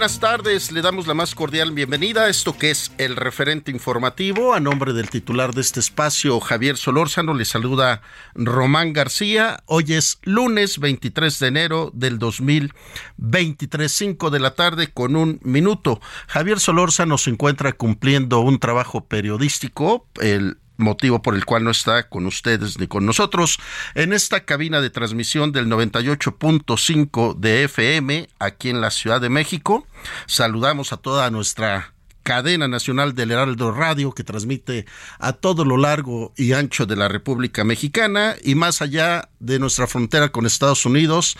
Buenas 0.00 0.18
tardes, 0.18 0.72
le 0.72 0.80
damos 0.80 1.06
la 1.06 1.12
más 1.12 1.34
cordial 1.34 1.72
bienvenida 1.72 2.22
a 2.22 2.28
esto 2.30 2.56
que 2.56 2.70
es 2.70 2.90
el 2.96 3.16
referente 3.16 3.70
informativo. 3.70 4.54
A 4.54 4.58
nombre 4.58 4.94
del 4.94 5.10
titular 5.10 5.52
de 5.52 5.60
este 5.60 5.78
espacio, 5.78 6.40
Javier 6.40 6.78
Solórzano, 6.78 7.34
le 7.34 7.44
saluda 7.44 8.00
Román 8.34 8.94
García. 8.94 9.62
Hoy 9.66 9.92
es 9.92 10.18
lunes 10.22 10.78
23 10.78 11.38
de 11.38 11.46
enero 11.46 11.90
del 11.92 12.18
2023, 12.18 13.92
5 13.92 14.30
de 14.30 14.40
la 14.40 14.54
tarde 14.54 14.90
con 14.90 15.16
un 15.16 15.38
minuto. 15.42 16.00
Javier 16.28 16.60
Solórzano 16.60 17.18
se 17.18 17.28
encuentra 17.28 17.74
cumpliendo 17.74 18.40
un 18.40 18.58
trabajo 18.58 19.04
periodístico. 19.04 20.06
El 20.18 20.56
motivo 20.80 21.22
por 21.22 21.34
el 21.34 21.44
cual 21.44 21.64
no 21.64 21.70
está 21.70 22.08
con 22.08 22.26
ustedes 22.26 22.78
ni 22.78 22.86
con 22.86 23.06
nosotros 23.06 23.58
en 23.94 24.12
esta 24.12 24.44
cabina 24.44 24.80
de 24.80 24.90
transmisión 24.90 25.52
del 25.52 25.66
98.5 25.66 27.36
de 27.36 27.64
FM 27.64 28.28
aquí 28.38 28.70
en 28.70 28.80
la 28.80 28.90
Ciudad 28.90 29.20
de 29.20 29.28
México. 29.28 29.86
Saludamos 30.26 30.92
a 30.92 30.96
toda 30.96 31.30
nuestra 31.30 31.94
cadena 32.22 32.68
nacional 32.68 33.14
del 33.14 33.30
Heraldo 33.30 33.72
Radio 33.72 34.12
que 34.12 34.24
transmite 34.24 34.86
a 35.18 35.32
todo 35.32 35.64
lo 35.64 35.76
largo 35.76 36.32
y 36.36 36.52
ancho 36.52 36.86
de 36.86 36.96
la 36.96 37.08
República 37.08 37.64
Mexicana 37.64 38.36
y 38.42 38.54
más 38.54 38.82
allá 38.82 39.28
de 39.38 39.58
nuestra 39.58 39.86
frontera 39.86 40.30
con 40.30 40.46
Estados 40.46 40.84
Unidos. 40.86 41.36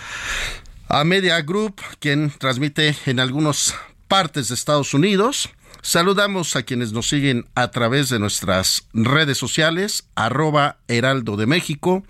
A 0.88 1.04
Media 1.04 1.40
Group, 1.42 1.80
quien 2.00 2.32
transmite 2.36 2.96
en 3.06 3.20
algunas 3.20 3.74
partes 4.08 4.48
de 4.48 4.54
Estados 4.54 4.92
Unidos 4.92 5.50
Saludamos 5.82 6.56
a 6.56 6.62
quienes 6.62 6.92
nos 6.92 7.08
siguen 7.08 7.46
a 7.54 7.70
través 7.70 8.08
de 8.08 8.18
nuestras 8.18 8.88
redes 8.92 9.38
sociales, 9.38 10.08
arroba 10.14 10.78
Heraldo 10.88 11.36
de 11.36 11.46
México, 11.46 12.04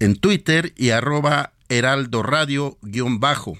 en 0.00 0.16
Twitter 0.16 0.72
y 0.76 0.90
arroba 0.90 1.52
Heraldo 1.68 2.22
Radio 2.22 2.78
guion 2.82 3.20
bajo. 3.20 3.58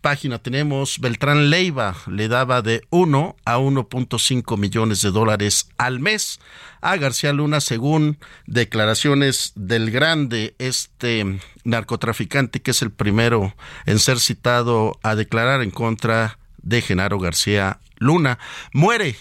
página 0.01 0.39
tenemos 0.39 1.00
Beltrán 1.00 1.50
Leiva 1.50 1.95
le 2.07 2.28
daba 2.28 2.62
de 2.62 2.81
1 2.89 3.35
a 3.45 3.57
1.5 3.59 4.57
millones 4.57 5.01
de 5.01 5.12
dólares 5.12 5.69
al 5.78 6.00
mes 6.00 6.39
a 6.81 6.97
García 6.97 7.31
Luna 7.31 7.62
según 7.62 8.17
declaraciones 8.47 9.53
del 9.56 9.91
grande 9.91 10.56
este 10.57 11.39
narcotraficante 11.63 12.62
que 12.62 12.72
es 12.72 12.81
el 12.81 12.91
primero 12.91 13.56
en 13.85 14.00
ser 14.00 14.19
citado 14.19 15.00
a 15.03 15.16
declarar 15.16 15.62
en 15.62 15.72
contra 15.72 16.39
de 16.57 16.81
Genaro 16.81 17.19
García 17.19 17.79
Luna. 17.97 18.39
Muere 18.73 19.16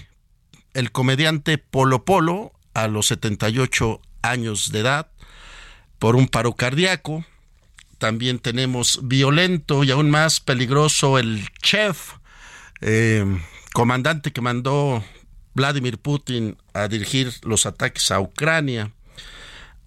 el 0.73 0.91
comediante 0.93 1.59
Polo 1.59 2.05
Polo 2.05 2.53
a 2.75 2.89
los 2.89 3.07
78 3.07 4.01
años 4.23 4.73
de 4.73 4.81
edad 4.81 5.11
por 5.99 6.17
un 6.17 6.29
paro 6.29 6.55
cardíaco 6.55 7.25
también 8.01 8.39
tenemos 8.39 8.99
violento 9.03 9.85
y 9.85 9.91
aún 9.91 10.11
más 10.11 10.41
peligroso 10.41 11.19
el 11.19 11.47
chef, 11.63 12.15
eh, 12.81 13.25
comandante 13.75 14.33
que 14.33 14.41
mandó 14.41 15.05
Vladimir 15.55 15.99
Putin 15.99 16.57
a 16.73 16.89
dirigir 16.89 17.31
los 17.43 17.67
ataques 17.67 18.11
a 18.11 18.19
Ucrania. 18.19 18.91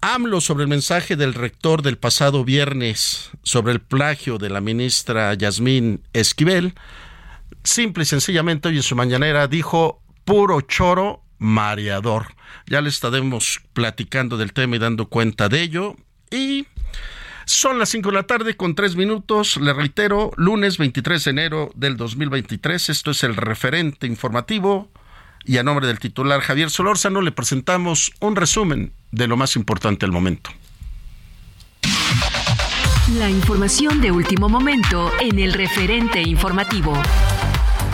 AMLO 0.00 0.40
sobre 0.40 0.62
el 0.62 0.68
mensaje 0.68 1.16
del 1.16 1.34
rector 1.34 1.82
del 1.82 1.98
pasado 1.98 2.44
viernes 2.44 3.30
sobre 3.42 3.72
el 3.72 3.80
plagio 3.80 4.38
de 4.38 4.48
la 4.48 4.60
ministra 4.60 5.34
Yasmín 5.34 6.02
Esquivel. 6.12 6.74
Simple 7.64 8.04
y 8.04 8.06
sencillamente 8.06 8.68
hoy 8.68 8.76
en 8.76 8.82
su 8.82 8.94
mañanera 8.94 9.48
dijo 9.48 10.02
puro 10.24 10.60
choro 10.60 11.24
mareador. 11.38 12.28
Ya 12.66 12.80
le 12.80 12.90
estaremos 12.90 13.60
platicando 13.72 14.36
del 14.36 14.52
tema 14.52 14.76
y 14.76 14.78
dando 14.78 15.08
cuenta 15.08 15.48
de 15.48 15.62
ello. 15.62 15.96
Y 16.30 16.66
son 17.46 17.78
las 17.78 17.90
5 17.90 18.10
de 18.10 18.14
la 18.14 18.22
tarde 18.24 18.56
con 18.56 18.74
3 18.74 18.96
minutos. 18.96 19.56
Le 19.56 19.72
reitero, 19.72 20.32
lunes 20.36 20.78
23 20.78 21.24
de 21.24 21.30
enero 21.30 21.70
del 21.74 21.96
2023. 21.96 22.90
Esto 22.90 23.10
es 23.10 23.22
el 23.24 23.36
referente 23.36 24.06
informativo. 24.06 24.90
Y 25.44 25.58
a 25.58 25.62
nombre 25.62 25.86
del 25.86 25.98
titular 25.98 26.40
Javier 26.40 26.70
Solórzano 26.70 27.20
le 27.20 27.32
presentamos 27.32 28.12
un 28.20 28.34
resumen 28.36 28.92
de 29.10 29.26
lo 29.26 29.36
más 29.36 29.56
importante 29.56 30.06
al 30.06 30.12
momento. 30.12 30.50
La 33.18 33.28
información 33.28 34.00
de 34.00 34.10
último 34.10 34.48
momento 34.48 35.12
en 35.20 35.38
el 35.38 35.52
referente 35.52 36.22
informativo. 36.22 36.94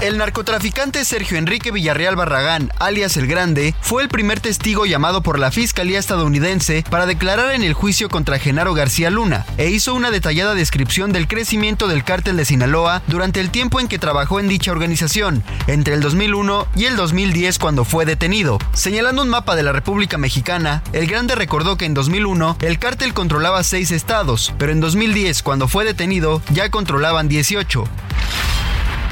El 0.00 0.16
narcotraficante 0.16 1.05
Sergio 1.05 1.37
Enrique 1.37 1.71
Villarreal 1.71 2.16
Barragán, 2.16 2.72
alias 2.78 3.19
El 3.19 3.27
Grande, 3.27 3.75
fue 3.83 4.03
el 4.03 4.09
primer 4.09 4.41
testigo 4.41 4.87
llamado 4.87 5.22
por 5.22 5.38
la 5.38 5.50
Fiscalía 5.50 5.99
estadounidense 5.99 6.87
para 6.88 7.05
declarar 7.05 7.55
en 7.55 7.62
el 7.62 7.75
juicio 7.75 8.09
contra 8.09 8.38
Genaro 8.38 8.72
García 8.72 9.11
Luna 9.11 9.44
e 9.59 9.69
hizo 9.69 9.93
una 9.93 10.11
detallada 10.11 10.55
descripción 10.55 11.12
del 11.12 11.28
crecimiento 11.28 11.87
del 11.87 12.03
cártel 12.03 12.38
de 12.38 12.47
Sinaloa 12.47 13.03
durante 13.09 13.41
el 13.41 13.50
tiempo 13.50 13.78
en 13.78 13.88
que 13.88 13.99
trabajó 13.99 14.41
en 14.41 14.49
dicha 14.49 14.72
organización, 14.72 15.44
entre 15.66 15.93
el 15.93 16.00
2001 16.00 16.67
y 16.77 16.87
el 16.87 16.97
2010 16.97 17.59
cuando 17.59 17.84
fue 17.84 18.06
detenido. 18.06 18.56
Señalando 18.72 19.21
un 19.21 19.28
mapa 19.28 19.55
de 19.55 19.65
la 19.65 19.72
República 19.72 20.17
Mexicana, 20.17 20.82
El 20.94 21.09
Grande 21.09 21.34
recordó 21.34 21.77
que 21.77 21.84
en 21.84 21.93
2001 21.93 22.56
el 22.62 22.78
cártel 22.78 23.12
controlaba 23.12 23.62
seis 23.65 23.91
estados, 23.91 24.55
pero 24.56 24.72
en 24.72 24.81
2010 24.81 25.43
cuando 25.43 25.69
fue 25.69 25.84
detenido 25.84 26.41
ya 26.55 26.71
controlaban 26.71 27.28
18. 27.28 27.84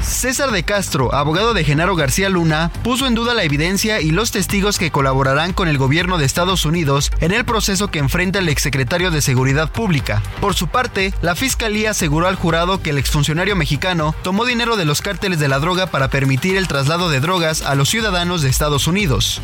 César 0.09 0.51
de 0.51 0.63
Castro, 0.63 1.13
abogado 1.13 1.53
de 1.53 1.63
Genaro 1.63 1.95
García 1.95 2.29
Luna, 2.29 2.71
puso 2.83 3.05
en 3.05 3.13
duda 3.13 3.35
la 3.35 3.43
evidencia 3.43 4.01
y 4.01 4.09
los 4.09 4.31
testigos 4.31 4.79
que 4.79 4.91
colaborarán 4.91 5.53
con 5.53 5.67
el 5.67 5.77
gobierno 5.77 6.17
de 6.17 6.25
Estados 6.25 6.65
Unidos 6.65 7.11
en 7.21 7.31
el 7.31 7.45
proceso 7.45 7.89
que 7.89 7.99
enfrenta 7.99 8.39
el 8.39 8.49
exsecretario 8.49 9.11
de 9.11 9.21
Seguridad 9.21 9.71
Pública. 9.71 10.21
Por 10.41 10.55
su 10.55 10.67
parte, 10.67 11.13
la 11.21 11.35
fiscalía 11.35 11.91
aseguró 11.91 12.27
al 12.27 12.35
jurado 12.35 12.81
que 12.81 12.89
el 12.89 12.97
exfuncionario 12.97 13.55
mexicano 13.55 14.15
tomó 14.23 14.45
dinero 14.45 14.77
de 14.77 14.85
los 14.85 15.01
cárteles 15.01 15.39
de 15.39 15.47
la 15.47 15.59
droga 15.59 15.87
para 15.87 16.09
permitir 16.09 16.57
el 16.57 16.67
traslado 16.67 17.09
de 17.09 17.19
drogas 17.19 17.61
a 17.61 17.75
los 17.75 17.89
ciudadanos 17.89 18.41
de 18.41 18.49
Estados 18.49 18.87
Unidos. 18.87 19.41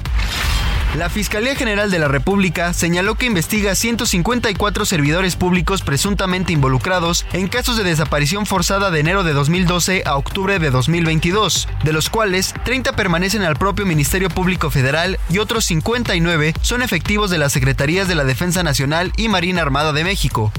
La 0.97 1.09
Fiscalía 1.09 1.55
General 1.55 1.91
de 1.91 1.99
la 1.99 2.07
República 2.07 2.71
señaló 2.71 3.15
que 3.15 3.25
investiga 3.25 3.75
154 3.75 4.85
servidores 4.85 5.35
públicos 5.35 5.81
presuntamente 5.81 6.53
involucrados 6.53 7.25
en 7.33 7.49
casos 7.49 7.75
de 7.75 7.83
desaparición 7.83 8.45
forzada 8.45 8.91
de 8.91 9.01
enero 9.01 9.25
de 9.25 9.33
2012 9.33 10.03
a 10.05 10.15
octubre 10.15 10.54
de 10.59 10.69
2022, 10.69 11.67
de 11.83 11.93
los 11.93 12.09
cuales 12.09 12.53
30 12.63 12.95
permanecen 12.95 13.43
al 13.43 13.55
propio 13.55 13.85
Ministerio 13.85 14.29
Público 14.29 14.69
Federal 14.69 15.19
y 15.29 15.39
otros 15.39 15.65
59 15.65 16.53
son 16.61 16.81
efectivos 16.81 17.29
de 17.29 17.37
las 17.37 17.53
Secretarías 17.53 18.07
de 18.07 18.15
la 18.15 18.23
Defensa 18.23 18.63
Nacional 18.63 19.11
y 19.17 19.27
Marina 19.27 19.61
Armada 19.61 19.93
de 19.93 20.03
México. 20.03 20.51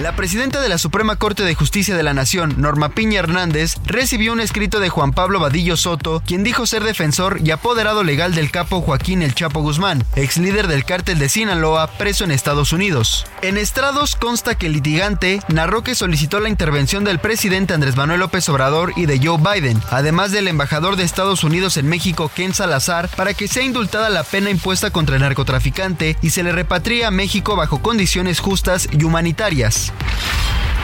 La 0.00 0.16
presidenta 0.16 0.62
de 0.62 0.70
la 0.70 0.78
Suprema 0.78 1.16
Corte 1.16 1.42
de 1.42 1.54
Justicia 1.54 1.94
de 1.94 2.02
la 2.02 2.14
Nación, 2.14 2.54
Norma 2.56 2.88
Piña 2.94 3.18
Hernández, 3.18 3.76
recibió 3.84 4.32
un 4.32 4.40
escrito 4.40 4.80
de 4.80 4.88
Juan 4.88 5.12
Pablo 5.12 5.40
Vadillo 5.40 5.76
Soto, 5.76 6.22
quien 6.24 6.42
dijo 6.42 6.64
ser 6.64 6.84
defensor 6.84 7.38
y 7.44 7.50
apoderado 7.50 8.02
legal 8.02 8.34
del 8.34 8.50
capo 8.50 8.80
Joaquín 8.80 9.20
El 9.20 9.34
Chapo 9.34 9.60
Guzmán, 9.60 10.02
ex 10.16 10.38
líder 10.38 10.68
del 10.68 10.86
cártel 10.86 11.18
de 11.18 11.28
Sinaloa, 11.28 11.86
preso 11.98 12.24
en 12.24 12.30
Estados 12.30 12.72
Unidos. 12.72 13.26
En 13.42 13.58
estrados 13.58 14.16
consta 14.16 14.54
que 14.54 14.68
el 14.68 14.72
litigante 14.72 15.40
narró 15.48 15.84
que 15.84 15.94
solicitó 15.94 16.40
la 16.40 16.48
intervención 16.48 17.04
del 17.04 17.18
presidente 17.18 17.74
Andrés 17.74 17.96
Manuel 17.96 18.20
López 18.20 18.48
Obrador 18.48 18.94
y 18.96 19.04
de 19.04 19.20
Joe 19.22 19.36
Biden, 19.36 19.82
además 19.90 20.32
del 20.32 20.48
embajador 20.48 20.96
de 20.96 21.04
Estados 21.04 21.44
Unidos 21.44 21.76
en 21.76 21.86
México, 21.86 22.30
Ken 22.34 22.54
Salazar, 22.54 23.10
para 23.16 23.34
que 23.34 23.48
sea 23.48 23.64
indultada 23.64 24.08
la 24.08 24.24
pena 24.24 24.48
impuesta 24.48 24.90
contra 24.90 25.16
el 25.16 25.22
narcotraficante 25.22 26.16
y 26.22 26.30
se 26.30 26.42
le 26.42 26.52
repatrie 26.52 27.04
a 27.04 27.10
México 27.10 27.54
bajo 27.54 27.82
condiciones 27.82 28.40
justas 28.40 28.88
y 28.90 29.04
humanitarias. 29.04 29.89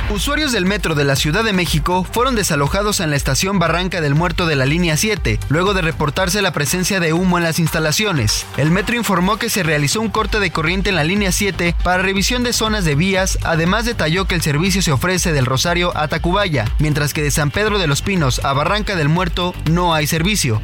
Usuarios 0.09 0.53
del 0.53 0.67
metro 0.67 0.95
de 0.95 1.05
la 1.05 1.17
Ciudad 1.17 1.43
de 1.43 1.53
México 1.53 2.07
fueron 2.09 2.37
desalojados 2.37 3.01
en 3.01 3.11
la 3.11 3.17
estación 3.17 3.59
Barranca 3.59 4.01
del 4.01 4.15
Muerto 4.15 4.47
de 4.47 4.55
la 4.55 4.65
línea 4.65 4.97
7, 4.97 5.41
luego 5.49 5.75
de 5.75 5.83
reportarse 5.83 6.41
la 6.43 6.53
presencia 6.53 7.01
de 7.01 7.13
humo 7.13 7.39
en 7.39 7.45
las 7.45 7.59
instalaciones. 7.59 8.47
El 8.57 8.71
metro 8.71 8.95
informó 8.95 9.37
que 9.37 9.51
se 9.51 9.65
realizó 9.65 10.01
un 10.01 10.11
corte 10.11 10.39
de 10.39 10.53
corriente 10.53 10.91
en 10.91 10.95
la 10.95 11.03
línea 11.03 11.33
7 11.33 11.75
para 11.83 12.05
revisión 12.05 12.45
de 12.45 12.53
zonas 12.53 12.85
de 12.85 12.95
vías, 12.95 13.39
además 13.43 13.85
detalló 13.85 14.27
que 14.27 14.37
el 14.37 14.43
servicio 14.43 14.81
se 14.81 14.93
ofrece 14.93 15.33
del 15.33 15.45
Rosario 15.45 15.97
a 15.97 16.07
Tacubaya, 16.07 16.67
mientras 16.79 17.13
que 17.13 17.23
de 17.23 17.33
San 17.33 17.51
Pedro 17.51 17.81
de 17.81 17.89
los 17.89 18.01
Pinos 18.01 18.45
a 18.45 18.53
Barranca 18.53 18.95
del 18.95 19.09
Muerto 19.09 19.55
no 19.69 19.93
hay 19.93 20.07
servicio. 20.07 20.63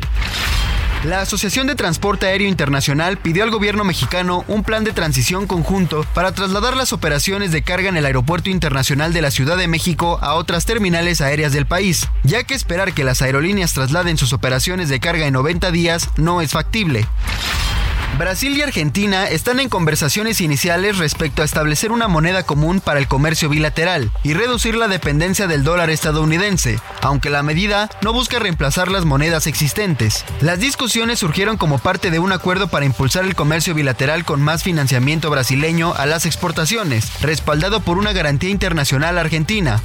La 1.05 1.21
Asociación 1.21 1.67
de 1.67 1.75
Transporte 1.75 2.27
Aéreo 2.27 2.47
Internacional 2.47 3.17
pidió 3.17 3.43
al 3.43 3.51
gobierno 3.51 3.83
mexicano 3.83 4.45
un 4.47 4.63
plan 4.63 4.85
de 4.85 4.93
transición 4.93 5.49
conjunto 5.49 6.07
para 6.15 6.31
trasladar 6.31 6.77
las 6.77 6.93
operaciones 6.93 7.51
de 7.51 7.63
carga 7.63 7.89
en 7.89 7.97
el 7.97 8.07
Aeropuerto 8.07 8.51
Internacional 8.51 9.13
de 9.13 9.21
la 9.21 9.33
Ciudad 9.33 9.57
de 9.57 9.67
México 9.67 10.21
a 10.23 10.35
otras 10.35 10.65
terminales 10.65 11.21
aéreas 11.21 11.53
del 11.53 11.67
país, 11.67 12.07
ya 12.23 12.45
que 12.45 12.55
esperar 12.55 12.93
que 12.93 13.03
las 13.03 13.21
aerolíneas 13.21 13.75
trasladen 13.75 14.17
sus 14.17 14.33
operaciones 14.33 14.89
de 14.89 15.01
carga 15.01 15.27
en 15.27 15.33
90 15.33 15.73
días 15.73 16.09
no 16.17 16.41
es 16.41 16.53
factible. 16.53 17.09
Brasil 18.19 18.55
y 18.56 18.62
Argentina 18.62 19.26
están 19.26 19.59
en 19.59 19.70
conversaciones 19.70 20.43
iniciales 20.43 20.99
respecto 20.99 21.41
a 21.41 21.47
establecer 21.47 21.93
una 21.93 22.09
moneda 22.09 22.43
común 22.43 22.81
para 22.81 23.00
el 23.00 23.09
comercio 23.09 23.49
bilateral 23.49 24.11
y 24.23 24.35
reducir 24.35 24.75
la 24.75 24.87
dependencia 24.87 25.47
del 25.47 25.64
dólar 25.64 25.88
estadounidense, 25.88 26.79
aunque 27.00 27.31
la 27.31 27.43
medida 27.43 27.88
no 28.03 28.12
busca 28.12 28.38
reemplazar 28.38 28.91
las 28.91 29.06
monedas 29.06 29.47
existentes. 29.47 30.26
Las 30.43 30.61
discusiones 30.61 31.20
surgieron 31.20 31.56
como 31.56 31.79
parte 31.79 32.11
de 32.11 32.19
un 32.19 32.32
acuerdo 32.32 32.69
para 32.69 32.85
impulsar 32.85 33.25
el 33.25 33.35
comercio 33.35 33.75
bilateral 33.75 34.26
con 34.26 34.43
más 34.43 34.62
financiamiento 34.62 35.31
brasileño 35.31 35.94
a 35.94 36.05
las 36.05 36.26
exportaciones, 36.26 37.23
respaldado 37.23 37.81
por 37.81 37.97
una 37.97 38.12
garantía 38.12 38.50
internacional 38.50 39.17
argentina. 39.17 39.81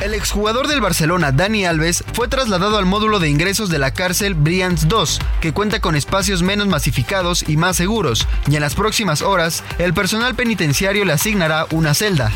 El 0.00 0.14
exjugador 0.14 0.66
del 0.66 0.80
Barcelona, 0.80 1.30
Dani 1.30 1.66
Alves, 1.66 2.02
fue 2.14 2.26
trasladado 2.26 2.78
al 2.78 2.86
módulo 2.86 3.18
de 3.18 3.28
ingresos 3.28 3.68
de 3.68 3.78
la 3.78 3.92
cárcel 3.92 4.32
Brians 4.32 4.88
2, 4.88 5.18
que 5.42 5.52
cuenta 5.52 5.80
con 5.80 5.94
espacios 5.94 6.42
menos 6.42 6.68
masificados 6.68 7.44
y 7.46 7.58
más 7.58 7.76
seguros, 7.76 8.26
y 8.50 8.54
en 8.56 8.62
las 8.62 8.74
próximas 8.74 9.20
horas, 9.20 9.62
el 9.78 9.92
personal 9.92 10.34
penitenciario 10.34 11.04
le 11.04 11.12
asignará 11.12 11.66
una 11.72 11.92
celda. 11.92 12.32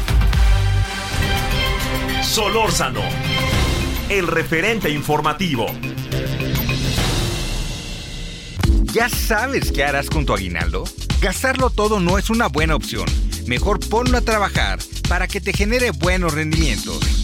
Solórzano, 2.23 3.01
el 4.11 4.27
referente 4.27 4.91
informativo. 4.91 5.67
¿Ya 8.93 9.09
sabes 9.09 9.73
qué 9.73 9.85
harás 9.85 10.11
con 10.11 10.27
tu 10.27 10.35
aguinaldo? 10.35 10.85
Gastarlo 11.23 11.71
todo 11.71 11.99
no 11.99 12.19
es 12.19 12.29
una 12.29 12.49
buena 12.49 12.77
opción. 12.77 13.07
Mejor 13.47 13.81
ponlo 13.81 14.19
a 14.19 14.21
trabajar 14.21 14.81
para 15.09 15.27
que 15.29 15.41
te 15.41 15.55
genere 15.55 15.93
buenos 15.93 16.35
rendimientos. 16.35 17.24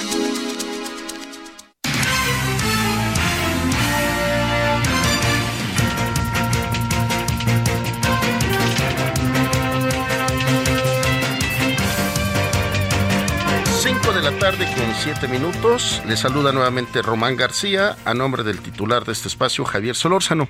la 14.21 14.37
tarde 14.37 14.67
con 14.75 14.93
siete 14.93 15.27
minutos. 15.27 15.99
Le 16.05 16.15
saluda 16.15 16.51
nuevamente 16.51 17.01
Román 17.01 17.35
García 17.35 17.97
a 18.05 18.13
nombre 18.13 18.43
del 18.43 18.59
titular 18.59 19.03
de 19.03 19.13
este 19.13 19.27
espacio, 19.27 19.65
Javier 19.65 19.95
Solórzano. 19.95 20.47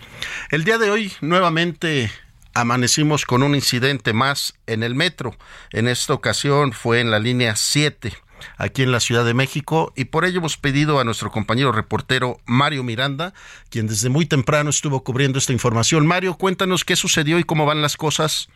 El 0.50 0.66
día 0.66 0.78
de 0.78 0.92
hoy 0.92 1.14
nuevamente 1.22 2.12
amanecimos 2.54 3.26
con 3.26 3.44
un 3.44 3.56
incidente 3.56 4.12
más 4.12 4.56
en 4.68 4.84
el 4.84 4.94
metro. 4.94 5.38
En 5.72 5.88
esta 5.88 6.14
ocasión 6.14 6.74
fue 6.74 7.00
en 7.00 7.12
la 7.12 7.20
línea 7.20 7.56
7 7.56 8.12
aquí 8.58 8.84
en 8.84 8.92
la 8.92 9.00
Ciudad 9.00 9.24
de 9.24 9.34
México 9.34 9.94
y 9.96 10.06
por 10.06 10.26
ello 10.26 10.40
hemos 10.40 10.58
pedido 10.58 11.00
a 11.00 11.06
nuestro 11.06 11.32
compañero 11.32 11.72
reportero 11.72 12.42
Mario 12.46 12.84
Miranda, 12.84 13.34
quien 13.70 13.88
desde 13.88 14.10
muy 14.10 14.26
temprano 14.26 14.70
estuvo 14.70 15.04
cubriendo 15.04 15.40
esta 15.40 15.54
información. 15.54 16.06
Mario, 16.06 16.36
cuéntanos 16.36 16.84
qué 16.84 16.98
sucedió 16.98 17.40
y 17.40 17.46
cómo 17.46 17.66
van 17.66 17.82
las 17.82 17.96
cosas. 17.96 18.50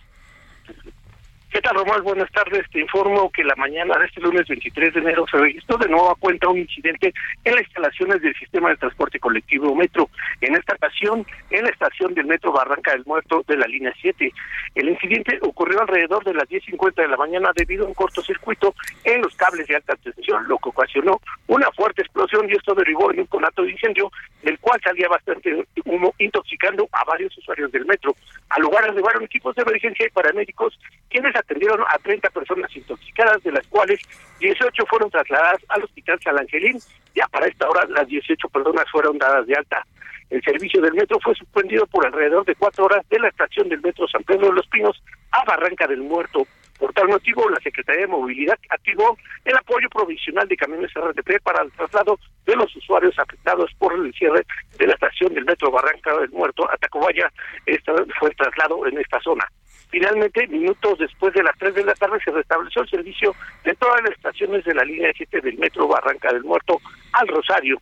¿Qué 1.55 1.61
tal, 1.61 1.77
Román? 1.77 2.03
Buenas 2.03 2.29
tardes. 2.33 2.69
Te 2.69 2.81
informo 2.81 3.31
que 3.31 3.41
la 3.41 3.55
mañana 3.55 3.97
de 3.97 4.07
este 4.07 4.19
lunes 4.19 4.45
23 4.45 4.93
de 4.93 4.99
enero 4.99 5.25
se 5.31 5.37
registró 5.37 5.77
de 5.77 5.87
nuevo 5.87 6.11
a 6.11 6.15
cuenta 6.15 6.49
un 6.49 6.57
incidente 6.57 7.13
en 7.45 7.55
las 7.55 7.63
instalaciones 7.63 8.21
del 8.21 8.35
sistema 8.35 8.71
de 8.71 8.75
transporte 8.75 9.21
colectivo 9.21 9.73
Metro. 9.73 10.09
En 10.41 10.53
esta 10.53 10.75
ocasión, 10.75 11.25
en 11.51 11.63
la 11.63 11.69
estación 11.69 12.13
del 12.13 12.25
Metro 12.25 12.51
Barranca 12.51 12.91
del 12.91 13.05
Muerto 13.05 13.45
de 13.47 13.55
la 13.55 13.67
línea 13.67 13.93
7. 14.01 14.33
El 14.75 14.89
incidente 14.89 15.39
ocurrió 15.43 15.79
alrededor 15.79 16.25
de 16.25 16.33
las 16.33 16.43
10.50 16.49 16.95
de 16.95 17.07
la 17.07 17.15
mañana 17.15 17.51
debido 17.55 17.85
a 17.85 17.87
un 17.87 17.93
cortocircuito 17.93 18.75
en 19.05 19.21
los 19.21 19.33
cables 19.37 19.65
de 19.65 19.77
alta 19.77 19.95
tensión, 19.95 20.45
lo 20.49 20.57
que 20.57 20.67
ocasionó 20.67 21.21
una 21.47 21.71
fuerte 21.71 22.01
explosión 22.01 22.49
y 22.49 22.53
esto 22.53 22.75
derivó 22.75 23.13
en 23.13 23.21
un 23.21 23.27
conato 23.27 23.63
de 23.63 23.71
incendio, 23.71 24.11
del 24.43 24.59
cual 24.59 24.81
salía 24.83 25.07
bastante 25.07 25.65
humo, 25.85 26.13
intoxicando 26.19 26.89
a 26.91 27.05
varios 27.05 27.37
usuarios 27.37 27.71
del 27.71 27.85
metro. 27.85 28.13
Al 28.55 28.61
lugar 28.61 28.85
arribaron 28.85 29.23
equipos 29.23 29.53
de 29.55 29.63
emergencia 29.63 30.07
y 30.07 30.09
paramédicos, 30.11 30.79
quienes 31.09 31.35
atendieron 31.35 31.81
a 31.89 31.97
30 31.97 32.29
personas 32.29 32.73
intoxicadas, 32.73 33.43
de 33.43 33.51
las 33.51 33.67
cuales 33.67 33.99
18 34.39 34.85
fueron 34.85 35.11
trasladadas 35.11 35.59
al 35.67 35.83
Hospital 35.83 36.17
San 36.23 36.39
Angelín. 36.39 36.79
Ya 37.13 37.27
para 37.27 37.47
esta 37.47 37.67
hora 37.67 37.85
las 37.89 38.07
18 38.07 38.47
personas 38.47 38.85
fueron 38.89 39.17
dadas 39.17 39.45
de 39.45 39.55
alta. 39.55 39.85
El 40.29 40.41
servicio 40.41 40.81
del 40.81 40.93
metro 40.93 41.19
fue 41.21 41.35
suspendido 41.35 41.85
por 41.87 42.05
alrededor 42.05 42.45
de 42.45 42.55
cuatro 42.55 42.85
horas 42.85 43.05
de 43.09 43.19
la 43.19 43.27
estación 43.27 43.67
del 43.67 43.81
metro 43.81 44.07
San 44.07 44.23
Pedro 44.23 44.47
de 44.47 44.53
los 44.53 44.67
Pinos 44.67 45.03
a 45.31 45.43
Barranca 45.43 45.85
del 45.85 46.01
Muerto. 46.01 46.47
Por 46.79 46.93
tal 46.93 47.07
motivo, 47.07 47.49
la 47.49 47.59
Secretaría 47.61 48.01
de 48.01 48.07
Movilidad 48.07 48.57
activó 48.69 49.17
el 49.45 49.55
apoyo 49.55 49.89
provisional 49.89 50.47
de 50.47 50.57
camiones 50.57 50.91
RTP 50.93 51.41
para 51.41 51.63
el 51.63 51.71
traslado 51.71 52.19
de 52.45 52.55
los 52.55 52.75
usuarios 52.75 53.17
afectados 53.17 53.71
por 53.77 53.93
el 53.93 54.13
cierre 54.13 54.45
de 54.77 54.87
la 54.87 54.93
estación 54.93 55.33
del 55.33 55.45
metro 55.45 55.71
Barranca 55.71 56.17
del 56.17 56.29
Muerto 56.31 56.69
a 56.69 56.75
Tacubaya. 56.77 57.31
Este 57.65 57.91
fue 58.19 58.29
el 58.29 58.35
traslado 58.35 58.85
en 58.87 58.97
esta 58.99 59.19
zona. 59.21 59.45
Finalmente, 59.89 60.45
minutos 60.47 60.99
después 60.99 61.33
de 61.33 61.43
las 61.43 61.57
3 61.57 61.75
de 61.75 61.85
la 61.85 61.93
tarde, 61.93 62.19
se 62.23 62.31
restableció 62.31 62.81
el 62.81 62.89
servicio 62.89 63.35
de 63.63 63.73
todas 63.75 64.01
las 64.01 64.11
estaciones 64.11 64.65
de 64.65 64.73
la 64.73 64.83
línea 64.83 65.13
7 65.15 65.39
del 65.41 65.57
metro 65.57 65.87
Barranca 65.87 66.33
del 66.33 66.43
Muerto 66.43 66.81
al 67.13 67.27
Rosario. 67.29 67.81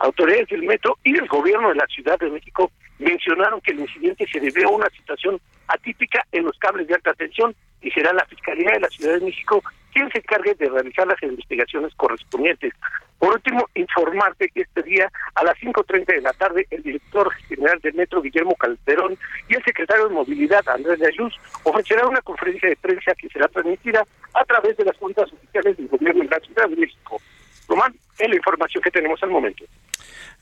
Autoridades 0.00 0.48
del 0.48 0.64
metro 0.64 0.98
y 1.04 1.12
del 1.12 1.26
gobierno 1.28 1.70
de 1.70 1.76
la 1.76 1.86
Ciudad 1.86 2.18
de 2.18 2.28
México 2.28 2.70
mencionaron 2.98 3.60
que 3.60 3.72
el 3.72 3.80
incidente 3.80 4.26
se 4.30 4.40
debió 4.40 4.68
a 4.68 4.72
una 4.72 4.90
situación 4.90 5.40
atípica 5.68 6.22
en 6.32 6.44
los 6.44 6.58
cables 6.58 6.86
de 6.86 6.94
alta 6.94 7.14
tensión 7.14 7.54
y 7.84 7.90
será 7.90 8.12
la 8.12 8.24
Fiscalía 8.24 8.72
de 8.72 8.80
la 8.80 8.88
Ciudad 8.88 9.14
de 9.14 9.26
México 9.26 9.62
quien 9.92 10.10
se 10.10 10.18
encargue 10.18 10.54
de 10.54 10.68
realizar 10.68 11.06
las 11.06 11.22
investigaciones 11.22 11.94
correspondientes. 11.94 12.72
Por 13.18 13.32
último, 13.32 13.68
informarte 13.74 14.48
que 14.48 14.62
este 14.62 14.82
día 14.82 15.08
a 15.36 15.44
las 15.44 15.56
5.30 15.58 16.06
de 16.06 16.20
la 16.20 16.32
tarde 16.32 16.66
el 16.70 16.82
director 16.82 17.32
general 17.48 17.78
del 17.80 17.94
Metro, 17.94 18.20
Guillermo 18.20 18.56
Calderón, 18.56 19.16
y 19.48 19.54
el 19.54 19.62
secretario 19.62 20.08
de 20.08 20.14
Movilidad, 20.14 20.68
Andrés 20.68 20.98
de 20.98 21.06
Ayuz, 21.06 21.32
ofrecerán 21.62 22.08
una 22.08 22.20
conferencia 22.22 22.68
de 22.68 22.76
prensa 22.76 23.14
que 23.14 23.28
será 23.28 23.46
transmitida 23.46 24.04
a 24.34 24.44
través 24.44 24.76
de 24.76 24.84
las 24.84 24.96
cuentas 24.96 25.32
oficiales 25.32 25.76
del 25.76 25.86
gobierno 25.86 26.24
de 26.24 26.30
la 26.30 26.40
Ciudad 26.40 26.68
de 26.68 26.76
México. 26.76 27.20
Román, 27.68 27.94
es 28.18 28.28
la 28.28 28.36
información 28.36 28.82
que 28.82 28.90
tenemos 28.90 29.22
al 29.22 29.30
momento. 29.30 29.64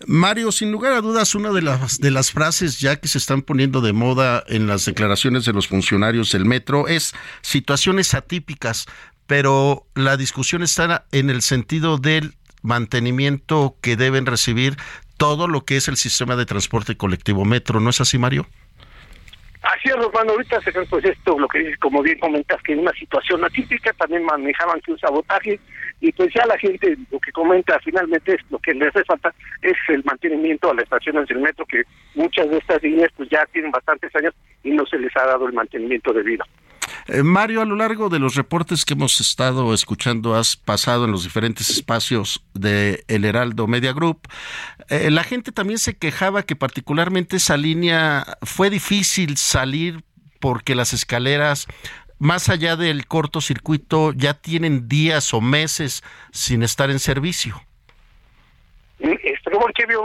Mario, 0.07 0.53
sin 0.53 0.73
lugar 0.73 0.93
a 0.93 1.01
dudas, 1.01 1.35
una 1.35 1.51
de 1.51 1.63
las, 1.63 1.99
de 1.99 2.11
las 2.11 2.33
frases 2.33 2.81
ya 2.81 2.97
que 2.97 3.09
se 3.09 3.19
están 3.19 3.43
poniendo 3.43 3.81
de 3.81 3.93
moda 3.93 4.45
en 4.49 4.67
las 4.67 4.85
declaraciones 4.85 5.45
de 5.45 5.53
los 5.53 5.69
funcionarios 5.69 6.33
del 6.33 6.45
metro 6.45 6.89
es 6.89 7.15
situaciones 7.41 8.15
atípicas, 8.15 8.87
pero 9.27 9.87
la 9.95 10.17
discusión 10.17 10.63
está 10.63 11.07
en 11.13 11.31
el 11.31 11.43
sentido 11.43 11.99
del 11.99 12.35
mantenimiento 12.63 13.77
que 13.81 13.97
deben 13.97 14.27
recibir 14.27 14.77
todo 15.17 15.49
lo 15.49 15.65
que 15.65 15.77
es 15.77 15.89
el 15.89 15.97
sistema 15.97 16.37
de 16.37 16.47
transporte 16.47 16.97
colectivo 16.97 17.45
metro. 17.45 17.81
¿No 17.81 17.91
es 17.91 18.01
así, 18.01 18.19
Mario? 18.19 18.47
Así 19.63 19.89
es, 19.89 19.97
Romano, 19.97 20.33
ahorita 20.33 20.59
pues 20.91 21.05
esto, 21.05 21.39
lo 21.39 21.47
que 21.47 21.61
dices, 21.61 21.79
como 21.79 22.03
bien 22.03 22.19
comentas, 22.19 22.61
que 22.63 22.73
en 22.73 22.81
una 22.81 22.93
situación 22.93 23.45
atípica 23.45 23.93
también 23.93 24.25
manejaban 24.25 24.81
que 24.81 24.91
un 24.91 24.99
sabotaje 24.99 25.61
y 26.03 26.11
pues 26.13 26.35
ya 26.35 26.45
la 26.47 26.59
gente 26.59 26.99
lo 27.11 27.21
que 27.21 27.31
comenta 27.31 27.79
finalmente 27.79 28.35
es 28.35 28.41
lo 28.51 28.59
que 28.59 28.75
les 28.75 28.89
hace 28.89 29.05
falta 29.05 29.33
es 29.63 29.77
el 29.89 30.03
mantenimiento 30.05 30.69
a 30.69 30.75
las 30.75 30.83
estaciones 30.83 31.29
del 31.29 31.39
metro, 31.39 31.65
que 31.65 31.85
muchas 32.17 32.51
de 32.51 32.59
estas 32.59 32.83
líneas 32.83 33.09
pues 33.17 33.31
ya 33.31 33.47
tienen 33.53 33.71
bastantes 33.71 34.15
años 34.17 34.35
y 34.65 34.73
no 34.73 34.85
se 34.85 34.99
les 34.99 35.17
ha 35.17 35.25
dado 35.27 35.47
el 35.47 35.53
mantenimiento 35.53 36.13
debido. 36.13 36.45
Eh, 37.07 37.23
Mario, 37.23 37.63
a 37.63 37.65
lo 37.65 37.77
largo 37.77 38.09
de 38.09 38.19
los 38.19 38.35
reportes 38.35 38.85
que 38.85 38.95
hemos 38.95 39.21
estado 39.21 39.73
escuchando, 39.73 40.35
has 40.35 40.57
pasado 40.57 41.05
en 41.05 41.13
los 41.13 41.23
diferentes 41.23 41.71
espacios 41.71 42.45
de 42.53 43.05
El 43.07 43.25
Heraldo 43.25 43.69
Media 43.69 43.93
Group. 43.93 44.29
Eh, 44.89 45.11
la 45.11 45.23
gente 45.23 45.53
también 45.53 45.79
se 45.79 45.97
quejaba 45.97 46.43
que 46.43 46.57
particularmente 46.57 47.37
esa 47.37 47.57
línea 47.57 48.25
fue 48.43 48.71
difícil 48.71 49.37
salir 49.37 50.03
porque 50.43 50.75
las 50.75 50.93
escaleras 50.93 51.69
más 52.23 52.49
allá 52.49 52.77
del 52.77 53.07
cortocircuito, 53.07 54.13
ya 54.13 54.35
tienen 54.35 54.89
días 54.89 55.35
o 55.35 55.41
meses 55.41 56.05
sin 56.31 56.63
estar 56.63 56.89
en 56.89 57.01
servicio. 57.01 57.57
Este, 59.01 59.51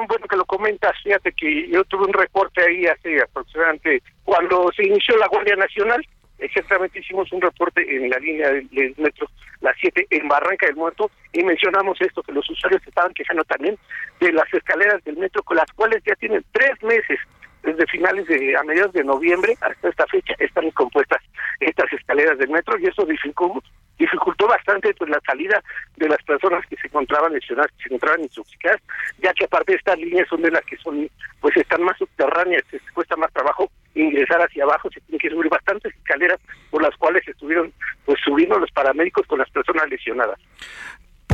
bueno 0.08 0.28
que 0.28 0.36
lo 0.36 0.46
comentas, 0.46 0.94
fíjate 1.04 1.32
que 1.34 1.70
yo 1.70 1.84
tuve 1.84 2.06
un 2.06 2.14
reporte 2.14 2.60
ahí 2.64 2.88
hace 2.88 3.22
aproximadamente 3.22 4.02
cuando 4.24 4.72
se 4.76 4.86
inició 4.86 5.16
la 5.18 5.28
Guardia 5.28 5.56
Nacional, 5.56 6.04
exactamente 6.40 7.00
hicimos 7.00 7.32
un 7.32 7.42
reporte 7.42 7.86
en 7.96 8.10
la 8.10 8.18
línea 8.18 8.50
del, 8.50 8.96
metro, 8.98 9.30
la 9.62 9.72
7, 9.80 10.08
en 10.10 10.28
Barranca 10.28 10.66
del 10.66 10.76
Muerto, 10.76 11.12
y 11.34 11.44
mencionamos 11.44 12.02
esto, 12.02 12.24
que 12.24 12.32
los 12.32 12.50
usuarios 12.50 12.82
estaban 12.88 13.14
quejando 13.14 13.44
también 13.44 13.78
de 14.20 14.32
las 14.32 14.52
escaleras 14.52 15.04
del 15.04 15.18
metro, 15.18 15.44
con 15.44 15.58
las 15.58 15.72
cuales 15.74 16.02
ya 16.04 16.16
tienen 16.16 16.44
tres 16.52 16.82
meses 16.82 17.20
desde 17.64 17.86
finales 17.88 18.26
de 18.28 18.56
a 18.56 18.64
mediados 18.64 18.94
de 18.94 19.04
noviembre 19.04 19.58
hasta 19.62 19.90
esta 19.90 20.06
fecha 20.08 20.34
están 20.40 20.70
compuestas 20.72 21.22
estas 21.60 21.92
escaleras 21.94 22.38
del 22.38 22.50
metro 22.50 22.78
y 22.80 22.86
eso 22.86 23.06
dificultó, 23.06 23.64
dificultó 23.98 24.48
bastante 24.48 24.94
pues 24.94 25.10
la 25.10 25.20
salida 25.26 25.62
de 25.96 26.08
las 26.08 26.22
personas 26.24 26.66
que 26.68 26.76
se 26.76 26.88
encontraban 26.88 27.34
lesionadas, 27.34 27.72
que 27.72 27.84
se 27.84 27.90
encontraban 27.90 28.22
intoxicadas, 28.22 28.82
ya 29.20 29.34
que 29.34 29.46
aparte 29.46 29.76
estas 29.76 29.98
líneas 29.98 30.28
son 30.30 30.42
de 30.42 30.52
las 30.52 30.64
que 30.66 30.78
son 30.78 31.10
pues 31.42 31.58
están 31.58 31.84
más 31.84 31.98
subterráneas, 31.98 32.64
cuesta 32.94 33.16
más 33.16 33.32
trabajo 33.34 33.70
ingresar 33.96 34.40
hacia 34.42 34.64
abajo, 34.64 34.90
se 34.92 35.02
tienen 35.02 35.20
que 35.20 35.30
subir 35.30 35.50
bastantes 35.50 35.94
escaleras 35.96 36.40
por 36.70 36.84
las 36.84 36.96
cuales 36.98 37.28
estuvieron 37.28 37.74
pues 38.06 38.20
subiendo 38.24 38.60
los 38.60 38.72
paramédicos 38.72 39.26
con 39.26 39.40
las 39.40 39.50
personas 39.50 39.90
lesionadas 39.90 40.40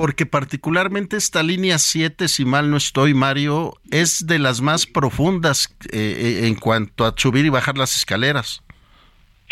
porque 0.04 0.26
particularmente 0.26 1.16
esta 1.16 1.42
línea 1.44 1.78
7, 1.78 2.28
si 2.28 2.44
mal 2.44 2.70
no 2.70 2.76
estoy, 2.76 3.14
Mario, 3.14 3.76
es 3.90 4.28
de 4.28 4.38
las 4.38 4.60
más 4.60 4.86
profundas 4.86 5.74
eh, 5.94 6.42
eh, 6.44 6.48
en 6.48 6.56
cuanto 6.56 7.06
a 7.06 7.14
subir 7.16 7.46
y 7.46 7.50
bajar 7.50 7.78
las 7.78 7.96
escaleras. 7.96 8.62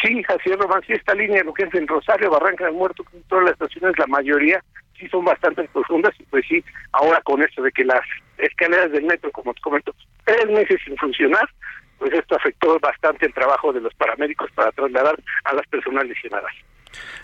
Sí, 0.04 0.22
así 0.28 0.50
es, 0.50 0.58
Román, 0.58 0.82
sí, 0.86 0.92
esta 0.92 1.16
línea, 1.16 1.42
lo 1.46 1.54
que 1.54 1.64
es 1.64 1.74
el 1.74 1.88
Rosario, 1.88 2.30
Barranca 2.30 2.66
del 2.66 2.74
Muerto, 2.74 3.06
todas 3.30 3.46
las 3.46 3.54
estaciones, 3.54 3.98
la 3.98 4.08
mayoría 4.08 4.62
sí 5.00 5.08
son 5.08 5.24
bastante 5.24 5.64
profundas, 5.70 6.12
y 6.20 6.24
pues 6.24 6.44
sí, 6.50 6.62
ahora 6.92 7.22
con 7.22 7.42
esto 7.42 7.62
de 7.62 7.72
que 7.72 7.86
las 7.86 8.02
escaleras 8.38 8.92
del 8.92 9.06
metro, 9.06 9.32
como 9.32 9.54
te 9.54 9.62
comento, 9.62 9.96
tres 10.26 10.48
meses 10.48 10.82
sin 10.84 10.98
funcionar, 10.98 11.50
pues 11.98 12.12
esto 12.12 12.36
afectó 12.36 12.78
bastante 12.82 13.26
el 13.26 13.34
trabajo 13.34 13.72
de 13.72 13.80
los 13.80 13.94
paramédicos 13.94 14.52
para 14.52 14.74
trasladar 14.74 15.18
a 15.46 15.56
las 15.56 15.66
personas 15.68 16.06
lesionadas. 16.08 16.52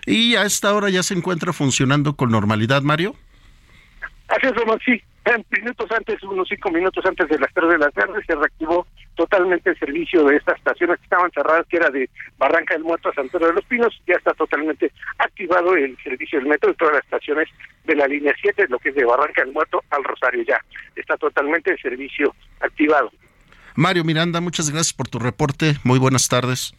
¿Y 0.05 0.35
a 0.35 0.43
esta 0.43 0.73
hora 0.73 0.89
ya 0.89 1.03
se 1.03 1.13
encuentra 1.13 1.53
funcionando 1.53 2.15
con 2.15 2.29
normalidad, 2.29 2.81
Mario? 2.81 3.15
Así 4.27 4.47
es, 4.47 4.55
Román, 4.55 4.79
sí. 4.85 5.01
Minutos 5.49 5.91
antes, 5.91 6.23
unos 6.23 6.47
cinco 6.47 6.71
minutos 6.71 7.05
antes 7.05 7.27
de 7.27 7.37
las 7.37 7.53
tres 7.53 7.69
de 7.69 7.77
la 7.77 7.91
tarde, 7.91 8.23
se 8.25 8.33
reactivó 8.33 8.87
totalmente 9.15 9.71
el 9.71 9.77
servicio 9.77 10.23
de 10.23 10.37
estas 10.37 10.57
estaciones 10.57 10.97
que 10.99 11.03
estaban 11.03 11.29
cerradas, 11.31 11.65
que 11.67 11.75
era 11.75 11.89
de 11.89 12.09
Barranca 12.37 12.75
del 12.75 12.83
Muerto 12.83 13.09
a 13.09 13.13
San 13.13 13.27
Pedro 13.27 13.47
de 13.47 13.53
los 13.53 13.65
Pinos. 13.65 14.01
Ya 14.07 14.15
está 14.15 14.33
totalmente 14.33 14.89
activado 15.17 15.75
el 15.75 15.97
servicio 16.01 16.39
del 16.39 16.47
metro 16.47 16.69
en 16.69 16.77
todas 16.77 16.93
las 16.93 17.03
estaciones 17.03 17.49
de 17.83 17.95
la 17.95 18.07
línea 18.07 18.33
7, 18.41 18.67
lo 18.69 18.79
que 18.79 18.89
es 18.89 18.95
de 18.95 19.03
Barranca 19.03 19.43
del 19.43 19.51
Muerto 19.51 19.83
al 19.89 20.03
Rosario 20.05 20.43
ya. 20.47 20.61
Está 20.95 21.17
totalmente 21.17 21.71
el 21.71 21.79
servicio 21.81 22.33
activado. 22.61 23.11
Mario 23.75 24.05
Miranda, 24.05 24.39
muchas 24.39 24.69
gracias 24.69 24.93
por 24.93 25.09
tu 25.09 25.19
reporte. 25.19 25.75
Muy 25.83 25.99
buenas 25.99 26.29
tardes. 26.29 26.73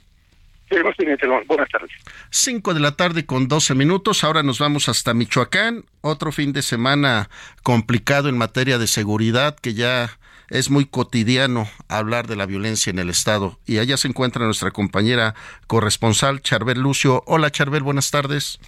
Buenas 0.70 1.68
tardes. 1.70 1.90
5 2.30 2.74
de 2.74 2.80
la 2.80 2.96
tarde 2.96 3.24
con 3.24 3.48
12 3.48 3.74
minutos. 3.74 4.24
Ahora 4.24 4.42
nos 4.42 4.58
vamos 4.58 4.88
hasta 4.88 5.14
Michoacán. 5.14 5.84
Otro 6.00 6.32
fin 6.32 6.52
de 6.52 6.62
semana 6.62 7.30
complicado 7.62 8.28
en 8.28 8.36
materia 8.36 8.78
de 8.78 8.86
seguridad 8.86 9.56
que 9.56 9.74
ya 9.74 10.10
es 10.50 10.70
muy 10.70 10.86
cotidiano 10.86 11.66
hablar 11.88 12.26
de 12.26 12.36
la 12.36 12.46
violencia 12.46 12.90
en 12.90 12.98
el 12.98 13.10
Estado. 13.10 13.58
Y 13.66 13.78
allá 13.78 13.96
se 13.96 14.08
encuentra 14.08 14.44
nuestra 14.44 14.70
compañera 14.70 15.34
corresponsal, 15.66 16.40
Charbel 16.40 16.80
Lucio. 16.80 17.22
Hola, 17.26 17.50
Charbel, 17.50 17.82
buenas 17.82 18.10
tardes. 18.10 18.58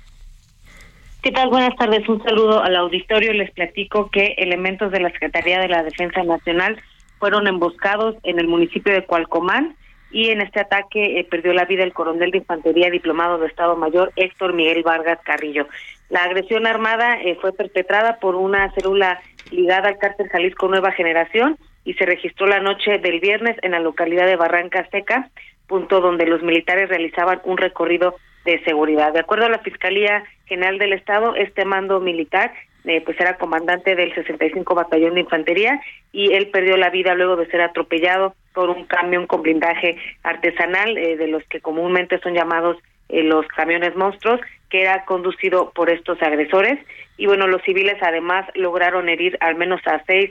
¿Qué 1.23 1.33
tal? 1.33 1.51
Buenas 1.51 1.77
tardes. 1.77 2.09
Un 2.09 2.23
saludo 2.23 2.63
al 2.63 2.77
auditorio. 2.77 3.33
Les 3.35 3.51
platico 3.51 4.11
que 4.11 4.35
elementos 4.39 4.91
de 4.91 5.01
la 5.01 5.11
Secretaría 5.11 5.59
de 5.61 5.69
la 5.69 5.83
Defensa 5.83 6.23
Nacional 6.23 6.81
fueron 7.19 7.47
emboscados 7.47 8.17
en 8.23 8.39
el 8.39 8.49
municipio 8.49 8.93
de 8.93 9.05
Cualcomán 9.05 9.77
y 10.11 10.31
en 10.31 10.41
este 10.41 10.61
ataque 10.61 11.19
eh, 11.19 11.25
perdió 11.25 11.53
la 11.53 11.65
vida 11.65 11.85
el 11.85 11.93
coronel 11.93 12.31
de 12.31 12.39
infantería 12.39 12.91
diplomado 12.91 13.39
de 13.39 13.47
Estado 13.47 13.77
Mayor 13.77 14.13
Héctor 14.17 14.53
Miguel 14.55 14.83
Vargas 14.83 15.19
Carrillo. 15.25 15.69
La 16.09 16.25
agresión 16.25 16.67
armada 16.67 17.21
eh, 17.23 17.37
fue 17.41 17.53
perpetrada 17.53 18.19
por 18.19 18.35
una 18.35 18.73
célula 18.73 19.21
ligada 19.51 19.89
al 19.89 19.99
cártel 19.99 20.29
Jalisco 20.29 20.69
Nueva 20.69 20.93
Generación 20.93 21.57
y 21.85 21.95
se 21.95 22.07
registró 22.07 22.47
la 22.47 22.61
noche 22.61 22.99
del 22.99 23.21
viernes 23.21 23.57
en 23.63 23.73
la 23.73 23.81
localidad 23.81 24.27
de 24.27 24.37
Barranca 24.37 24.87
Seca, 24.91 25.31
punto 25.67 26.01
donde 26.01 26.27
los 26.27 26.43
militares 26.43 26.89
realizaban 26.89 27.41
un 27.45 27.57
recorrido 27.57 28.17
de 28.45 28.63
seguridad. 28.65 29.13
De 29.13 29.21
acuerdo 29.21 29.47
a 29.47 29.51
la 29.51 29.61
Fiscalía 29.61 30.25
General 30.47 30.79
del 30.79 30.93
Estado, 30.93 31.35
este 31.37 31.65
mando 31.65 32.01
militar 32.01 32.53
eh, 32.85 33.03
pues 33.05 33.21
era 33.21 33.37
comandante 33.37 33.95
del 33.95 34.15
65 34.15 34.75
Batallón 34.75 35.15
de 35.15 35.21
Infantería 35.21 35.81
y 36.13 36.33
él 36.33 36.49
perdió 36.49 36.77
la 36.79 36.89
vida 36.89 37.15
luego 37.15 37.37
de 37.37 37.47
ser 37.47 37.61
atropellado 37.61 38.35
por 38.55 38.71
un 38.71 38.85
camión 38.85 39.27
con 39.27 39.43
blindaje 39.43 39.97
artesanal, 40.23 40.97
eh, 40.97 41.17
de 41.17 41.29
los 41.29 41.45
que 41.45 41.61
comúnmente 41.61 42.19
son 42.21 42.35
llamados 42.35 42.79
eh, 43.11 43.23
los 43.23 43.47
camiones 43.49 43.95
monstruos, 43.97 44.41
que 44.71 44.83
era 44.83 45.05
conducido 45.05 45.73
por 45.75 45.91
estos 45.91 46.23
agresores. 46.23 46.79
Y 47.19 47.27
bueno, 47.27 47.47
los 47.47 47.63
civiles 47.63 47.99
además 48.01 48.47
lograron 48.55 49.09
herir 49.09 49.37
al 49.41 49.57
menos 49.57 49.81
a 49.87 50.03
seis 50.07 50.31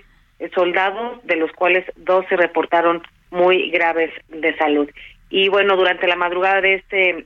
soldados, 0.55 1.23
de 1.25 1.35
los 1.35 1.51
cuales 1.51 1.85
dos 1.97 2.25
se 2.29 2.37
reportaron 2.37 3.03
muy 3.29 3.69
graves 3.69 4.11
de 4.29 4.55
salud. 4.57 4.89
Y 5.29 5.49
bueno, 5.49 5.75
durante 5.75 6.07
la 6.07 6.15
madrugada 6.15 6.61
de 6.61 6.75
este, 6.75 7.25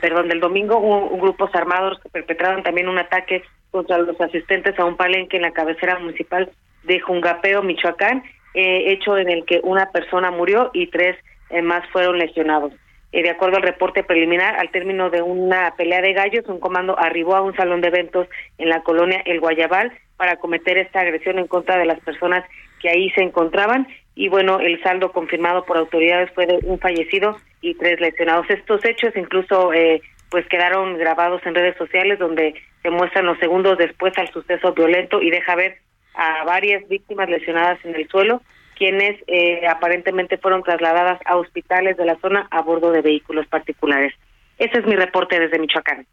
perdón, 0.00 0.28
del 0.28 0.40
domingo, 0.40 0.78
un, 0.78 1.18
grupos 1.20 1.54
armados 1.54 1.98
perpetraron 2.10 2.62
también 2.62 2.88
un 2.88 2.98
ataque 2.98 3.44
contra 3.72 3.98
los 3.98 4.20
asistentes 4.20 4.78
a 4.78 4.84
un 4.84 4.96
palenque 4.96 5.36
en 5.36 5.42
la 5.42 5.50
cabecera 5.50 5.98
municipal 5.98 6.48
de 6.84 7.00
Jungapeo, 7.00 7.62
Michoacán, 7.62 8.22
eh, 8.54 8.92
hecho 8.92 9.16
en 9.16 9.30
el 9.30 9.44
que 9.44 9.60
una 9.64 9.90
persona 9.90 10.30
murió 10.30 10.70
y 10.72 10.86
tres 10.88 11.16
eh, 11.50 11.62
más 11.62 11.82
fueron 11.90 12.18
lesionados. 12.18 12.72
Eh, 13.12 13.22
de 13.22 13.30
acuerdo 13.30 13.56
al 13.56 13.62
reporte 13.62 14.04
preliminar, 14.04 14.56
al 14.58 14.70
término 14.70 15.10
de 15.10 15.22
una 15.22 15.74
pelea 15.76 16.00
de 16.00 16.12
gallos, 16.12 16.46
un 16.48 16.60
comando 16.60 16.98
arribó 16.98 17.34
a 17.34 17.42
un 17.42 17.56
salón 17.56 17.80
de 17.80 17.88
eventos 17.88 18.28
en 18.58 18.68
la 18.68 18.82
colonia 18.82 19.22
El 19.24 19.40
Guayabal 19.40 19.92
para 20.16 20.36
cometer 20.36 20.78
esta 20.78 21.00
agresión 21.00 21.38
en 21.38 21.46
contra 21.46 21.78
de 21.78 21.86
las 21.86 22.00
personas 22.00 22.44
que 22.80 22.90
ahí 22.90 23.10
se 23.10 23.22
encontraban 23.22 23.86
y 24.14 24.28
bueno, 24.28 24.60
el 24.60 24.82
saldo 24.82 25.12
confirmado 25.12 25.64
por 25.64 25.78
autoridades 25.78 26.30
fue 26.34 26.46
de 26.46 26.58
un 26.64 26.78
fallecido 26.78 27.36
y 27.62 27.74
tres 27.74 28.00
lesionados. 28.00 28.48
Estos 28.50 28.84
hechos 28.84 29.12
incluso 29.16 29.72
eh, 29.72 30.02
pues 30.32 30.46
quedaron 30.48 30.96
grabados 30.96 31.42
en 31.44 31.54
redes 31.54 31.76
sociales 31.76 32.18
donde 32.18 32.54
se 32.82 32.90
muestran 32.90 33.26
los 33.26 33.38
segundos 33.38 33.76
después 33.76 34.16
al 34.16 34.32
suceso 34.32 34.72
violento 34.72 35.20
y 35.20 35.30
deja 35.30 35.54
ver 35.54 35.76
a 36.14 36.42
varias 36.44 36.88
víctimas 36.88 37.28
lesionadas 37.28 37.78
en 37.84 37.94
el 37.94 38.08
suelo, 38.08 38.40
quienes 38.74 39.22
eh, 39.26 39.66
aparentemente 39.68 40.38
fueron 40.38 40.62
trasladadas 40.62 41.20
a 41.26 41.36
hospitales 41.36 41.98
de 41.98 42.06
la 42.06 42.16
zona 42.20 42.48
a 42.50 42.62
bordo 42.62 42.92
de 42.92 43.02
vehículos 43.02 43.46
particulares. 43.46 44.14
Ese 44.56 44.78
es 44.78 44.86
mi 44.86 44.96
reporte 44.96 45.38
desde 45.38 45.58
Michoacán. 45.58 46.06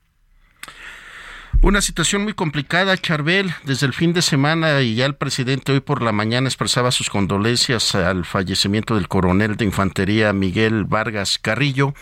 Una 1.61 1.81
situación 1.81 2.23
muy 2.23 2.33
complicada, 2.33 2.97
Charbel. 2.97 3.51
Desde 3.63 3.85
el 3.85 3.93
fin 3.93 4.11
de 4.11 4.21
semana 4.21 4.81
y 4.81 4.95
ya 4.95 5.05
el 5.05 5.15
presidente 5.15 5.71
hoy 5.71 5.79
por 5.79 6.01
la 6.01 6.11
mañana 6.11 6.47
expresaba 6.47 6.91
sus 6.91 7.09
condolencias 7.09 7.95
al 7.95 8.25
fallecimiento 8.25 8.95
del 8.95 9.07
coronel 9.07 9.55
de 9.55 9.65
infantería 9.65 10.33
Miguel 10.33 10.83
Vargas 10.83 11.37
Carrillo 11.37 11.93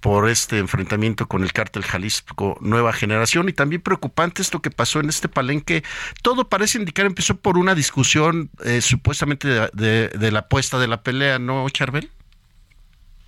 por 0.00 0.28
este 0.28 0.58
enfrentamiento 0.58 1.26
con 1.26 1.42
el 1.42 1.52
cártel 1.52 1.82
Jalisco 1.82 2.56
Nueva 2.60 2.92
Generación 2.92 3.48
y 3.48 3.52
también 3.52 3.82
preocupante 3.82 4.42
esto 4.42 4.60
que 4.60 4.70
pasó 4.70 5.00
en 5.00 5.08
este 5.08 5.28
palenque. 5.28 5.82
Todo 6.22 6.48
parece 6.48 6.78
indicar 6.78 7.06
empezó 7.06 7.36
por 7.36 7.58
una 7.58 7.74
discusión 7.74 8.50
eh, 8.64 8.80
supuestamente 8.80 9.48
de, 9.72 10.30
la 10.30 10.40
apuesta 10.40 10.78
de 10.78 10.88
la 10.88 11.02
pelea, 11.02 11.38
¿no, 11.38 11.68
Charbel? 11.70 12.08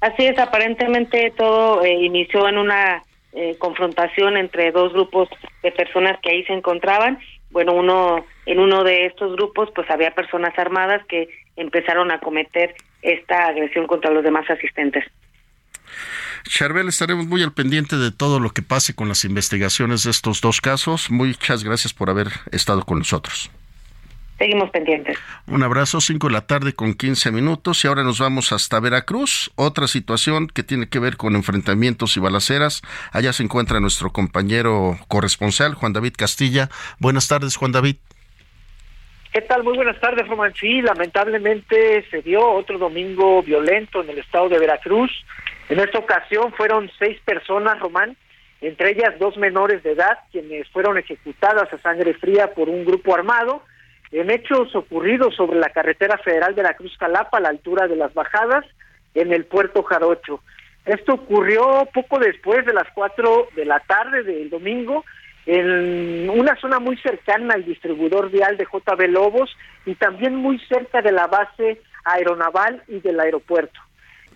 Así 0.01 0.25
es, 0.25 0.39
aparentemente 0.39 1.33
todo 1.37 1.85
eh, 1.85 1.93
inició 1.93 2.49
en 2.49 2.59
una 2.59 3.03
eh, 3.33 3.57
confrontación 3.59 4.37
entre 4.37 4.73
dos 4.73 4.93
grupos 4.93 5.29
de 5.63 5.73
personas 5.73 6.19
que 6.23 6.31
ahí 6.31 6.45
se 6.45 6.55
encontraban 6.55 7.19
bueno, 7.51 7.73
uno 7.75 8.25
en 8.47 8.61
uno 8.61 8.85
de 8.85 9.07
estos 9.07 9.33
grupos 9.33 9.71
pues 9.75 9.91
había 9.91 10.13
personas 10.13 10.57
armadas 10.59 11.05
que 11.07 11.29
empezaron 11.57 12.11
a 12.11 12.21
cometer 12.21 12.75
esta 13.03 13.49
agresión 13.49 13.87
contra 13.87 14.11
los 14.11 14.23
demás 14.23 14.49
asistentes. 14.49 15.05
Charbel, 16.45 16.89
estaremos 16.89 17.27
muy 17.27 17.43
al 17.43 17.53
pendiente 17.53 17.97
de 17.97 18.11
todo 18.11 18.41
lo 18.41 18.51
que 18.51 18.63
pase 18.63 18.95
con 18.95 19.09
las 19.09 19.25
investigaciones 19.25 20.05
de 20.05 20.11
estos 20.11 20.41
dos 20.41 20.61
casos. 20.61 21.11
Muchas 21.11 21.65
gracias 21.65 21.93
por 21.93 22.11
haber 22.11 22.29
estado 22.53 22.85
con 22.85 22.99
nosotros. 22.99 23.51
Seguimos 24.39 24.71
pendientes. 24.71 25.19
Un 25.47 25.63
abrazo, 25.63 26.01
5 26.01 26.29
de 26.29 26.33
la 26.33 26.47
tarde 26.47 26.73
con 26.73 26.95
15 26.95 27.31
minutos 27.31 27.85
y 27.85 27.89
ahora 27.89 28.03
nos 28.03 28.21
vamos 28.21 28.53
hasta 28.53 28.81
Veracruz. 28.81 29.51
Otra 29.55 29.87
situación 29.87 30.47
que 30.47 30.63
tiene 30.63 30.89
que 30.89 30.99
ver 30.99 31.19
con 31.19 31.37
enfrentamientos 31.37 32.17
y 32.17 32.21
balaceras. 32.21 32.81
Allá 33.13 33.35
se 33.35 33.43
encuentra 33.43 33.81
nuestro 33.81 34.13
compañero 34.13 34.99
corresponsal, 35.09 35.75
Juan 35.75 35.93
David 35.93 36.15
Castilla. 36.17 36.71
Buenas 36.99 37.29
tardes, 37.29 37.57
Juan 37.57 37.73
David. 37.73 37.97
¿Qué 39.31 39.43
tal? 39.43 39.63
Muy 39.63 39.77
buenas 39.77 40.01
tardes, 40.01 40.27
Román. 40.27 40.55
Sí, 40.59 40.81
lamentablemente 40.81 42.07
se 42.11 42.23
dio 42.23 42.41
otro 42.51 42.79
domingo 42.79 43.43
violento 43.43 44.03
en 44.03 44.09
el 44.09 44.19
estado 44.21 44.49
de 44.49 44.59
Veracruz. 44.59 45.11
En 45.71 45.79
esta 45.79 46.01
ocasión 46.01 46.53
fueron 46.55 46.91
seis 46.99 47.17
personas, 47.25 47.79
Román, 47.79 48.17
entre 48.61 48.91
ellas 48.91 49.17
dos 49.21 49.37
menores 49.37 49.85
de 49.85 49.93
edad, 49.93 50.19
quienes 50.33 50.69
fueron 50.71 50.99
ejecutadas 50.99 51.73
a 51.73 51.79
sangre 51.79 52.13
fría 52.15 52.53
por 52.55 52.69
un 52.69 52.85
grupo 52.85 53.15
armado 53.15 53.63
en 54.11 54.31
hechos 54.31 54.75
ocurridos 54.75 55.37
sobre 55.37 55.61
la 55.61 55.71
carretera 55.71 56.19
federal 56.19 56.57
de 56.57 56.65
la 56.65 56.75
Cruz 56.75 56.97
Calapa 56.99 57.39
a 57.39 57.41
la 57.41 57.51
altura 57.51 57.87
de 57.87 57.95
las 57.95 58.13
bajadas 58.13 58.67
en 59.15 59.33
el 59.33 59.45
puerto 59.45 59.85
Jarocho. 59.85 60.43
Esto 60.85 61.15
ocurrió 61.15 61.89
poco 61.95 62.19
después 62.19 62.67
de 62.67 62.73
las 62.73 62.89
cuatro 62.93 63.47
de 63.55 63.65
la 63.65 63.79
tarde 63.79 64.25
del 64.25 64.51
domingo 64.51 65.05
en 65.47 66.29
una 66.31 66.57
zona 66.57 66.81
muy 66.81 66.97
cercana 66.97 67.55
al 67.55 67.65
distribuidor 67.65 68.29
vial 68.33 68.57
de 68.57 68.65
JB 68.65 69.09
Lobos 69.09 69.57
y 69.87 69.95
también 69.95 70.35
muy 70.35 70.59
cerca 70.67 71.01
de 71.01 71.13
la 71.13 71.29
base 71.29 71.81
aeronaval 72.05 72.83
y 72.89 72.99
del 72.99 73.21
aeropuerto. 73.21 73.81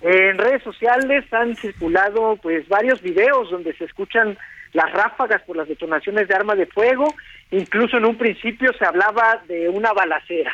En 0.07 0.37
redes 0.37 0.63
sociales 0.63 1.25
han 1.33 1.57
circulado 1.57 2.37
pues 2.43 2.69
varios 2.69 3.01
videos 3.01 3.51
donde 3.51 3.73
se 3.73 3.85
escuchan 3.85 4.37
las 4.75 4.93
ráfagas 4.93 5.41
por 5.45 5.57
las 5.57 5.67
detonaciones 5.67 6.29
de 6.29 6.35
armas 6.35 6.59
de 6.59 6.67
fuego, 6.67 7.07
incluso 7.51 7.97
en 7.97 8.05
un 8.05 8.19
principio 8.19 8.71
se 8.79 8.85
hablaba 8.85 9.43
de 9.49 9.71
una 9.71 9.95
balacera. 9.95 10.53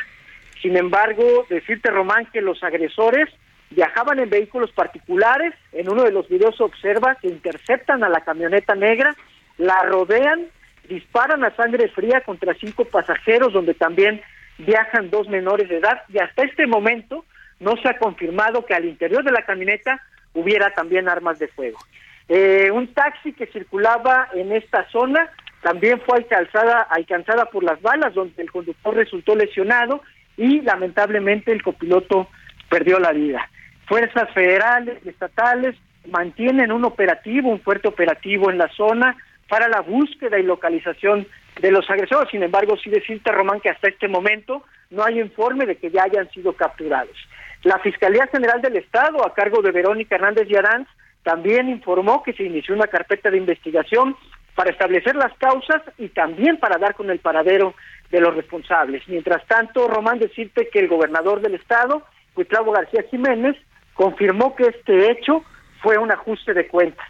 Sin 0.61 0.77
embargo, 0.77 1.45
decirte 1.49 1.91
Román 1.91 2.27
que 2.31 2.39
los 2.39 2.63
agresores 2.63 3.27
viajaban 3.71 4.19
en 4.19 4.29
vehículos 4.29 4.71
particulares, 4.71 5.53
en 5.73 5.89
uno 5.89 6.03
de 6.03 6.13
los 6.13 6.29
videos 6.29 6.55
se 6.55 6.63
observa 6.63 7.15
que 7.15 7.27
interceptan 7.27 8.05
a 8.05 8.09
la 8.09 8.21
camioneta 8.21 8.73
negra, 8.73 9.13
la 9.57 9.83
rodean, 9.83 10.45
disparan 10.87 11.43
a 11.43 11.53
sangre 11.57 11.89
fría 11.89 12.21
contra 12.21 12.53
cinco 12.53 12.85
pasajeros 12.85 13.51
donde 13.51 13.73
también 13.73 14.21
viajan 14.59 15.09
dos 15.09 15.27
menores 15.27 15.67
de 15.67 15.79
edad. 15.79 16.03
Y 16.07 16.19
hasta 16.19 16.43
este 16.43 16.67
momento 16.67 17.25
no 17.61 17.77
se 17.77 17.87
ha 17.87 17.97
confirmado 17.97 18.65
que 18.65 18.73
al 18.73 18.85
interior 18.85 19.23
de 19.23 19.31
la 19.31 19.45
camioneta 19.45 20.01
hubiera 20.33 20.71
también 20.71 21.07
armas 21.07 21.39
de 21.39 21.47
fuego. 21.47 21.79
Eh, 22.27 22.69
un 22.71 22.93
taxi 22.93 23.33
que 23.33 23.47
circulaba 23.47 24.27
en 24.33 24.51
esta 24.51 24.87
zona 24.89 25.29
también 25.61 26.01
fue 26.01 26.17
alcanzada, 26.17 26.81
alcanzada 26.81 27.45
por 27.45 27.63
las 27.63 27.81
balas, 27.81 28.13
donde 28.13 28.41
el 28.41 28.51
conductor 28.51 28.95
resultó 28.95 29.35
lesionado 29.35 30.01
y 30.37 30.61
lamentablemente 30.61 31.51
el 31.51 31.61
copiloto 31.61 32.27
perdió 32.69 32.99
la 32.99 33.11
vida. 33.11 33.49
Fuerzas 33.85 34.29
federales 34.33 34.99
y 35.05 35.09
estatales 35.09 35.75
mantienen 36.09 36.71
un 36.71 36.83
operativo, 36.85 37.49
un 37.49 37.61
fuerte 37.61 37.87
operativo 37.87 38.49
en 38.49 38.57
la 38.57 38.69
zona 38.69 39.15
para 39.47 39.67
la 39.67 39.81
búsqueda 39.81 40.39
y 40.39 40.43
localización 40.43 41.27
de 41.61 41.71
los 41.71 41.87
agresores. 41.89 42.29
Sin 42.31 42.41
embargo, 42.41 42.75
sí 42.77 42.89
decirte, 42.89 43.31
Román, 43.31 43.59
que 43.59 43.69
hasta 43.69 43.89
este 43.89 44.07
momento 44.07 44.63
no 44.89 45.03
hay 45.03 45.19
informe 45.19 45.65
de 45.65 45.75
que 45.75 45.91
ya 45.91 46.03
hayan 46.03 46.29
sido 46.31 46.53
capturados. 46.53 47.15
La 47.63 47.79
Fiscalía 47.79 48.27
General 48.27 48.61
del 48.61 48.77
Estado, 48.77 49.25
a 49.25 49.33
cargo 49.33 49.61
de 49.61 49.71
Verónica 49.71 50.15
Hernández 50.15 50.47
Yaranz, 50.47 50.87
también 51.23 51.69
informó 51.69 52.23
que 52.23 52.33
se 52.33 52.43
inició 52.43 52.73
una 52.73 52.87
carpeta 52.87 53.29
de 53.29 53.37
investigación 53.37 54.15
para 54.55 54.71
establecer 54.71 55.15
las 55.15 55.33
causas 55.37 55.81
y 55.97 56.09
también 56.09 56.57
para 56.57 56.77
dar 56.77 56.95
con 56.95 57.09
el 57.09 57.19
paradero 57.19 57.75
de 58.09 58.19
los 58.19 58.35
responsables. 58.35 59.07
Mientras 59.07 59.45
tanto, 59.45 59.87
Román, 59.87 60.19
decirte 60.19 60.69
que 60.71 60.79
el 60.79 60.87
gobernador 60.87 61.41
del 61.41 61.55
estado, 61.55 62.03
Cuitlavo 62.33 62.71
García 62.71 63.03
Jiménez, 63.09 63.55
confirmó 63.93 64.55
que 64.55 64.63
este 64.63 65.11
hecho 65.11 65.43
fue 65.81 65.97
un 65.97 66.11
ajuste 66.11 66.53
de 66.53 66.67
cuentas. 66.67 67.07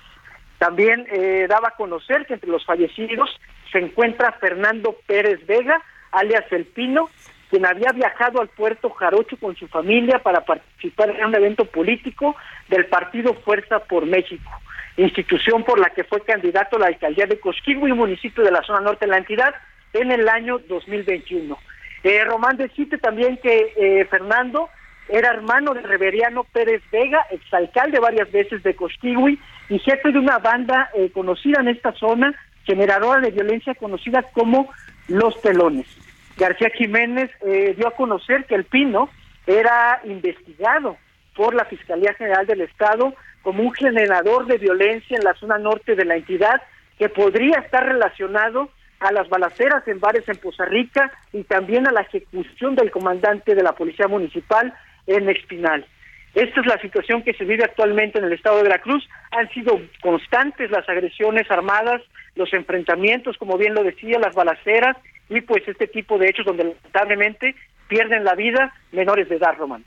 También 0.57 1.07
eh, 1.11 1.47
daba 1.49 1.69
a 1.69 1.75
conocer 1.75 2.25
que 2.25 2.35
entre 2.35 2.49
los 2.49 2.65
fallecidos 2.65 3.29
se 3.71 3.79
encuentra 3.79 4.33
Fernando 4.33 4.97
Pérez 5.07 5.45
Vega, 5.47 5.81
alias 6.11 6.45
El 6.51 6.65
Pino, 6.65 7.09
quien 7.51 7.65
había 7.65 7.91
viajado 7.91 8.39
al 8.39 8.47
puerto 8.47 8.89
Jarocho 8.89 9.35
con 9.35 9.57
su 9.57 9.67
familia 9.67 10.19
para 10.19 10.45
participar 10.45 11.09
en 11.09 11.25
un 11.25 11.35
evento 11.35 11.65
político 11.65 12.37
del 12.69 12.85
partido 12.85 13.33
Fuerza 13.33 13.79
por 13.79 14.05
México, 14.05 14.49
institución 14.95 15.65
por 15.65 15.77
la 15.77 15.89
que 15.89 16.05
fue 16.05 16.21
candidato 16.21 16.77
a 16.77 16.79
la 16.79 16.87
alcaldía 16.87 17.25
de 17.25 17.41
Cosquigua 17.41 17.93
municipio 17.93 18.41
de 18.41 18.51
la 18.51 18.63
zona 18.63 18.79
norte 18.79 19.05
de 19.05 19.11
la 19.11 19.17
entidad, 19.17 19.53
en 19.91 20.11
el 20.11 20.29
año 20.29 20.59
2021. 20.59 21.57
Eh, 22.03 22.23
Román 22.23 22.55
decite 22.55 22.97
también 22.97 23.37
que 23.43 23.73
eh, 23.75 24.05
Fernando 24.05 24.69
era 25.09 25.31
hermano 25.31 25.73
de 25.73 25.81
Reveriano 25.81 26.45
Pérez 26.45 26.81
Vega, 26.89 27.27
exalcalde 27.31 27.99
varias 27.99 28.31
veces 28.31 28.63
de 28.63 28.75
Cosquigui 28.75 29.37
y 29.67 29.79
jefe 29.79 30.13
de 30.13 30.19
una 30.19 30.37
banda 30.37 30.89
eh, 30.93 31.11
conocida 31.11 31.59
en 31.59 31.67
esta 31.67 31.91
zona, 31.91 32.33
generadora 32.63 33.19
de 33.19 33.31
violencia 33.31 33.75
conocida 33.75 34.23
como 34.31 34.69
Los 35.09 35.35
Pelones. 35.39 36.00
García 36.41 36.71
Jiménez 36.71 37.29
eh, 37.41 37.75
dio 37.77 37.87
a 37.87 37.95
conocer 37.95 38.45
que 38.45 38.55
el 38.55 38.63
Pino 38.63 39.09
era 39.45 40.01
investigado 40.05 40.97
por 41.35 41.53
la 41.53 41.65
Fiscalía 41.65 42.15
General 42.15 42.47
del 42.47 42.61
Estado 42.61 43.13
como 43.43 43.61
un 43.61 43.71
generador 43.73 44.47
de 44.47 44.57
violencia 44.57 45.17
en 45.17 45.23
la 45.23 45.35
zona 45.35 45.59
norte 45.59 45.95
de 45.95 46.03
la 46.03 46.15
entidad 46.15 46.59
que 46.97 47.09
podría 47.09 47.59
estar 47.59 47.85
relacionado 47.85 48.69
a 48.99 49.11
las 49.11 49.29
balaceras 49.29 49.87
en 49.87 49.99
bares 49.99 50.27
en 50.27 50.37
Poza 50.37 50.65
Rica 50.65 51.11
y 51.31 51.43
también 51.43 51.87
a 51.87 51.91
la 51.91 52.01
ejecución 52.01 52.73
del 52.73 52.89
comandante 52.89 53.53
de 53.53 53.61
la 53.61 53.73
Policía 53.73 54.07
Municipal 54.07 54.73
en 55.05 55.29
Espinal. 55.29 55.85
Esta 56.33 56.59
es 56.59 56.65
la 56.65 56.79
situación 56.79 57.21
que 57.21 57.33
se 57.33 57.45
vive 57.45 57.65
actualmente 57.65 58.17
en 58.17 58.25
el 58.25 58.33
estado 58.33 58.57
de 58.57 58.63
Veracruz. 58.63 59.07
Han 59.29 59.47
sido 59.49 59.79
constantes 60.01 60.71
las 60.71 60.89
agresiones 60.89 61.51
armadas, 61.51 62.01
los 62.33 62.51
enfrentamientos, 62.51 63.37
como 63.37 63.59
bien 63.59 63.75
lo 63.75 63.83
decía, 63.83 64.17
las 64.17 64.33
balaceras 64.33 64.97
y 65.31 65.41
pues 65.41 65.65
este 65.65 65.87
tipo 65.87 66.17
de 66.17 66.27
hechos 66.27 66.45
donde 66.45 66.65
lamentablemente 66.65 67.55
pierden 67.87 68.23
la 68.23 68.35
vida 68.35 68.73
menores 68.91 69.29
de 69.29 69.37
edad, 69.37 69.55
Román. 69.57 69.85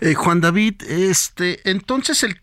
Eh, 0.00 0.14
Juan 0.14 0.40
David, 0.40 0.82
este, 0.88 1.68
entonces 1.68 2.22
el, 2.22 2.36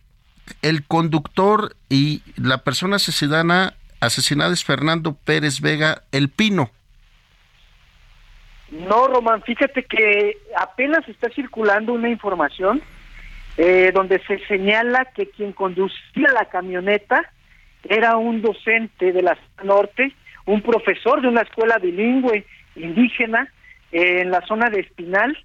el 0.61 0.85
conductor 0.85 1.75
y 1.87 2.23
la 2.35 2.63
persona 2.63 2.95
asesinada, 2.95 3.75
asesinada 3.99 4.53
es 4.53 4.63
Fernando 4.63 5.15
Pérez 5.15 5.61
Vega 5.61 6.01
El 6.11 6.29
Pino. 6.29 6.71
No, 8.71 9.07
Román, 9.07 9.43
fíjate 9.43 9.83
que 9.83 10.37
apenas 10.57 11.07
está 11.07 11.29
circulando 11.29 11.93
una 11.93 12.09
información 12.09 12.81
eh, 13.57 13.91
donde 13.93 14.19
se 14.25 14.39
señala 14.47 15.05
que 15.15 15.29
quien 15.29 15.53
conducía 15.53 16.27
la 16.33 16.45
camioneta 16.45 17.31
era 17.83 18.17
un 18.17 18.41
docente 18.41 19.13
de 19.13 19.21
la 19.21 19.37
norte 19.63 20.13
un 20.45 20.61
profesor 20.61 21.21
de 21.21 21.27
una 21.27 21.41
escuela 21.41 21.77
bilingüe 21.77 22.45
indígena 22.75 23.51
en 23.91 24.31
la 24.31 24.41
zona 24.41 24.69
de 24.69 24.81
Espinal, 24.81 25.37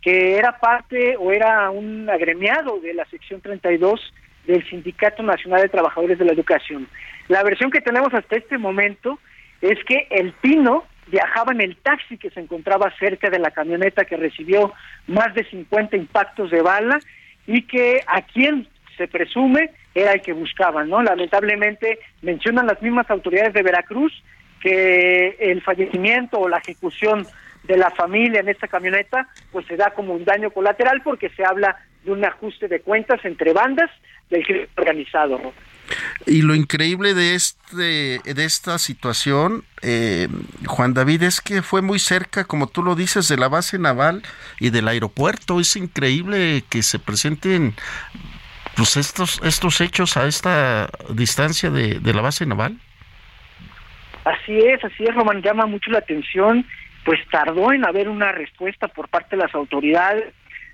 que 0.00 0.36
era 0.36 0.58
parte 0.58 1.16
o 1.16 1.30
era 1.30 1.70
un 1.70 2.08
agremiado 2.10 2.80
de 2.80 2.94
la 2.94 3.04
sección 3.06 3.40
32 3.40 4.00
del 4.46 4.68
Sindicato 4.68 5.22
Nacional 5.22 5.62
de 5.62 5.68
Trabajadores 5.68 6.18
de 6.18 6.24
la 6.24 6.32
Educación. 6.32 6.88
La 7.28 7.42
versión 7.44 7.70
que 7.70 7.80
tenemos 7.80 8.12
hasta 8.12 8.36
este 8.36 8.58
momento 8.58 9.18
es 9.60 9.78
que 9.84 10.08
el 10.10 10.32
Pino 10.32 10.84
viajaba 11.06 11.52
en 11.52 11.60
el 11.60 11.76
taxi 11.76 12.18
que 12.18 12.30
se 12.30 12.40
encontraba 12.40 12.92
cerca 12.98 13.30
de 13.30 13.38
la 13.38 13.50
camioneta 13.50 14.04
que 14.04 14.16
recibió 14.16 14.72
más 15.06 15.34
de 15.34 15.44
50 15.44 15.96
impactos 15.96 16.50
de 16.50 16.62
bala 16.62 16.98
y 17.46 17.62
que 17.62 18.00
a 18.06 18.22
quien 18.22 18.68
se 18.96 19.08
presume 19.08 19.70
era 19.94 20.12
el 20.12 20.22
que 20.22 20.32
buscaban, 20.32 20.88
¿no? 20.88 21.02
Lamentablemente 21.02 21.98
mencionan 22.22 22.66
las 22.66 22.80
mismas 22.80 23.10
autoridades 23.10 23.52
de 23.52 23.62
Veracruz 23.62 24.12
que 24.60 25.36
el 25.38 25.60
fallecimiento 25.62 26.38
o 26.38 26.48
la 26.48 26.58
ejecución 26.58 27.26
de 27.64 27.76
la 27.76 27.90
familia 27.90 28.40
en 28.40 28.48
esta 28.48 28.68
camioneta 28.68 29.28
pues 29.50 29.66
se 29.66 29.76
da 29.76 29.90
como 29.90 30.14
un 30.14 30.24
daño 30.24 30.50
colateral 30.50 31.02
porque 31.02 31.28
se 31.30 31.44
habla 31.44 31.76
de 32.04 32.12
un 32.12 32.24
ajuste 32.24 32.68
de 32.68 32.80
cuentas 32.80 33.24
entre 33.24 33.52
bandas 33.52 33.90
del 34.30 34.44
crimen 34.44 34.68
organizado. 34.76 35.52
Y 36.26 36.42
lo 36.42 36.54
increíble 36.54 37.12
de 37.14 37.34
este 37.34 38.20
de 38.24 38.44
esta 38.44 38.78
situación, 38.78 39.64
eh, 39.82 40.28
Juan 40.66 40.94
David, 40.94 41.24
es 41.24 41.40
que 41.40 41.60
fue 41.60 41.82
muy 41.82 41.98
cerca, 41.98 42.44
como 42.44 42.66
tú 42.66 42.82
lo 42.82 42.94
dices, 42.94 43.28
de 43.28 43.36
la 43.36 43.48
base 43.48 43.78
naval 43.78 44.22
y 44.58 44.70
del 44.70 44.88
aeropuerto. 44.88 45.60
Es 45.60 45.76
increíble 45.76 46.64
que 46.70 46.82
se 46.82 46.98
presenten 46.98 47.74
pues 48.76 48.96
estos 48.96 49.40
estos 49.44 49.80
hechos 49.80 50.16
a 50.16 50.26
esta 50.26 50.88
distancia 51.10 51.70
de, 51.70 52.00
de 52.00 52.14
la 52.14 52.22
base 52.22 52.46
naval. 52.46 52.78
Así 54.24 54.56
es, 54.58 54.84
así 54.84 55.04
es, 55.04 55.14
Román, 55.14 55.42
llama 55.42 55.66
mucho 55.66 55.90
la 55.90 55.98
atención, 55.98 56.64
pues 57.04 57.18
tardó 57.30 57.72
en 57.72 57.84
haber 57.84 58.08
una 58.08 58.30
respuesta 58.30 58.88
por 58.88 59.08
parte 59.08 59.36
de 59.36 59.42
las 59.42 59.54
autoridades, 59.54 60.32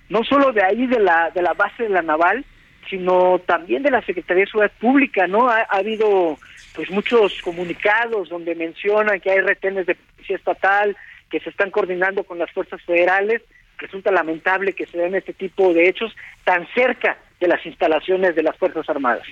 no 0.08 0.22
solo 0.24 0.52
de 0.52 0.62
ahí 0.62 0.86
de 0.86 1.00
la, 1.00 1.30
de 1.30 1.42
la 1.42 1.54
base 1.54 1.84
de 1.84 1.88
la 1.88 2.02
naval, 2.02 2.44
sino 2.90 3.38
también 3.40 3.82
de 3.82 3.90
la 3.90 4.02
Secretaría 4.02 4.44
de 4.44 4.50
Seguridad 4.50 4.72
Pública, 4.78 5.26
¿no? 5.26 5.48
Ha, 5.48 5.62
habido 5.70 6.38
pues 6.74 6.90
muchos 6.90 7.40
comunicados 7.42 8.28
donde 8.28 8.54
mencionan 8.54 9.20
que 9.20 9.30
hay 9.30 9.40
retenes 9.40 9.86
de 9.86 9.94
policía 9.94 10.36
estatal 10.36 10.96
que 11.30 11.40
se 11.40 11.50
están 11.50 11.70
coordinando 11.70 12.24
con 12.24 12.38
las 12.38 12.50
fuerzas 12.52 12.80
federales. 12.82 13.42
Resulta 13.76 14.10
lamentable 14.10 14.72
que 14.72 14.86
se 14.86 14.98
den 14.98 15.14
este 15.14 15.34
tipo 15.34 15.72
de 15.72 15.88
hechos 15.88 16.14
tan 16.44 16.66
cerca 16.74 17.18
de 17.40 17.48
las 17.48 17.64
instalaciones 17.64 18.34
de 18.34 18.42
las 18.42 18.56
Fuerzas 18.56 18.88
Armadas. 18.88 19.26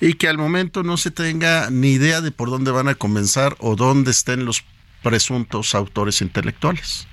Y 0.00 0.14
que 0.14 0.28
al 0.28 0.38
momento 0.38 0.82
no 0.82 0.96
se 0.96 1.10
tenga 1.10 1.70
ni 1.70 1.92
idea 1.92 2.20
de 2.20 2.30
por 2.30 2.50
dónde 2.50 2.70
van 2.70 2.88
a 2.88 2.94
comenzar 2.94 3.54
o 3.58 3.76
dónde 3.76 4.10
estén 4.10 4.44
los 4.44 4.64
presuntos 5.02 5.74
autores 5.74 6.20
intelectuales. 6.20 7.06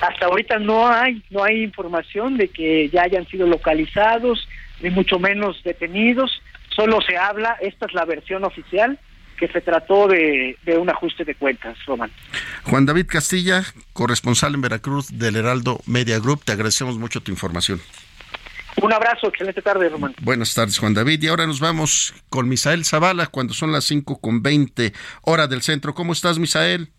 Hasta 0.00 0.26
ahorita 0.26 0.58
no 0.58 0.88
hay, 0.88 1.22
no 1.30 1.44
hay 1.44 1.62
información 1.62 2.36
de 2.38 2.48
que 2.48 2.88
ya 2.88 3.02
hayan 3.02 3.26
sido 3.28 3.46
localizados, 3.46 4.48
ni 4.80 4.90
mucho 4.90 5.18
menos 5.18 5.62
detenidos. 5.62 6.40
Solo 6.74 7.00
se 7.02 7.16
habla, 7.16 7.56
esta 7.60 7.86
es 7.86 7.92
la 7.92 8.06
versión 8.06 8.44
oficial, 8.44 8.98
que 9.38 9.48
se 9.48 9.60
trató 9.60 10.08
de, 10.08 10.56
de 10.64 10.78
un 10.78 10.88
ajuste 10.88 11.24
de 11.24 11.34
cuentas, 11.34 11.76
Román. 11.86 12.10
Juan 12.64 12.86
David 12.86 13.06
Castilla, 13.08 13.62
corresponsal 13.92 14.54
en 14.54 14.62
Veracruz 14.62 15.18
del 15.18 15.36
Heraldo 15.36 15.80
Media 15.86 16.18
Group, 16.18 16.44
te 16.44 16.52
agradecemos 16.52 16.98
mucho 16.98 17.20
tu 17.20 17.30
información. 17.30 17.80
Un 18.82 18.92
abrazo, 18.92 19.28
excelente 19.28 19.62
tarde, 19.62 19.88
Román. 19.88 20.14
Buenas 20.22 20.54
tardes, 20.54 20.78
Juan 20.78 20.94
David. 20.94 21.22
Y 21.22 21.28
ahora 21.28 21.46
nos 21.46 21.60
vamos 21.60 22.14
con 22.28 22.48
Misael 22.48 22.84
Zavala 22.84 23.26
cuando 23.26 23.52
son 23.52 23.72
las 23.72 23.84
5 23.84 24.20
con 24.20 24.42
20 24.42 24.92
hora 25.22 25.46
del 25.46 25.62
centro. 25.62 25.94
¿Cómo 25.94 26.12
estás, 26.12 26.38
Misael? 26.38 26.90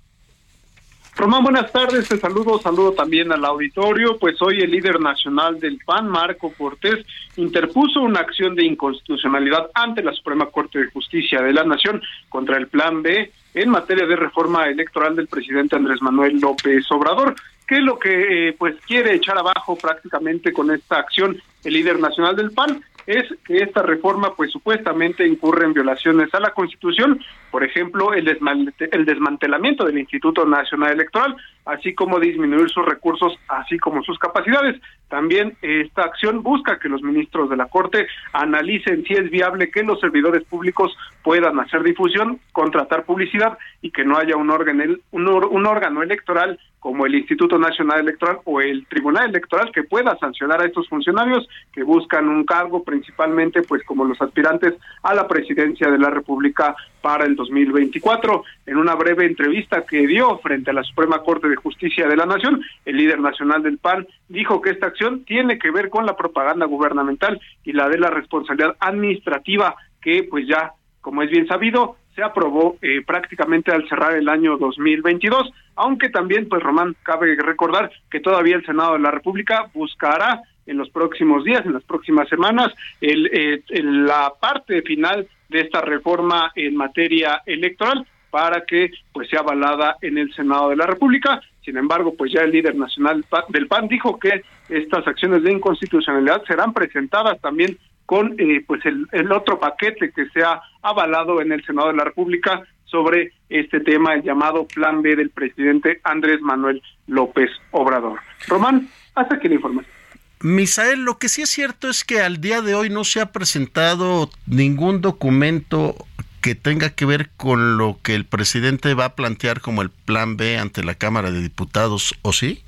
Román, 1.15 1.43
buenas 1.43 1.71
tardes, 1.71 2.07
te 2.07 2.17
saludo, 2.17 2.59
saludo 2.61 2.93
también 2.93 3.33
al 3.33 3.43
auditorio, 3.43 4.17
pues 4.17 4.41
hoy 4.41 4.61
el 4.61 4.71
líder 4.71 4.99
nacional 4.99 5.59
del 5.59 5.77
PAN, 5.85 6.07
Marco 6.07 6.53
Cortés, 6.57 7.05
interpuso 7.35 8.01
una 8.01 8.21
acción 8.21 8.55
de 8.55 8.65
inconstitucionalidad 8.65 9.69
ante 9.73 10.03
la 10.03 10.13
Suprema 10.13 10.45
Corte 10.45 10.79
de 10.79 10.91
Justicia 10.91 11.41
de 11.41 11.51
la 11.51 11.65
Nación 11.65 12.01
contra 12.29 12.57
el 12.57 12.67
Plan 12.67 13.01
B 13.01 13.29
en 13.53 13.69
materia 13.69 14.05
de 14.05 14.15
reforma 14.15 14.67
electoral 14.67 15.15
del 15.15 15.27
presidente 15.27 15.75
Andrés 15.75 16.01
Manuel 16.01 16.39
López 16.39 16.85
Obrador. 16.91 17.35
¿Qué 17.67 17.75
es 17.75 17.83
lo 17.83 17.97
que 17.97 18.49
eh, 18.49 18.55
pues 18.57 18.75
quiere 18.85 19.15
echar 19.15 19.37
abajo 19.37 19.77
prácticamente 19.77 20.51
con 20.51 20.71
esta 20.71 20.97
acción 20.97 21.37
el 21.63 21.73
líder 21.73 21.99
nacional 21.99 22.35
del 22.35 22.51
PAN? 22.51 22.83
es 23.07 23.25
que 23.45 23.57
esta 23.57 23.81
reforma 23.81 24.35
pues 24.35 24.51
supuestamente 24.51 25.27
incurre 25.27 25.65
en 25.65 25.73
violaciones 25.73 26.33
a 26.33 26.39
la 26.39 26.51
Constitución, 26.51 27.19
por 27.49 27.63
ejemplo, 27.63 28.13
el, 28.13 28.27
el 28.27 29.05
desmantelamiento 29.05 29.85
del 29.85 29.97
Instituto 29.97 30.45
Nacional 30.45 30.93
Electoral, 30.93 31.35
así 31.65 31.93
como 31.93 32.19
disminuir 32.19 32.69
sus 32.69 32.85
recursos, 32.85 33.37
así 33.47 33.77
como 33.77 34.03
sus 34.03 34.17
capacidades. 34.17 34.81
También 35.09 35.57
esta 35.61 36.03
acción 36.03 36.43
busca 36.43 36.79
que 36.79 36.89
los 36.89 37.01
ministros 37.01 37.49
de 37.49 37.57
la 37.57 37.67
Corte 37.67 38.07
analicen 38.33 39.03
si 39.05 39.13
es 39.13 39.29
viable 39.29 39.71
que 39.71 39.83
los 39.83 39.99
servidores 39.99 40.43
públicos 40.43 40.95
puedan 41.23 41.59
hacer 41.59 41.83
difusión, 41.83 42.39
contratar 42.51 43.03
publicidad 43.05 43.57
y 43.81 43.91
que 43.91 44.05
no 44.05 44.17
haya 44.17 44.35
un 44.37 44.49
órgano, 44.49 44.83
un, 45.11 45.65
órgano 45.65 46.01
electoral 46.01 46.59
como 46.81 47.05
el 47.05 47.13
Instituto 47.13 47.59
Nacional 47.59 47.99
Electoral 47.99 48.39
o 48.43 48.59
el 48.59 48.87
Tribunal 48.87 49.29
Electoral 49.29 49.71
que 49.71 49.83
pueda 49.83 50.17
sancionar 50.17 50.61
a 50.61 50.65
estos 50.65 50.89
funcionarios 50.89 51.47
que 51.71 51.83
buscan 51.83 52.27
un 52.27 52.43
cargo 52.43 52.83
principalmente 52.83 53.61
pues 53.61 53.83
como 53.83 54.03
los 54.03 54.19
aspirantes 54.19 54.73
a 55.03 55.13
la 55.13 55.27
presidencia 55.27 55.91
de 55.91 55.99
la 55.99 56.09
República 56.09 56.75
para 57.01 57.25
el 57.25 57.35
2024. 57.35 58.43
En 58.65 58.77
una 58.77 58.95
breve 58.95 59.27
entrevista 59.27 59.85
que 59.85 60.07
dio 60.07 60.39
frente 60.39 60.71
a 60.71 60.73
la 60.73 60.83
Suprema 60.83 61.19
Corte 61.19 61.47
de 61.49 61.55
Justicia 61.55 62.07
de 62.07 62.17
la 62.17 62.25
Nación, 62.25 62.63
el 62.83 62.97
líder 62.97 63.19
nacional 63.19 63.61
del 63.61 63.77
PAN 63.77 64.07
dijo 64.27 64.59
que 64.59 64.71
esta 64.71 64.87
acción 64.87 65.23
tiene 65.23 65.59
que 65.59 65.69
ver 65.69 65.89
con 65.89 66.07
la 66.07 66.17
propaganda 66.17 66.65
gubernamental 66.65 67.39
y 67.63 67.73
la 67.73 67.89
de 67.89 67.99
la 67.99 68.09
responsabilidad 68.09 68.75
administrativa 68.79 69.75
que 70.01 70.23
pues 70.23 70.47
ya 70.47 70.73
como 71.01 71.23
es 71.23 71.29
bien 71.29 71.47
sabido, 71.47 71.97
se 72.15 72.23
aprobó 72.23 72.77
eh, 72.81 73.01
prácticamente 73.05 73.71
al 73.71 73.87
cerrar 73.87 74.15
el 74.15 74.27
año 74.29 74.57
2022, 74.57 75.51
aunque 75.75 76.09
también, 76.09 76.49
pues 76.49 76.61
Román, 76.61 76.95
cabe 77.03 77.35
recordar 77.35 77.91
que 78.09 78.19
todavía 78.19 78.55
el 78.55 78.65
Senado 78.65 78.93
de 78.93 78.99
la 78.99 79.11
República 79.11 79.69
buscará 79.73 80.41
en 80.65 80.77
los 80.77 80.89
próximos 80.89 81.43
días, 81.43 81.65
en 81.65 81.73
las 81.73 81.83
próximas 81.83 82.27
semanas, 82.29 82.73
el, 82.99 83.29
eh, 83.33 83.63
la 83.69 84.33
parte 84.39 84.81
final 84.81 85.27
de 85.49 85.61
esta 85.61 85.81
reforma 85.81 86.51
en 86.55 86.75
materia 86.75 87.41
electoral 87.45 88.05
para 88.29 88.63
que 88.65 88.91
pues 89.11 89.29
sea 89.29 89.41
avalada 89.41 89.97
en 90.01 90.17
el 90.17 90.33
Senado 90.33 90.69
de 90.69 90.77
la 90.77 90.85
República. 90.85 91.41
Sin 91.63 91.77
embargo, 91.77 92.15
pues 92.17 92.31
ya 92.31 92.41
el 92.41 92.51
líder 92.51 92.75
nacional 92.75 93.23
del 93.49 93.67
PAN 93.67 93.87
dijo 93.87 94.17
que 94.17 94.43
estas 94.69 95.05
acciones 95.05 95.43
de 95.43 95.51
inconstitucionalidad 95.51 96.43
serán 96.45 96.73
presentadas 96.73 97.39
también 97.41 97.77
con 98.11 98.35
eh, 98.37 98.61
pues 98.67 98.81
el, 98.85 99.31
otro 99.31 99.57
paquete 99.57 100.11
que 100.11 100.27
se 100.31 100.43
ha 100.43 100.61
avalado 100.81 101.41
en 101.41 101.53
el 101.53 101.63
Senado 101.65 101.87
de 101.87 101.95
la 101.95 102.03
República 102.03 102.61
sobre 102.83 103.31
este 103.47 103.79
tema 103.79 104.15
el 104.15 104.21
llamado 104.21 104.67
Plan 104.67 105.01
B 105.01 105.15
del 105.15 105.29
presidente 105.29 106.01
Andrés 106.03 106.41
Manuel 106.41 106.81
López 107.07 107.49
Obrador. 107.71 108.19
Román, 108.49 108.89
hasta 109.15 109.35
aquí 109.35 109.47
la 109.47 109.55
información. 109.55 109.93
Misael, 110.41 111.05
lo 111.05 111.19
que 111.19 111.29
sí 111.29 111.43
es 111.43 111.51
cierto 111.51 111.89
es 111.89 112.03
que 112.03 112.19
al 112.19 112.41
día 112.41 112.61
de 112.61 112.75
hoy 112.75 112.89
no 112.89 113.05
se 113.05 113.21
ha 113.21 113.31
presentado 113.31 114.29
ningún 114.45 114.99
documento 114.99 115.95
que 116.41 116.53
tenga 116.53 116.89
que 116.89 117.05
ver 117.05 117.29
con 117.37 117.77
lo 117.77 117.97
que 118.03 118.13
el 118.15 118.25
presidente 118.25 118.93
va 118.93 119.05
a 119.05 119.15
plantear 119.15 119.61
como 119.61 119.83
el 119.83 119.89
plan 119.89 120.35
B 120.35 120.57
ante 120.57 120.83
la 120.83 120.95
Cámara 120.95 121.31
de 121.31 121.41
Diputados, 121.41 122.13
¿o 122.23 122.33
sí? 122.33 122.61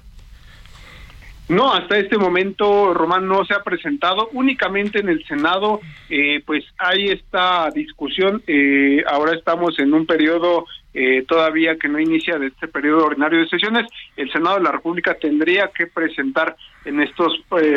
No, 1.49 1.73
hasta 1.73 1.97
este 1.97 2.17
momento 2.17 2.93
Román 2.93 3.27
no 3.27 3.43
se 3.43 3.53
ha 3.53 3.63
presentado, 3.63 4.29
únicamente 4.31 4.99
en 4.99 5.09
el 5.09 5.25
Senado, 5.25 5.81
eh, 6.09 6.41
pues 6.45 6.63
hay 6.77 7.09
esta 7.09 7.69
discusión, 7.69 8.41
eh, 8.47 9.03
ahora 9.05 9.35
estamos 9.35 9.77
en 9.77 9.93
un 9.93 10.05
periodo 10.05 10.65
eh, 10.93 11.25
todavía 11.27 11.75
que 11.75 11.89
no 11.89 11.99
inicia 11.99 12.39
de 12.39 12.47
este 12.47 12.69
periodo 12.69 13.07
ordinario 13.07 13.39
de 13.39 13.49
sesiones, 13.49 13.87
el 14.15 14.31
Senado 14.31 14.55
de 14.55 14.63
la 14.63 14.71
República 14.71 15.15
tendría 15.15 15.69
que 15.75 15.87
presentar 15.87 16.55
en 16.85 17.01
estos 17.01 17.33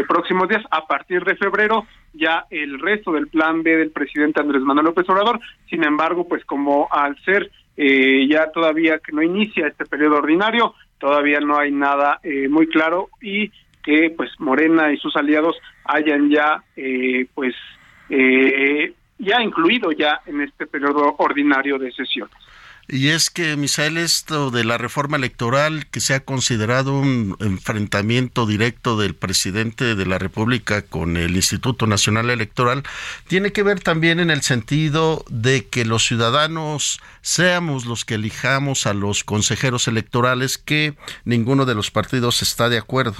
próximos 0.07 0.49
días, 0.49 0.63
a 0.71 0.87
partir 0.87 1.25
de 1.25 1.35
febrero, 1.35 1.87
ya 2.13 2.45
el 2.51 2.79
resto 2.79 3.13
del 3.13 3.27
plan 3.27 3.65
B 3.65 3.77
del 3.77 3.91
presidente 3.91 4.41
Andrés 4.41 4.63
Manuel 4.63 4.87
López 4.87 5.09
Obrador, 5.09 5.41
sin 5.69 5.83
embargo, 5.85 6.29
pues 6.29 6.45
como 6.45 6.89
al 6.91 7.17
ser 7.25 7.51
ya 7.77 8.51
todavía 8.53 9.01
que 9.01 9.13
no 9.13 9.23
inicia 9.23 9.67
este 9.67 9.85
periodo 9.85 10.17
ordinario, 10.17 10.75
todavía 10.99 11.41
no 11.41 11.59
hay 11.59 11.71
nada 11.71 12.21
eh, 12.23 12.49
muy 12.49 12.67
claro 12.69 13.11
y 13.21 13.51
que 13.83 14.13
pues 14.17 14.31
Morena 14.39 14.93
y 14.93 14.97
sus 14.97 15.15
aliados 15.17 15.57
hayan 15.85 16.31
ya 16.31 16.63
eh, 16.77 17.27
pues 17.35 17.55
eh, 18.09 18.93
ya 19.19 19.41
incluido 19.43 19.93
ya 19.93 20.21
en 20.27 20.41
este 20.41 20.67
periodo 20.67 21.15
ordinario 21.19 21.79
de 21.79 21.93
sesiones. 21.93 22.37
Y 22.89 23.09
es 23.09 23.31
que, 23.31 23.57
Misael, 23.57 23.97
esto 23.97 24.53
de 24.53 24.63
la 24.63 24.79
reforma 24.79 25.17
electoral, 25.17 25.87
que 25.89 26.01
se 26.01 26.15
ha 26.15 26.25
considerado 26.25 26.97
un 26.97 27.37
enfrentamiento 27.41 28.47
directo 28.47 28.97
del 28.97 29.17
presidente 29.17 29.97
de 29.97 30.07
la 30.07 30.19
República 30.19 30.83
con 30.83 31.17
el 31.17 31.35
Instituto 31.35 31.89
Nacional 31.89 32.31
Electoral, 32.31 32.85
tiene 33.27 33.53
que 33.53 33.65
ver 33.65 33.81
también 33.81 34.21
en 34.21 34.31
el 34.31 34.43
sentido 34.43 35.25
de 35.29 35.67
que 35.67 35.85
los 35.85 36.07
ciudadanos 36.07 37.01
seamos 37.23 37.87
los 37.87 38.05
que 38.05 38.15
elijamos 38.15 38.87
a 38.87 38.95
los 38.95 39.25
consejeros 39.25 39.89
electorales, 39.89 40.57
que 40.57 40.95
ninguno 41.25 41.65
de 41.65 41.75
los 41.75 41.91
partidos 41.91 42.41
está 42.41 42.69
de 42.69 42.79
acuerdo. 42.79 43.17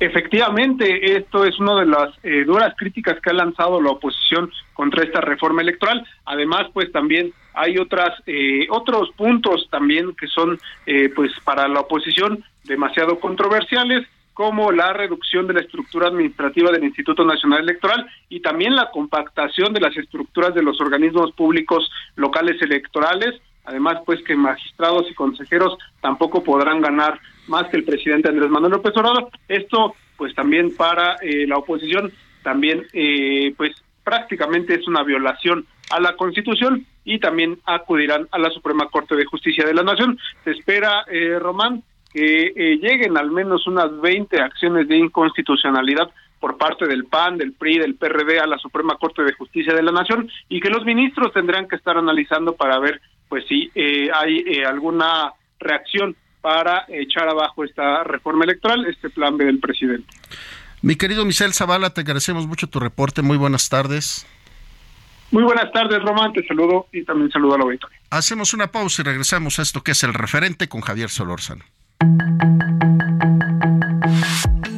Efectivamente, 0.00 1.16
esto 1.16 1.44
es 1.44 1.58
una 1.58 1.80
de 1.80 1.86
las 1.86 2.10
eh, 2.22 2.44
duras 2.44 2.74
críticas 2.76 3.20
que 3.20 3.30
ha 3.30 3.34
lanzado 3.34 3.80
la 3.80 3.90
oposición 3.90 4.50
contra 4.74 5.02
esta 5.02 5.20
reforma 5.20 5.62
electoral. 5.62 6.06
Además, 6.24 6.66
pues 6.72 6.92
también 6.92 7.32
hay 7.54 7.78
otras 7.78 8.10
eh, 8.26 8.66
otros 8.70 9.10
puntos 9.16 9.68
también 9.70 10.14
que 10.14 10.28
son, 10.28 10.58
eh, 10.86 11.10
pues 11.14 11.32
para 11.44 11.66
la 11.66 11.80
oposición 11.80 12.44
demasiado 12.64 13.18
controversiales 13.18 14.06
como 14.38 14.70
la 14.70 14.92
reducción 14.92 15.48
de 15.48 15.54
la 15.54 15.60
estructura 15.62 16.06
administrativa 16.06 16.70
del 16.70 16.84
Instituto 16.84 17.24
Nacional 17.24 17.64
Electoral 17.64 18.06
y 18.28 18.38
también 18.38 18.76
la 18.76 18.88
compactación 18.92 19.72
de 19.72 19.80
las 19.80 19.96
estructuras 19.96 20.54
de 20.54 20.62
los 20.62 20.80
organismos 20.80 21.32
públicos 21.32 21.90
locales 22.14 22.62
electorales, 22.62 23.34
además 23.68 23.98
pues 24.06 24.22
que 24.24 24.34
magistrados 24.34 25.10
y 25.10 25.14
consejeros 25.14 25.76
tampoco 26.00 26.42
podrán 26.42 26.80
ganar 26.80 27.20
más 27.48 27.68
que 27.68 27.76
el 27.76 27.84
presidente 27.84 28.28
Andrés 28.28 28.50
Manuel 28.50 28.72
López 28.72 28.96
Obrador. 28.96 29.28
Esto, 29.46 29.94
pues 30.16 30.34
también 30.34 30.74
para 30.74 31.16
eh, 31.20 31.46
la 31.46 31.58
oposición, 31.58 32.10
también, 32.42 32.86
eh, 32.94 33.52
pues 33.56 33.72
prácticamente 34.02 34.74
es 34.74 34.88
una 34.88 35.02
violación 35.02 35.66
a 35.90 36.00
la 36.00 36.16
Constitución 36.16 36.86
y 37.04 37.18
también 37.18 37.58
acudirán 37.66 38.26
a 38.30 38.38
la 38.38 38.50
Suprema 38.50 38.88
Corte 38.88 39.14
de 39.16 39.26
Justicia 39.26 39.66
de 39.66 39.74
la 39.74 39.82
Nación. 39.82 40.18
Se 40.44 40.52
espera, 40.52 41.04
eh, 41.10 41.38
Román, 41.38 41.82
que 42.10 42.78
lleguen 42.80 43.18
al 43.18 43.30
menos 43.30 43.66
unas 43.66 44.00
20 44.00 44.40
acciones 44.40 44.88
de 44.88 44.96
inconstitucionalidad 44.96 46.10
por 46.40 46.56
parte 46.56 46.86
del 46.86 47.04
PAN, 47.04 47.36
del 47.36 47.52
PRI, 47.52 47.78
del 47.78 47.96
PRD 47.96 48.38
a 48.40 48.46
la 48.46 48.58
Suprema 48.58 48.96
Corte 48.96 49.22
de 49.24 49.34
Justicia 49.34 49.74
de 49.74 49.82
la 49.82 49.92
Nación 49.92 50.30
y 50.48 50.60
que 50.60 50.70
los 50.70 50.86
ministros 50.86 51.32
tendrán 51.34 51.68
que 51.68 51.76
estar 51.76 51.98
analizando 51.98 52.54
para 52.54 52.78
ver 52.78 53.00
pues 53.28 53.44
si 53.48 53.70
eh, 53.74 54.08
hay 54.14 54.38
eh, 54.46 54.64
alguna 54.64 55.32
reacción 55.58 56.16
para 56.40 56.84
echar 56.88 57.28
abajo 57.28 57.64
esta 57.64 58.04
reforma 58.04 58.44
electoral, 58.44 58.86
este 58.86 59.10
plan 59.10 59.36
B 59.36 59.44
del 59.44 59.58
presidente. 59.58 60.08
Mi 60.80 60.96
querido 60.96 61.24
Michel 61.24 61.52
Zavala, 61.52 61.90
te 61.90 62.02
agradecemos 62.02 62.46
mucho 62.46 62.68
tu 62.68 62.78
reporte. 62.78 63.22
Muy 63.22 63.36
buenas 63.36 63.68
tardes. 63.68 64.26
Muy 65.30 65.42
buenas 65.42 65.70
tardes, 65.72 66.00
Román. 66.02 66.32
Te 66.32 66.46
saludo 66.46 66.86
y 66.92 67.04
también 67.04 67.30
saludo 67.30 67.54
a 67.54 67.58
la 67.58 67.64
auditoría. 67.64 67.98
Hacemos 68.10 68.54
una 68.54 68.68
pausa 68.68 69.02
y 69.02 69.04
regresamos 69.04 69.58
a 69.58 69.62
esto 69.62 69.82
que 69.82 69.92
es 69.92 70.02
el 70.04 70.14
referente 70.14 70.68
con 70.68 70.80
Javier 70.80 71.10
Solórzano. 71.10 71.64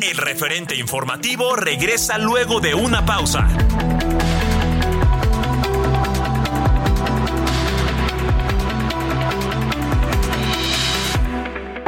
El 0.01 0.17
referente 0.17 0.77
informativo 0.77 1.55
regresa 1.55 2.19
luego 2.19 2.61
de 2.61 2.75
una 2.75 3.05
pausa. 3.05 3.47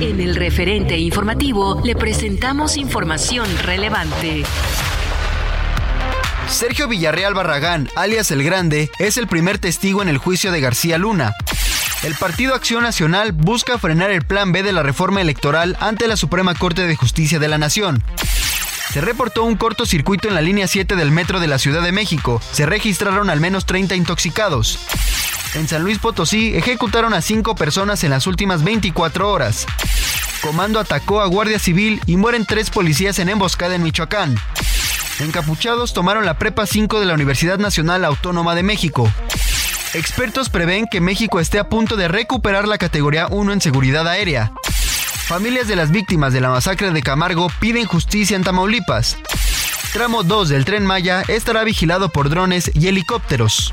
En 0.00 0.20
el 0.20 0.34
referente 0.34 0.98
informativo 0.98 1.80
le 1.84 1.94
presentamos 1.94 2.76
información 2.76 3.46
relevante. 3.58 4.42
Sergio 6.48 6.88
Villarreal 6.88 7.32
Barragán, 7.32 7.88
alias 7.94 8.32
El 8.32 8.42
Grande, 8.42 8.90
es 8.98 9.16
el 9.18 9.28
primer 9.28 9.58
testigo 9.58 10.02
en 10.02 10.08
el 10.08 10.18
juicio 10.18 10.50
de 10.50 10.60
García 10.60 10.98
Luna. 10.98 11.32
El 12.02 12.14
Partido 12.16 12.54
Acción 12.54 12.82
Nacional 12.82 13.30
busca 13.30 13.78
frenar 13.78 14.10
el 14.10 14.22
plan 14.22 14.50
B 14.50 14.64
de 14.64 14.72
la 14.72 14.82
reforma 14.82 15.20
electoral 15.20 15.76
ante 15.78 16.08
la 16.08 16.16
Suprema 16.16 16.56
Corte 16.56 16.86
de 16.86 16.96
Justicia 16.96 17.38
de 17.38 17.48
la 17.48 17.58
Nación. 17.58 18.02
Se 18.92 19.00
reportó 19.00 19.44
un 19.44 19.56
cortocircuito 19.56 20.26
en 20.28 20.34
la 20.34 20.42
línea 20.42 20.66
7 20.66 20.96
del 20.96 21.12
metro 21.12 21.38
de 21.38 21.46
la 21.46 21.58
Ciudad 21.58 21.82
de 21.82 21.92
México. 21.92 22.42
Se 22.52 22.66
registraron 22.66 23.30
al 23.30 23.40
menos 23.40 23.64
30 23.64 23.94
intoxicados. 23.94 24.78
En 25.54 25.68
San 25.68 25.82
Luis 25.84 25.98
Potosí 25.98 26.56
ejecutaron 26.56 27.14
a 27.14 27.20
cinco 27.20 27.54
personas 27.54 28.02
en 28.02 28.10
las 28.10 28.26
últimas 28.26 28.64
24 28.64 29.30
horas. 29.30 29.66
Comando 30.42 30.80
atacó 30.80 31.20
a 31.20 31.26
Guardia 31.26 31.58
Civil 31.58 32.00
y 32.06 32.16
mueren 32.16 32.44
tres 32.44 32.70
policías 32.70 33.18
en 33.20 33.28
emboscada 33.28 33.76
en 33.76 33.82
Michoacán. 33.82 34.36
Encapuchados 35.20 35.94
tomaron 35.94 36.26
la 36.26 36.38
Prepa 36.38 36.66
5 36.66 36.98
de 36.98 37.06
la 37.06 37.14
Universidad 37.14 37.58
Nacional 37.58 38.04
Autónoma 38.04 38.56
de 38.56 38.64
México. 38.64 39.08
Expertos 39.94 40.48
prevén 40.48 40.86
que 40.90 41.00
México 41.00 41.38
esté 41.38 41.60
a 41.60 41.68
punto 41.68 41.94
de 41.94 42.08
recuperar 42.08 42.66
la 42.66 42.78
categoría 42.78 43.28
1 43.28 43.52
en 43.52 43.60
seguridad 43.60 44.08
aérea. 44.08 44.52
Familias 45.26 45.68
de 45.68 45.76
las 45.76 45.92
víctimas 45.92 46.32
de 46.32 46.40
la 46.40 46.50
masacre 46.50 46.90
de 46.90 47.02
Camargo 47.02 47.46
piden 47.60 47.86
justicia 47.86 48.36
en 48.36 48.42
Tamaulipas. 48.42 49.16
Tramo 49.92 50.24
2 50.24 50.48
del 50.48 50.64
tren 50.64 50.84
Maya 50.84 51.22
estará 51.28 51.62
vigilado 51.62 52.08
por 52.08 52.28
drones 52.28 52.72
y 52.74 52.88
helicópteros. 52.88 53.72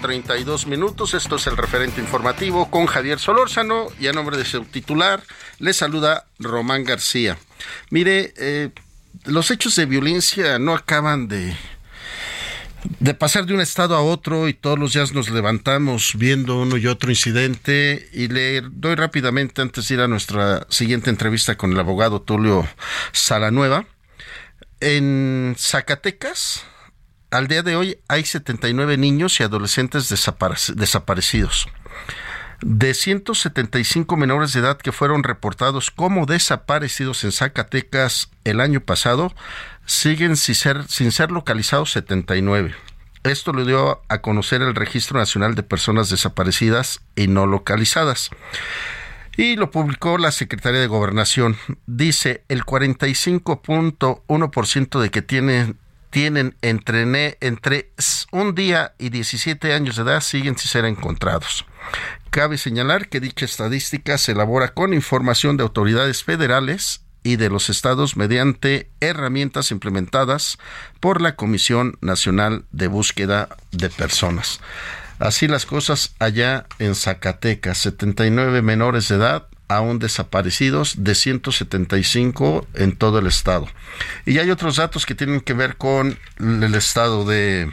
32 0.00 0.66
minutos. 0.66 1.14
Esto 1.14 1.36
es 1.36 1.46
el 1.46 1.56
referente 1.56 2.00
informativo 2.00 2.70
con 2.70 2.86
Javier 2.86 3.18
Solórzano 3.18 3.88
y 3.98 4.06
a 4.06 4.12
nombre 4.12 4.36
de 4.36 4.44
su 4.44 4.64
titular 4.64 5.22
le 5.58 5.72
saluda 5.72 6.26
Román 6.38 6.84
García. 6.84 7.38
Mire, 7.90 8.32
eh, 8.36 8.70
los 9.24 9.50
hechos 9.50 9.76
de 9.76 9.86
violencia 9.86 10.58
no 10.58 10.74
acaban 10.74 11.28
de, 11.28 11.54
de 12.98 13.14
pasar 13.14 13.46
de 13.46 13.54
un 13.54 13.60
estado 13.60 13.94
a 13.94 14.02
otro 14.02 14.48
y 14.48 14.54
todos 14.54 14.78
los 14.78 14.92
días 14.92 15.12
nos 15.12 15.30
levantamos 15.30 16.14
viendo 16.16 16.60
uno 16.60 16.76
y 16.76 16.86
otro 16.86 17.10
incidente 17.10 18.08
y 18.12 18.28
le 18.28 18.62
doy 18.62 18.94
rápidamente 18.94 19.62
antes 19.62 19.88
de 19.88 19.94
ir 19.94 20.00
a 20.00 20.08
nuestra 20.08 20.66
siguiente 20.70 21.10
entrevista 21.10 21.56
con 21.56 21.72
el 21.72 21.80
abogado 21.80 22.22
Tulio 22.22 22.66
Salanueva. 23.12 23.86
En 24.80 25.54
Zacatecas, 25.58 26.64
al 27.30 27.48
día 27.48 27.62
de 27.62 27.76
hoy 27.76 27.98
hay 28.08 28.24
79 28.24 28.96
niños 28.96 29.38
y 29.40 29.44
adolescentes 29.44 30.08
desaparecidos. 30.08 31.68
De 32.62 32.92
175 32.92 34.16
menores 34.16 34.52
de 34.52 34.60
edad 34.60 34.76
que 34.76 34.92
fueron 34.92 35.22
reportados 35.22 35.90
como 35.90 36.26
desaparecidos 36.26 37.24
en 37.24 37.32
Zacatecas 37.32 38.28
el 38.44 38.60
año 38.60 38.80
pasado, 38.80 39.32
siguen 39.86 40.36
sin 40.36 40.54
ser, 40.54 41.30
localizados 41.30 41.92
79. 41.92 42.74
Esto 43.22 43.52
lo 43.52 43.64
dio 43.64 44.02
a 44.08 44.20
conocer 44.20 44.60
el 44.62 44.74
Registro 44.74 45.18
Nacional 45.18 45.54
de 45.54 45.62
Personas 45.62 46.10
Desaparecidas 46.10 47.00
y 47.16 47.28
No 47.28 47.46
Localizadas. 47.46 48.30
Y 49.36 49.54
lo 49.56 49.70
publicó 49.70 50.18
la 50.18 50.32
Secretaría 50.32 50.80
de 50.80 50.86
Gobernación. 50.86 51.56
Dice 51.86 52.44
el 52.48 52.64
45.1% 52.64 55.00
de 55.00 55.10
que 55.10 55.22
tienen 55.22 55.78
tienen 56.10 56.56
entre, 56.60 57.38
entre 57.40 57.92
un 58.32 58.54
día 58.54 58.94
y 58.98 59.10
17 59.10 59.72
años 59.72 59.96
de 59.96 60.02
edad 60.02 60.20
siguen 60.20 60.58
sin 60.58 60.68
ser 60.68 60.84
encontrados. 60.84 61.64
Cabe 62.30 62.58
señalar 62.58 63.08
que 63.08 63.20
dicha 63.20 63.44
estadística 63.44 64.18
se 64.18 64.32
elabora 64.32 64.74
con 64.74 64.92
información 64.92 65.56
de 65.56 65.62
autoridades 65.62 66.22
federales 66.22 67.02
y 67.22 67.36
de 67.36 67.50
los 67.50 67.70
estados 67.70 68.16
mediante 68.16 68.90
herramientas 69.00 69.70
implementadas 69.70 70.58
por 71.00 71.20
la 71.20 71.36
Comisión 71.36 71.96
Nacional 72.00 72.64
de 72.72 72.88
Búsqueda 72.88 73.48
de 73.72 73.90
Personas. 73.90 74.60
Así 75.18 75.48
las 75.48 75.66
cosas 75.66 76.14
allá 76.18 76.66
en 76.78 76.94
Zacatecas, 76.94 77.78
79 77.78 78.62
menores 78.62 79.08
de 79.08 79.16
edad 79.16 79.48
aún 79.70 80.00
desaparecidos 80.00 81.04
de 81.04 81.14
175 81.14 82.66
en 82.74 82.96
todo 82.96 83.20
el 83.20 83.26
estado. 83.28 83.68
Y 84.26 84.38
hay 84.38 84.50
otros 84.50 84.76
datos 84.76 85.06
que 85.06 85.14
tienen 85.14 85.40
que 85.40 85.54
ver 85.54 85.76
con 85.76 86.18
el 86.38 86.74
estado 86.74 87.24
de 87.24 87.72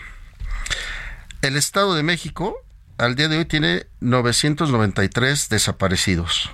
el 1.41 1.55
estado 1.55 1.95
de 1.95 2.03
México 2.03 2.55
al 2.97 3.15
día 3.15 3.27
de 3.27 3.37
hoy 3.37 3.45
tiene 3.45 3.87
993 3.99 5.49
desaparecidos. 5.49 6.51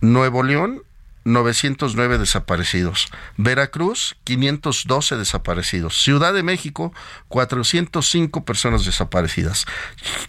Nuevo 0.00 0.42
León 0.42 0.82
909 1.24 2.18
desaparecidos. 2.18 3.08
Veracruz, 3.36 4.16
512 4.22 5.16
desaparecidos. 5.16 6.00
Ciudad 6.00 6.32
de 6.32 6.44
México, 6.44 6.94
405 7.26 8.44
personas 8.44 8.84
desaparecidas. 8.84 9.66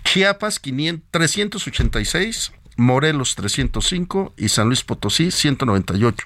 Chiapas, 0.03 0.59
386. 0.59 2.51
Morelos 2.77 3.35
305 3.35 4.33
y 4.37 4.49
San 4.49 4.67
Luis 4.67 4.83
Potosí 4.83 5.31
198. 5.31 6.23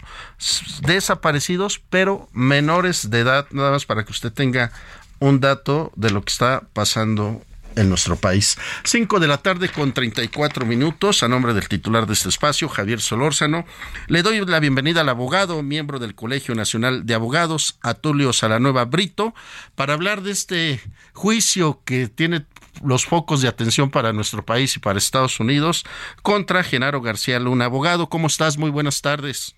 Desaparecidos, 0.82 1.82
pero 1.90 2.30
menores 2.34 3.10
de 3.10 3.20
edad, 3.22 3.48
nada 3.52 3.72
más 3.72 3.86
para 3.86 4.04
que 4.06 4.12
usted 4.12 4.32
tenga 4.32 4.72
un 5.20 5.40
dato 5.40 5.92
de 5.96 6.12
lo 6.12 6.22
que 6.24 6.32
está 6.32 6.64
pasando 6.74 7.42
en 7.76 7.90
nuestro 7.90 8.16
país. 8.16 8.58
Cinco 8.84 9.20
de 9.20 9.28
la 9.28 9.38
tarde 9.38 9.70
con 9.70 9.94
34 9.94 10.66
minutos, 10.66 11.24
a 11.24 11.28
nombre 11.28 11.54
del 11.54 11.68
titular 11.68 12.06
de 12.06 12.14
este 12.14 12.30
espacio, 12.30 12.70
Javier 12.70 13.02
Solórzano. 13.02 13.66
Le 14.08 14.24
doy 14.24 14.46
la 14.46 14.60
bienvenida 14.60 15.02
al 15.02 15.10
abogado, 15.10 15.62
miembro 15.64 16.00
del 16.00 16.16
Colegio 16.16 16.56
Nacional 16.56 17.06
de 17.06 17.14
Abogados, 17.14 17.78
Atulio 17.82 18.34
Salanueva 18.34 18.86
Brito, 18.86 19.34
para 19.76 19.94
hablar 19.94 20.22
de 20.22 20.32
este 20.32 20.82
juicio 21.14 21.82
que 21.86 22.08
tiene 22.08 22.46
los 22.84 23.06
focos 23.06 23.41
de 23.41 23.48
atención 23.48 23.89
para 23.89 24.13
nuestro 24.13 24.44
país 24.44 24.76
y 24.76 24.80
para 24.80 24.98
Estados 24.98 25.39
Unidos 25.39 25.84
contra 26.22 26.63
Genaro 26.63 27.02
García 27.02 27.39
Luna. 27.39 27.65
Abogado, 27.65 28.08
¿cómo 28.08 28.28
estás? 28.28 28.58
Muy 28.58 28.70
buenas 28.70 29.02
tardes. 29.02 29.56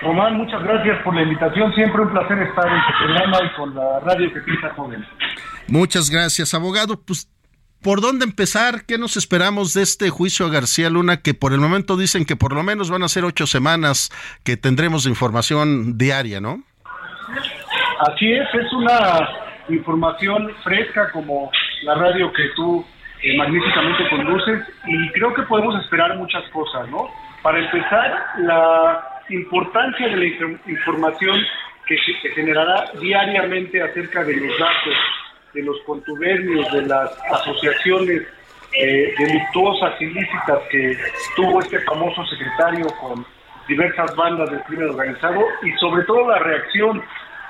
Román, 0.00 0.36
muchas 0.36 0.62
gracias 0.62 1.02
por 1.02 1.14
la 1.14 1.22
invitación. 1.22 1.72
Siempre 1.74 2.02
un 2.02 2.10
placer 2.10 2.38
estar 2.38 2.66
en 2.66 2.80
tu 2.86 3.04
programa 3.04 3.38
y 3.42 3.56
con 3.56 3.74
la 3.74 4.00
radio 4.00 4.32
que 4.32 4.40
piensa 4.40 4.70
joven. 4.74 5.04
Muchas 5.68 6.10
gracias, 6.10 6.52
abogado. 6.52 7.00
Pues, 7.00 7.30
¿por 7.82 8.00
dónde 8.00 8.24
empezar? 8.24 8.84
¿Qué 8.86 8.98
nos 8.98 9.16
esperamos 9.16 9.72
de 9.72 9.82
este 9.82 10.10
juicio 10.10 10.46
a 10.46 10.50
García 10.50 10.90
Luna? 10.90 11.22
Que 11.22 11.32
por 11.32 11.52
el 11.52 11.60
momento 11.60 11.96
dicen 11.96 12.26
que 12.26 12.36
por 12.36 12.52
lo 12.52 12.62
menos 12.62 12.90
van 12.90 13.02
a 13.02 13.08
ser 13.08 13.24
ocho 13.24 13.46
semanas 13.46 14.10
que 14.44 14.56
tendremos 14.56 15.06
información 15.06 15.96
diaria, 15.96 16.40
¿no? 16.40 16.62
Así 18.00 18.30
es, 18.30 18.46
es 18.54 18.72
una 18.72 19.28
información 19.68 20.50
fresca 20.62 21.10
como 21.12 21.50
la 21.84 21.94
radio 21.94 22.32
que 22.32 22.48
tú 22.56 22.84
eh, 23.22 23.36
magníficamente 23.36 24.08
conduces 24.10 24.60
y 24.86 25.08
creo 25.10 25.32
que 25.34 25.42
podemos 25.42 25.82
esperar 25.82 26.16
muchas 26.16 26.42
cosas, 26.50 26.88
¿no? 26.88 27.08
Para 27.42 27.58
empezar, 27.58 28.24
la 28.38 29.22
importancia 29.28 30.08
de 30.08 30.16
la 30.16 30.24
información 30.66 31.36
que 31.86 31.96
se 32.22 32.30
generará 32.30 32.90
diariamente 33.00 33.82
acerca 33.82 34.24
de 34.24 34.36
los 34.36 34.58
datos, 34.58 34.94
de 35.52 35.62
los 35.62 35.80
contubernios, 35.86 36.70
de 36.72 36.82
las 36.82 37.10
asociaciones 37.30 38.22
eh, 38.72 39.14
delictuosas, 39.18 40.00
ilícitas 40.00 40.58
que 40.70 40.96
tuvo 41.36 41.60
este 41.60 41.78
famoso 41.80 42.24
secretario 42.26 42.86
con 43.00 43.24
diversas 43.68 44.14
bandas 44.16 44.50
del 44.50 44.62
crimen 44.64 44.90
organizado 44.90 45.40
y 45.62 45.72
sobre 45.78 46.04
todo 46.04 46.28
la 46.28 46.38
reacción, 46.38 47.02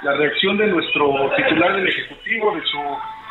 la 0.03 0.12
reacción 0.14 0.57
de 0.59 0.66
nuestro 0.66 1.31
titular 1.37 1.77
del 1.77 1.88
Ejecutivo, 1.88 2.55
de 2.55 2.62
su 2.62 2.79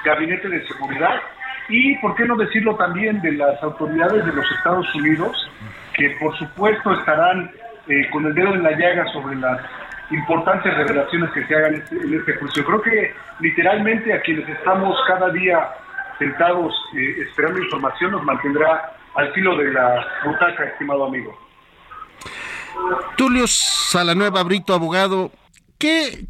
gabinete 0.03 0.49
de 0.49 0.65
seguridad 0.67 1.21
y, 1.69 1.95
por 1.97 2.15
qué 2.15 2.25
no 2.25 2.35
decirlo 2.35 2.75
también, 2.75 3.21
de 3.21 3.33
las 3.33 3.61
autoridades 3.63 4.25
de 4.25 4.33
los 4.33 4.45
Estados 4.51 4.93
Unidos, 4.95 5.49
que 5.95 6.09
por 6.19 6.37
supuesto 6.37 6.93
estarán 6.93 7.51
eh, 7.87 8.09
con 8.11 8.25
el 8.25 8.33
dedo 8.33 8.53
en 8.53 8.63
la 8.63 8.71
llaga 8.71 9.05
sobre 9.13 9.35
las 9.37 9.61
importantes 10.11 10.73
revelaciones 10.75 11.31
que 11.31 11.45
se 11.45 11.55
hagan 11.55 11.75
en 11.75 12.13
este 12.13 12.35
juicio. 12.35 12.65
Creo 12.65 12.81
que 12.81 13.13
literalmente 13.39 14.13
a 14.13 14.21
quienes 14.21 14.47
estamos 14.49 14.97
cada 15.07 15.29
día 15.29 15.69
sentados 16.19 16.73
eh, 16.95 17.23
esperando 17.27 17.61
información 17.61 18.11
nos 18.11 18.23
mantendrá 18.23 18.93
al 19.15 19.31
filo 19.33 19.55
de 19.57 19.71
la 19.71 20.05
butaca, 20.25 20.65
estimado 20.65 21.05
amigo. 21.05 21.37
Tulio 23.15 23.45
Salanueva 23.47 24.43
Brito, 24.43 24.73
abogado, 24.73 25.31
¿qué 25.77 26.25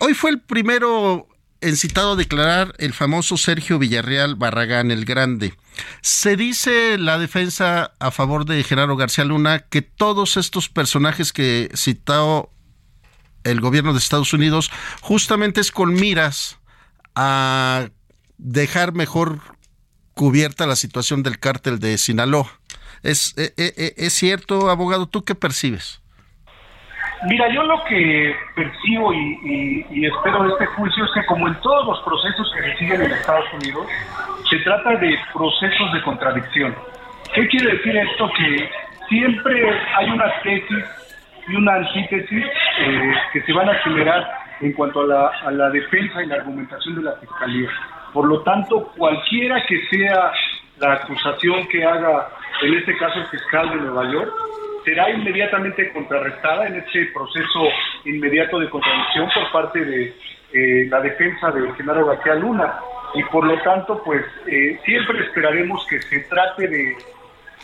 hoy 0.00 0.14
fue 0.14 0.30
el 0.30 0.40
primero 0.40 1.27
en 1.60 1.76
citado 1.76 2.12
a 2.12 2.16
declarar 2.16 2.74
el 2.78 2.92
famoso 2.92 3.36
Sergio 3.36 3.78
Villarreal 3.78 4.36
Barragán 4.36 4.90
el 4.90 5.04
Grande. 5.04 5.54
Se 6.00 6.36
dice 6.36 6.98
la 6.98 7.18
defensa 7.18 7.92
a 7.98 8.10
favor 8.10 8.44
de 8.44 8.62
Genaro 8.64 8.96
García 8.96 9.24
Luna 9.24 9.60
que 9.60 9.82
todos 9.82 10.36
estos 10.36 10.68
personajes 10.68 11.32
que 11.32 11.70
citó 11.74 12.50
el 13.44 13.60
gobierno 13.60 13.92
de 13.92 13.98
Estados 13.98 14.32
Unidos 14.32 14.70
justamente 15.00 15.60
es 15.60 15.72
con 15.72 15.94
miras 15.94 16.58
a 17.14 17.88
dejar 18.36 18.92
mejor 18.92 19.40
cubierta 20.14 20.66
la 20.66 20.76
situación 20.76 21.22
del 21.22 21.38
cártel 21.38 21.78
de 21.78 21.98
Sinaloa. 21.98 22.60
¿Es, 23.02 23.34
es, 23.36 23.52
e, 23.56 23.74
e, 23.76 23.94
es 23.96 24.12
cierto, 24.12 24.70
abogado? 24.70 25.08
¿Tú 25.08 25.24
qué 25.24 25.34
percibes? 25.34 26.00
Mira, 27.26 27.48
yo 27.52 27.64
lo 27.64 27.82
que 27.84 28.34
percibo 28.54 29.12
y, 29.12 30.06
espero 30.06 30.44
de 30.44 30.50
este 30.50 30.66
juicio 30.66 31.04
es 31.04 31.10
que 31.14 31.26
como 31.26 31.48
en 31.48 31.54
todos 31.60 31.86
los 31.86 32.00
procesos 32.02 32.52
que 32.54 32.62
se 32.62 32.76
siguen 32.78 33.02
en 33.02 33.10
Estados 33.10 33.52
Unidos, 33.54 33.86
se 34.48 34.58
trata 34.58 34.96
de 34.96 35.18
procesos 35.32 35.92
de 35.92 36.02
contradicción. 36.02 36.74
¿Qué 37.34 37.46
quiere 37.48 37.76
decir 37.76 37.96
esto? 37.96 38.30
Que 38.36 38.70
siempre 39.08 39.80
hay 39.96 40.10
una 40.10 40.32
tesis 40.42 40.84
y 41.48 41.56
una 41.56 41.74
antítesis 41.74 42.44
eh, 42.80 43.14
que 43.32 43.42
se 43.42 43.52
van 43.52 43.68
a 43.68 43.74
generar 43.74 44.24
en 44.60 44.72
cuanto 44.72 45.00
a 45.00 45.06
la, 45.06 45.26
a 45.44 45.50
la 45.50 45.70
defensa 45.70 46.22
y 46.22 46.26
la 46.26 46.36
argumentación 46.36 46.96
de 46.96 47.02
la 47.02 47.12
Fiscalía. 47.16 47.68
Por 48.12 48.26
lo 48.26 48.42
tanto, 48.42 48.92
cualquiera 48.96 49.64
que 49.66 49.84
sea 49.90 50.32
la 50.78 50.92
acusación 50.94 51.66
que 51.68 51.84
haga, 51.84 52.28
en 52.62 52.74
este 52.74 52.96
caso 52.96 53.18
el 53.18 53.26
fiscal 53.26 53.68
de 53.70 53.76
Nueva 53.76 54.10
York, 54.12 54.32
será 54.88 55.10
inmediatamente 55.10 55.92
contrarrestada 55.92 56.66
en 56.66 56.76
este 56.76 57.06
proceso 57.12 57.68
inmediato 58.06 58.58
de 58.58 58.70
contradicción 58.70 59.28
por 59.34 59.52
parte 59.52 59.84
de 59.84 60.14
eh, 60.54 60.86
la 60.88 61.00
defensa 61.00 61.50
de 61.50 61.70
Genaro 61.74 62.06
García 62.06 62.36
Luna. 62.36 62.74
Y 63.14 63.22
por 63.24 63.44
lo 63.44 63.60
tanto, 63.60 64.02
pues 64.02 64.24
eh, 64.46 64.78
siempre 64.86 65.24
esperaremos 65.24 65.86
que 65.88 66.00
se 66.00 66.20
trate 66.20 66.68
de 66.68 66.96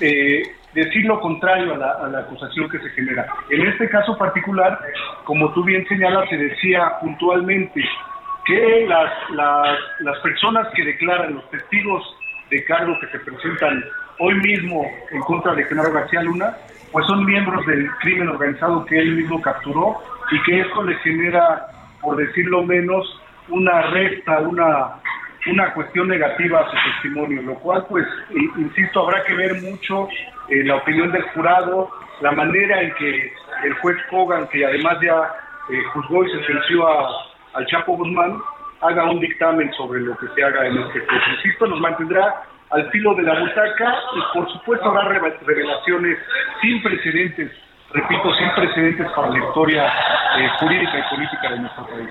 eh, 0.00 0.42
decir 0.74 1.06
lo 1.06 1.18
contrario 1.20 1.72
a 1.74 2.08
la, 2.08 2.18
acusación 2.18 2.68
que 2.68 2.78
se 2.78 2.90
genera. 2.90 3.26
En 3.48 3.66
este 3.68 3.88
caso 3.88 4.18
particular, 4.18 4.78
como 5.24 5.50
tú 5.54 5.64
bien 5.64 5.86
señalas, 5.88 6.28
se 6.28 6.36
decía 6.36 6.92
puntualmente 7.00 7.82
que 8.44 8.86
las, 8.86 9.30
las, 9.30 9.78
las 10.00 10.18
personas 10.18 10.68
que 10.74 10.84
declaran, 10.84 11.36
los 11.36 11.50
testigos 11.50 12.02
de 12.50 12.62
cargo 12.64 12.98
que 13.00 13.06
se 13.06 13.18
presentan 13.20 13.82
hoy 14.18 14.34
mismo 14.34 14.84
en 15.10 15.20
contra 15.20 15.54
de 15.54 15.64
Genaro 15.64 15.92
García 15.92 16.22
Luna, 16.22 16.54
pues 16.94 17.08
son 17.08 17.24
miembros 17.24 17.66
del 17.66 17.90
crimen 17.96 18.28
organizado 18.28 18.86
que 18.86 18.96
él 18.96 19.16
mismo 19.16 19.42
capturó 19.42 19.96
y 20.30 20.40
que 20.44 20.60
esto 20.60 20.80
le 20.84 20.94
genera, 20.98 21.66
por 22.00 22.16
decirlo 22.16 22.62
menos, 22.62 23.20
una 23.48 23.82
resta, 23.90 24.38
una, 24.38 24.92
una 25.50 25.74
cuestión 25.74 26.06
negativa 26.06 26.60
a 26.60 26.70
su 26.70 26.76
testimonio, 26.92 27.42
lo 27.42 27.54
cual, 27.56 27.84
pues, 27.88 28.06
insisto, 28.30 29.00
habrá 29.00 29.24
que 29.24 29.34
ver 29.34 29.60
mucho 29.60 30.06
eh, 30.48 30.62
la 30.62 30.76
opinión 30.76 31.10
del 31.10 31.24
jurado, 31.34 31.90
la 32.20 32.30
manera 32.30 32.80
en 32.80 32.94
que 32.94 33.32
el 33.64 33.74
juez 33.80 33.96
Kogan, 34.08 34.46
que 34.46 34.64
además 34.64 34.96
ya 35.02 35.16
eh, 35.70 35.82
juzgó 35.94 36.24
y 36.24 36.30
sentenció 36.30 36.86
a, 36.86 37.08
al 37.54 37.66
Chapo 37.66 37.96
Guzmán, 37.96 38.38
haga 38.82 39.10
un 39.10 39.18
dictamen 39.18 39.72
sobre 39.72 40.00
lo 40.00 40.16
que 40.16 40.28
se 40.28 40.44
haga 40.44 40.64
en 40.68 40.78
este 40.78 41.00
juicio. 41.00 41.34
Insisto, 41.38 41.66
nos 41.66 41.80
mantendrá 41.80 42.44
al 42.70 42.90
filo 42.90 43.14
de 43.14 43.22
la 43.22 43.38
butaca 43.40 43.94
y 44.16 44.38
por 44.38 44.52
supuesto 44.52 44.86
habrá 44.86 45.08
revelaciones 45.08 46.18
sin 46.60 46.82
precedentes, 46.82 47.52
repito, 47.92 48.34
sin 48.34 48.50
precedentes 48.54 49.06
para 49.14 49.30
la 49.30 49.38
historia 49.38 49.86
eh, 49.86 50.48
jurídica 50.58 50.98
y 50.98 51.14
política 51.14 51.50
de 51.50 51.58
nuestro 51.60 51.86
país. 51.86 52.10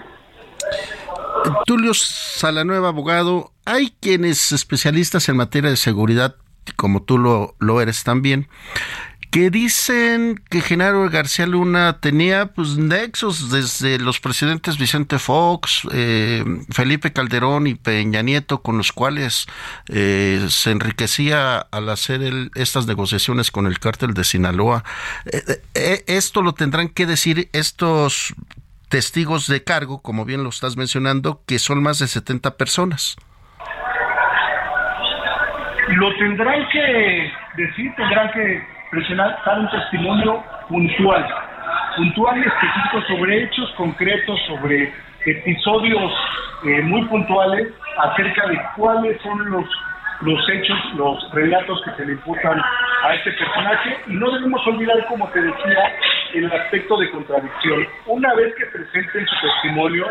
Tulio 1.65 1.93
Salanueva, 1.93 2.89
abogado, 2.89 3.51
hay 3.65 3.93
quienes 4.01 4.51
especialistas 4.51 5.27
en 5.29 5.37
materia 5.37 5.69
de 5.69 5.75
seguridad, 5.75 6.35
como 6.77 7.03
tú 7.03 7.17
lo, 7.17 7.55
lo 7.59 7.81
eres 7.81 8.03
también, 8.03 8.47
que 9.33 9.49
dicen 9.49 10.39
que 10.47 10.61
Genaro 10.61 11.09
García 11.09 11.47
Luna 11.47 11.97
tenía 11.99 12.53
pues 12.53 12.77
nexos 12.77 13.49
desde 13.49 13.97
los 13.97 14.19
presidentes 14.19 14.77
Vicente 14.77 15.17
Fox, 15.17 15.87
eh, 15.91 16.43
Felipe 16.71 17.11
Calderón 17.11 17.65
y 17.65 17.73
Peña 17.73 18.21
Nieto, 18.21 18.61
con 18.61 18.77
los 18.77 18.91
cuales 18.91 19.47
eh, 19.91 20.45
se 20.49 20.69
enriquecía 20.69 21.57
al 21.57 21.89
hacer 21.89 22.21
estas 22.53 22.85
negociaciones 22.85 23.49
con 23.49 23.65
el 23.65 23.79
cártel 23.79 24.13
de 24.13 24.23
Sinaloa. 24.23 24.83
Eh, 25.25 26.03
esto 26.05 26.43
lo 26.43 26.53
tendrán 26.53 26.89
que 26.89 27.07
decir 27.07 27.49
estos 27.53 28.35
testigos 28.87 29.47
de 29.47 29.63
cargo, 29.63 30.03
como 30.03 30.25
bien 30.25 30.43
lo 30.43 30.49
estás 30.49 30.77
mencionando, 30.77 31.41
que 31.47 31.57
son 31.57 31.81
más 31.81 31.97
de 31.97 32.05
70 32.05 32.55
personas. 32.55 33.17
Lo 35.87 36.15
tendrán 36.17 36.69
que 36.71 37.31
decir, 37.57 37.91
tendrán 37.95 38.31
que 38.31 38.82
presionar, 38.93 39.39
dar 39.43 39.59
un 39.59 39.69
testimonio 39.71 40.43
puntual, 40.69 41.27
puntual 41.97 42.37
y 42.37 42.41
específico 42.41 43.01
sobre 43.07 43.43
hechos 43.43 43.71
concretos, 43.75 44.39
sobre 44.47 44.93
episodios 45.25 46.11
eh, 46.65 46.81
muy 46.83 47.01
puntuales 47.05 47.69
acerca 47.97 48.47
de 48.47 48.61
cuáles 48.75 49.19
son 49.21 49.49
los 49.49 49.65
los 50.21 50.39
hechos, 50.49 50.77
los 50.95 51.31
relatos 51.31 51.81
que 51.83 51.91
se 51.95 52.05
le 52.05 52.13
imputan 52.13 52.61
a 53.03 53.13
este 53.13 53.31
personaje 53.33 53.97
y 54.07 54.13
no 54.13 54.31
debemos 54.31 54.65
olvidar, 54.67 55.05
como 55.07 55.27
te 55.29 55.41
decía, 55.41 55.91
el 56.33 56.45
aspecto 56.45 56.97
de 56.97 57.11
contradicción. 57.11 57.85
Una 58.05 58.33
vez 58.35 58.53
que 58.55 58.65
presenten 58.67 59.27
su 59.27 59.35
testimonio, 59.41 60.07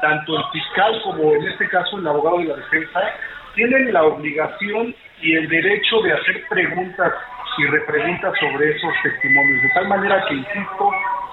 tanto 0.00 0.38
el 0.38 0.44
fiscal 0.50 1.00
como 1.04 1.34
en 1.34 1.46
este 1.46 1.68
caso 1.68 1.98
el 1.98 2.06
abogado 2.08 2.38
de 2.38 2.46
la 2.46 2.56
defensa, 2.56 3.00
tienen 3.54 3.92
la 3.92 4.02
obligación 4.02 4.92
y 5.24 5.34
el 5.34 5.48
derecho 5.48 6.02
de 6.02 6.12
hacer 6.12 6.46
preguntas 6.48 7.12
y 7.56 7.64
repreguntas 7.66 8.32
sobre 8.38 8.70
esos 8.76 8.92
testimonios, 9.02 9.62
de 9.62 9.70
tal 9.70 9.88
manera 9.88 10.22
que, 10.28 10.34
insisto, 10.34 10.90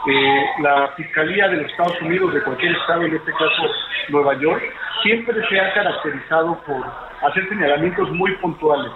eh, 0.08 0.46
la 0.62 0.88
Fiscalía 0.96 1.50
de 1.50 1.58
los 1.58 1.72
Estados 1.72 2.02
Unidos, 2.02 2.34
de 2.34 2.42
cualquier 2.42 2.72
estado, 2.72 3.04
en 3.04 3.16
este 3.16 3.32
caso 3.34 3.64
Nueva 4.10 4.36
York, 4.40 4.64
siempre 5.04 5.36
se 5.50 5.60
ha 5.60 5.74
caracterizado 5.74 6.58
por 6.64 6.86
hacer 7.30 7.50
señalamientos 7.50 8.10
muy 8.12 8.32
puntuales. 8.36 8.92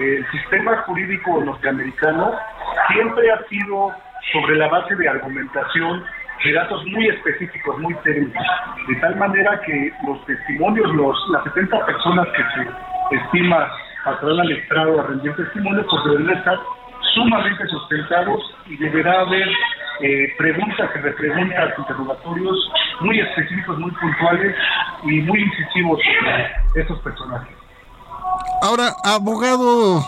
el 0.00 0.26
sistema 0.30 0.76
jurídico 0.86 1.42
norteamericano 1.44 2.32
siempre 2.92 3.30
ha 3.32 3.42
sido 3.48 3.92
sobre 4.32 4.56
la 4.56 4.68
base 4.68 4.94
de 4.96 5.08
argumentación 5.08 6.04
de 6.44 6.52
datos 6.52 6.84
muy 6.86 7.08
específicos, 7.08 7.78
muy 7.80 7.94
técnicos, 8.04 8.46
de 8.86 8.94
tal 8.96 9.16
manera 9.16 9.60
que 9.60 9.92
los 10.06 10.24
testimonios, 10.24 10.94
los, 10.94 11.16
las 11.32 11.44
70 11.44 11.84
personas 11.86 12.28
que 12.28 12.42
se 12.54 13.16
estima 13.16 13.68
pasarán 14.08 14.40
al 14.40 14.52
estrado 14.52 15.00
a 15.00 15.02
rendir 15.04 15.34
testimonio, 15.36 15.84
pues 15.88 16.04
deben 16.04 16.30
estar 16.30 16.58
sumamente 17.14 17.66
sustentados 17.66 18.40
y 18.66 18.76
deberá 18.76 19.20
haber 19.20 19.48
eh, 20.00 20.34
preguntas 20.38 20.90
y 20.94 20.98
repreguntas, 20.98 21.74
interrogatorios 21.78 22.70
muy 23.00 23.20
específicos, 23.20 23.78
muy 23.78 23.90
puntuales 23.92 24.54
y 25.04 25.20
muy 25.22 25.42
incisivos 25.42 26.00
sobre 26.02 26.82
estos 26.82 26.98
personajes. 27.00 27.54
Ahora, 28.62 28.92
abogado 29.04 30.00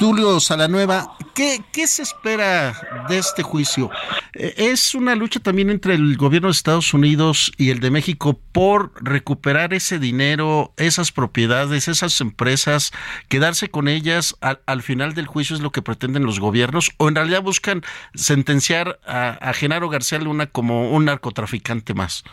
Tulio 0.00 0.40
Salanueva, 0.40 1.14
¿qué, 1.34 1.60
¿qué 1.74 1.86
se 1.86 2.00
espera 2.00 2.72
de 3.06 3.18
este 3.18 3.42
juicio? 3.42 3.90
Eh, 4.32 4.54
¿Es 4.56 4.94
una 4.94 5.14
lucha 5.14 5.40
también 5.40 5.68
entre 5.68 5.92
el 5.92 6.16
gobierno 6.16 6.48
de 6.48 6.52
Estados 6.52 6.94
Unidos 6.94 7.52
y 7.58 7.68
el 7.68 7.80
de 7.80 7.90
México 7.90 8.40
por 8.50 8.92
recuperar 9.04 9.74
ese 9.74 9.98
dinero, 9.98 10.72
esas 10.78 11.12
propiedades, 11.12 11.86
esas 11.86 12.18
empresas, 12.22 12.92
quedarse 13.28 13.68
con 13.68 13.88
ellas 13.88 14.38
al, 14.40 14.80
final 14.80 15.12
del 15.12 15.26
juicio 15.26 15.54
es 15.54 15.60
lo 15.60 15.70
que 15.70 15.82
pretenden 15.82 16.24
los 16.24 16.40
gobiernos? 16.40 16.92
¿O 16.96 17.06
en 17.10 17.16
realidad 17.16 17.42
buscan 17.42 17.82
sentenciar 18.14 19.00
a, 19.06 19.32
a 19.32 19.52
Genaro 19.52 19.90
García 19.90 20.18
Luna 20.18 20.46
como 20.46 20.92
un 20.92 21.04
narcotraficante 21.04 21.92
más? 21.92 22.24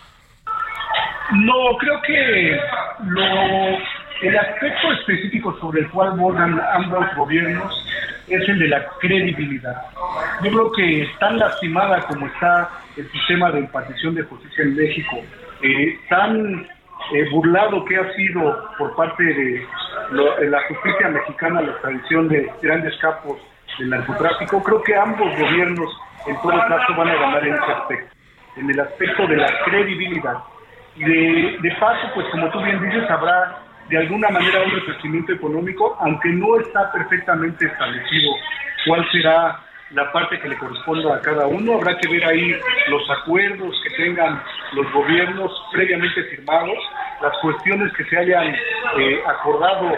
No, 1.33 1.75
creo 1.77 2.01
que 2.03 2.57
lo 3.03 3.77
el 4.21 4.37
aspecto 4.37 4.91
específico 4.93 5.57
sobre 5.59 5.81
el 5.81 5.89
cual 5.89 6.11
borran 6.17 6.59
ambos 6.73 7.05
gobiernos 7.15 7.85
es 8.27 8.49
el 8.49 8.59
de 8.59 8.67
la 8.67 8.85
credibilidad. 8.99 9.83
Yo 10.43 10.51
creo 10.51 10.71
que 10.71 11.09
tan 11.19 11.37
lastimada 11.37 12.01
como 12.07 12.27
está 12.27 12.69
el 12.95 13.09
sistema 13.11 13.51
de 13.51 13.59
impartición 13.59 14.15
de 14.15 14.23
justicia 14.23 14.63
en 14.63 14.75
México, 14.75 15.17
eh, 15.61 15.99
tan 16.09 16.67
eh, 17.13 17.29
burlado 17.31 17.85
que 17.85 17.97
ha 17.97 18.13
sido 18.13 18.69
por 18.77 18.95
parte 18.95 19.23
de, 19.23 19.65
la 20.11 20.61
justicia 20.67 21.09
mexicana 21.09 21.61
la 21.61 21.77
tradición 21.79 22.27
de 22.29 22.49
grandes 22.61 22.95
capos 22.97 23.39
del 23.77 23.89
narcotráfico, 23.89 24.63
creo 24.63 24.81
que 24.81 24.95
ambos 24.95 25.29
gobiernos 25.37 25.89
en 26.25 26.35
todo 26.41 26.57
caso 26.67 26.95
van 26.95 27.09
a 27.09 27.15
ganar 27.15 27.47
en 27.47 27.53
ese 27.53 27.71
aspecto, 27.71 28.15
en 28.57 28.69
el 28.69 28.79
aspecto 28.79 29.27
de 29.27 29.37
la 29.37 29.47
credibilidad. 29.65 30.37
De, 30.95 31.57
de 31.61 31.75
paso, 31.79 32.07
pues 32.15 32.25
como 32.31 32.49
tú 32.49 32.59
bien 32.63 32.81
dices, 32.81 33.09
habrá 33.09 33.66
de 33.89 33.97
alguna 33.97 34.29
manera 34.29 34.63
un 34.63 34.71
crecimiento 34.81 35.33
económico, 35.33 35.97
aunque 36.01 36.29
no 36.29 36.59
está 36.59 36.91
perfectamente 36.91 37.65
establecido 37.65 38.31
cuál 38.85 39.09
será 39.11 39.59
la 39.91 40.11
parte 40.11 40.39
que 40.39 40.49
le 40.49 40.57
corresponda 40.57 41.15
a 41.15 41.21
cada 41.21 41.47
uno. 41.47 41.75
Habrá 41.75 41.97
que 41.97 42.09
ver 42.09 42.25
ahí 42.25 42.55
los 42.89 43.09
acuerdos 43.09 43.75
que 43.83 44.03
tengan 44.03 44.41
los 44.73 44.91
gobiernos 44.91 45.51
previamente 45.71 46.23
firmados, 46.25 46.77
las 47.21 47.37
cuestiones 47.41 47.91
que 47.93 48.03
se 48.05 48.17
hayan 48.17 48.53
eh, 48.99 49.21
acordado 49.25 49.95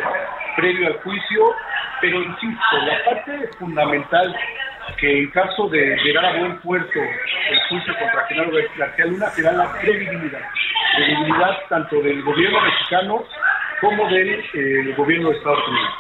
previo 0.56 0.88
al 0.88 0.94
juicio, 1.02 1.56
pero 2.02 2.22
insisto, 2.22 2.78
la 2.86 3.04
parte 3.06 3.50
fundamental 3.58 4.36
que 4.98 5.20
en 5.20 5.30
caso 5.32 5.70
de 5.70 5.96
llegar 6.04 6.26
a 6.26 6.38
buen 6.38 6.58
puerto 6.60 7.00
el 7.00 7.60
juicio 7.70 7.94
contra 8.00 8.26
Genaro 8.28 8.52
García 8.78 9.06
Luna 9.06 9.28
será 9.30 9.52
la 9.52 9.72
credibilidad, 9.74 10.42
credibilidad 10.96 11.58
tanto 11.70 12.02
del 12.02 12.24
gobierno 12.24 12.60
mexicano 12.62 13.24
como 13.82 14.08
del 14.10 14.44
eh, 14.54 14.94
gobierno 14.98 15.30
de 15.30 15.38
Estados 15.38 15.68
Unidos. 15.68 15.94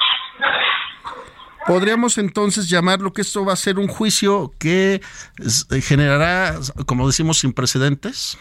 Podríamos 1.67 2.17
entonces 2.17 2.69
llamarlo 2.69 3.11
que 3.13 3.21
esto 3.21 3.45
va 3.45 3.53
a 3.53 3.55
ser 3.55 3.77
un 3.77 3.87
juicio 3.87 4.51
que 4.59 4.95
eh, 4.95 5.81
generará, 5.81 6.55
como 6.87 7.05
decimos, 7.05 7.39
sin 7.39 7.53
precedentes. 7.53 8.39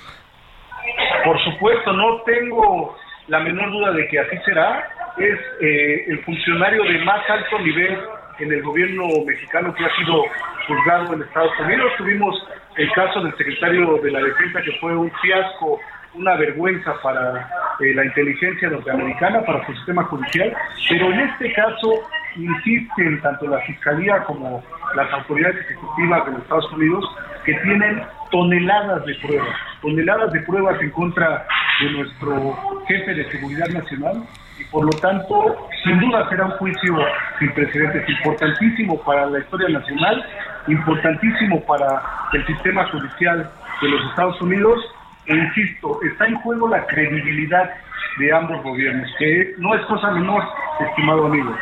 Por 1.24 1.38
supuesto, 1.44 1.92
no 1.92 2.22
tengo 2.22 2.96
la 3.26 3.40
menor 3.40 3.70
duda 3.70 3.92
de 3.92 4.08
que 4.08 4.18
así 4.18 4.36
será. 4.44 4.88
Es 5.18 5.38
eh, 5.60 6.04
el 6.08 6.24
funcionario 6.24 6.82
de 6.84 6.98
más 7.04 7.20
alto 7.28 7.58
nivel 7.58 7.98
en 8.38 8.52
el 8.52 8.62
gobierno 8.62 9.04
mexicano 9.26 9.74
que 9.74 9.84
ha 9.84 9.96
sido 9.96 10.22
juzgado 10.66 11.14
en 11.14 11.22
Estados 11.22 11.52
Unidos. 11.60 11.92
Tuvimos 11.98 12.34
el 12.76 12.90
caso 12.92 13.20
del 13.20 13.36
secretario 13.36 13.98
de 13.98 14.10
la 14.12 14.20
Defensa 14.20 14.62
que 14.62 14.72
fue 14.80 14.96
un 14.96 15.10
fiasco 15.20 15.80
una 16.14 16.36
vergüenza 16.36 16.94
para 17.02 17.48
eh, 17.80 17.94
la 17.94 18.04
inteligencia 18.04 18.68
norteamericana, 18.68 19.42
para 19.42 19.64
su 19.66 19.72
sistema 19.74 20.04
judicial, 20.04 20.52
pero 20.88 21.12
en 21.12 21.20
este 21.20 21.52
caso 21.52 22.02
insisten 22.36 23.20
tanto 23.20 23.46
la 23.46 23.60
Fiscalía 23.60 24.24
como 24.24 24.62
las 24.94 25.12
autoridades 25.12 25.60
ejecutivas 25.66 26.26
de 26.26 26.32
los 26.32 26.42
Estados 26.42 26.72
Unidos 26.72 27.04
que 27.44 27.54
tienen 27.54 28.02
toneladas 28.30 29.04
de 29.06 29.14
pruebas, 29.16 29.56
toneladas 29.80 30.32
de 30.32 30.40
pruebas 30.40 30.80
en 30.82 30.90
contra 30.90 31.46
de 31.80 31.90
nuestro 31.90 32.82
jefe 32.86 33.14
de 33.14 33.30
seguridad 33.30 33.68
nacional 33.68 34.22
y 34.58 34.64
por 34.64 34.84
lo 34.84 34.90
tanto 35.00 35.68
sin 35.84 36.00
duda 36.00 36.28
será 36.28 36.46
un 36.46 36.50
juicio 36.52 36.96
sin 37.38 37.52
precedentes 37.52 38.08
importantísimo 38.08 39.00
para 39.02 39.26
la 39.26 39.38
historia 39.38 39.68
nacional, 39.68 40.24
importantísimo 40.66 41.64
para 41.64 42.02
el 42.32 42.46
sistema 42.46 42.86
judicial 42.88 43.50
de 43.80 43.88
los 43.88 44.10
Estados 44.10 44.40
Unidos 44.42 44.80
e 45.28 45.34
insisto, 45.34 46.00
está 46.02 46.26
en 46.26 46.36
juego 46.36 46.68
la 46.68 46.86
credibilidad 46.86 47.70
de 48.18 48.32
ambos 48.32 48.62
gobiernos, 48.62 49.08
que 49.18 49.54
no 49.58 49.74
es 49.74 49.84
cosa 49.86 50.10
menor, 50.10 50.42
estimado 50.80 51.26
amigo. 51.26 51.54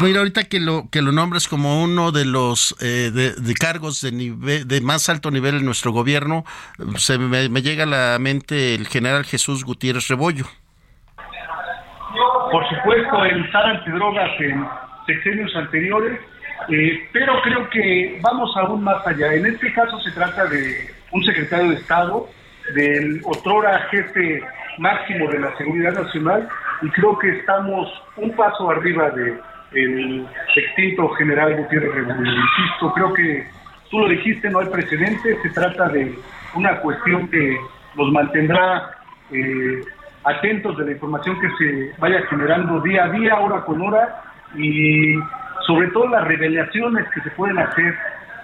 Mira, 0.00 0.20
ahorita 0.20 0.44
que 0.44 0.60
lo 0.60 0.84
que 0.90 1.02
lo 1.02 1.12
nombres 1.12 1.46
como 1.48 1.82
uno 1.82 2.10
de 2.10 2.24
los 2.24 2.74
eh, 2.80 3.10
de, 3.12 3.54
cargos 3.54 4.00
de 4.00 4.12
nivel 4.12 4.66
de 4.66 4.80
más 4.80 5.08
alto 5.08 5.30
nivel 5.30 5.56
en 5.56 5.64
nuestro 5.66 5.92
gobierno, 5.92 6.44
se 6.96 7.18
me, 7.18 7.48
llega 7.60 7.84
a 7.84 7.86
la 7.86 8.18
mente 8.18 8.74
el 8.74 8.86
general 8.86 9.24
Jesús 9.24 9.64
Gutiérrez 9.64 10.08
Rebollo. 10.08 10.46
Por 12.50 12.68
supuesto, 12.68 13.24
el 13.24 13.50
SAR 13.52 13.66
antidrogas 13.66 14.30
en 14.40 14.66
sexenios 15.06 15.54
anteriores, 15.56 16.18
eh, 16.68 17.08
pero 17.12 17.42
creo 17.42 17.68
que 17.68 18.20
vamos 18.22 18.56
aún 18.56 18.84
más 18.84 19.06
allá. 19.06 19.34
En 19.34 19.44
este 19.46 19.72
caso 19.74 19.98
se 20.00 20.12
trata 20.12 20.46
de 20.46 20.88
un 21.14 21.24
secretario 21.24 21.70
de 21.70 21.76
Estado, 21.76 22.28
del 22.74 23.20
otrora 23.24 23.78
jefe 23.90 24.42
máximo 24.78 25.30
de 25.30 25.38
la 25.38 25.56
seguridad 25.56 25.92
nacional, 25.92 26.48
y 26.82 26.90
creo 26.90 27.16
que 27.18 27.38
estamos 27.38 27.88
un 28.16 28.34
paso 28.34 28.70
arriba 28.70 29.10
de 29.10 29.38
el 29.72 30.26
extinto 30.54 31.08
general 31.10 31.56
Gutiérrez 31.56 31.94
Rebollo. 31.94 32.20
Insisto, 32.20 32.92
creo 32.94 33.12
que 33.12 33.46
tú 33.90 34.00
lo 34.00 34.08
dijiste, 34.08 34.50
no 34.50 34.60
hay 34.60 34.66
precedentes, 34.66 35.38
se 35.42 35.50
trata 35.50 35.88
de 35.88 36.14
una 36.54 36.78
cuestión 36.80 37.28
que 37.28 37.56
nos 37.96 38.10
mantendrá 38.12 38.90
eh, 39.32 39.80
atentos 40.24 40.76
de 40.78 40.86
la 40.86 40.92
información 40.92 41.38
que 41.40 41.48
se 41.58 41.92
vaya 41.98 42.22
generando 42.28 42.80
día 42.80 43.04
a 43.04 43.10
día, 43.10 43.38
hora 43.40 43.64
con 43.64 43.80
hora, 43.82 44.22
y 44.56 45.14
sobre 45.66 45.88
todo 45.88 46.08
las 46.08 46.24
revelaciones 46.24 47.06
que 47.14 47.20
se 47.20 47.30
pueden 47.30 47.58
hacer 47.58 47.94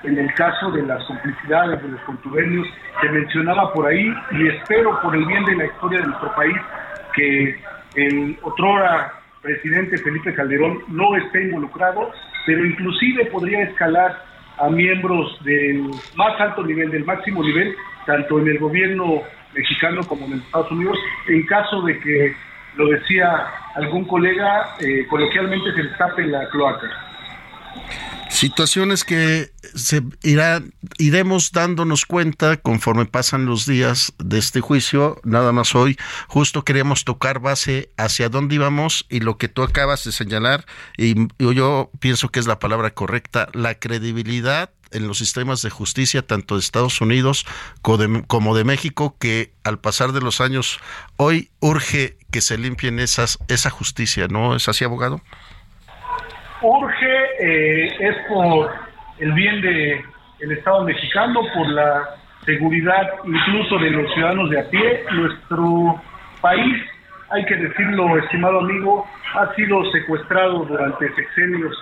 en 0.02 0.18
el 0.18 0.32
caso 0.34 0.70
de 0.70 0.82
las 0.82 1.02
complicidades, 1.04 1.82
de 1.82 1.88
los 1.88 2.00
contubernios, 2.02 2.66
se 3.00 3.08
mencionaba 3.08 3.72
por 3.72 3.86
ahí 3.86 4.12
y 4.32 4.48
espero 4.48 5.00
por 5.02 5.14
el 5.14 5.24
bien 5.26 5.44
de 5.44 5.56
la 5.56 5.66
historia 5.66 6.00
de 6.00 6.06
nuestro 6.06 6.34
país 6.34 6.56
que 7.14 7.60
el 7.94 8.38
otrora 8.42 9.12
presidente 9.42 9.98
Felipe 9.98 10.34
Calderón 10.34 10.80
no 10.88 11.16
esté 11.16 11.42
involucrado, 11.42 12.10
pero 12.46 12.64
inclusive 12.64 13.26
podría 13.26 13.62
escalar 13.62 14.24
a 14.58 14.68
miembros 14.68 15.42
del 15.44 15.90
más 16.16 16.38
alto 16.40 16.62
nivel, 16.64 16.90
del 16.90 17.04
máximo 17.04 17.42
nivel, 17.42 17.74
tanto 18.06 18.38
en 18.38 18.48
el 18.48 18.58
gobierno 18.58 19.22
mexicano 19.54 20.02
como 20.06 20.26
en 20.26 20.34
Estados 20.34 20.70
Unidos, 20.70 20.98
en 21.28 21.46
caso 21.46 21.82
de 21.82 21.98
que, 21.98 22.34
lo 22.76 22.88
decía 22.88 23.46
algún 23.74 24.04
colega, 24.04 24.76
eh, 24.80 25.06
coloquialmente 25.08 25.72
se 25.72 25.82
destape 25.82 26.26
la 26.26 26.48
cloaca. 26.48 26.88
Situaciones 28.40 29.04
que 29.04 29.50
se 29.74 30.02
irá, 30.22 30.62
iremos 30.96 31.52
dándonos 31.52 32.06
cuenta 32.06 32.56
conforme 32.56 33.04
pasan 33.04 33.44
los 33.44 33.66
días 33.66 34.14
de 34.16 34.38
este 34.38 34.62
juicio. 34.62 35.20
Nada 35.24 35.52
más 35.52 35.74
hoy, 35.74 35.98
justo 36.26 36.64
queríamos 36.64 37.04
tocar 37.04 37.40
base 37.40 37.90
hacia 37.98 38.30
dónde 38.30 38.54
íbamos 38.54 39.04
y 39.10 39.20
lo 39.20 39.36
que 39.36 39.48
tú 39.48 39.62
acabas 39.62 40.04
de 40.04 40.12
señalar, 40.12 40.64
y 40.96 41.28
yo 41.38 41.90
pienso 42.00 42.30
que 42.30 42.40
es 42.40 42.46
la 42.46 42.58
palabra 42.58 42.94
correcta, 42.94 43.50
la 43.52 43.74
credibilidad 43.74 44.70
en 44.90 45.06
los 45.06 45.18
sistemas 45.18 45.60
de 45.60 45.68
justicia, 45.68 46.26
tanto 46.26 46.54
de 46.54 46.60
Estados 46.60 47.02
Unidos 47.02 47.44
como 47.82 48.56
de 48.56 48.64
México, 48.64 49.16
que 49.20 49.52
al 49.64 49.80
pasar 49.80 50.12
de 50.12 50.22
los 50.22 50.40
años 50.40 50.80
hoy 51.18 51.50
urge 51.60 52.16
que 52.30 52.40
se 52.40 52.56
limpien 52.56 53.00
esas, 53.00 53.38
esa 53.48 53.68
justicia, 53.68 54.28
¿no 54.28 54.56
es 54.56 54.66
así, 54.66 54.82
abogado? 54.82 55.20
Urge, 56.62 56.99
eh, 57.40 57.96
es 57.98 58.16
por 58.28 58.70
el 59.18 59.32
bien 59.32 59.60
del 59.62 60.02
el 60.40 60.52
Estado 60.52 60.84
mexicano, 60.84 61.40
por 61.54 61.68
la 61.68 62.08
seguridad 62.44 63.10
incluso 63.24 63.78
de 63.78 63.90
los 63.90 64.12
ciudadanos 64.14 64.50
de 64.50 64.60
a 64.60 64.70
pie. 64.70 65.04
Nuestro 65.12 66.00
país, 66.40 66.76
hay 67.30 67.44
que 67.44 67.56
decirlo, 67.56 68.16
estimado 68.18 68.60
amigo, 68.60 69.06
ha 69.34 69.54
sido 69.54 69.90
secuestrado 69.92 70.64
durante 70.64 71.14
sexenios 71.14 71.76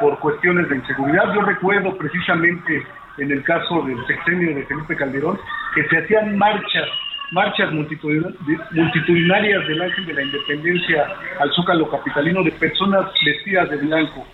por 0.00 0.18
cuestiones 0.20 0.68
de 0.68 0.76
inseguridad. 0.76 1.32
Yo 1.34 1.42
recuerdo 1.42 1.96
precisamente 1.96 2.82
en 3.18 3.30
el 3.30 3.42
caso 3.44 3.82
del 3.82 4.04
sexenio 4.06 4.54
de 4.54 4.64
Felipe 4.66 4.96
Calderón 4.96 5.38
que 5.74 5.86
se 5.88 5.98
hacían 5.98 6.36
marchas, 6.36 6.88
marchas 7.32 7.70
multitudinarias 7.72 9.68
del 9.68 9.82
Ángel 9.82 10.06
de 10.06 10.14
la 10.14 10.22
Independencia 10.22 11.06
al 11.38 11.52
Zócalo 11.52 11.90
Capitalino 11.90 12.42
de 12.42 12.52
personas 12.52 13.06
vestidas 13.24 13.70
de 13.70 13.76
blanco, 13.76 14.26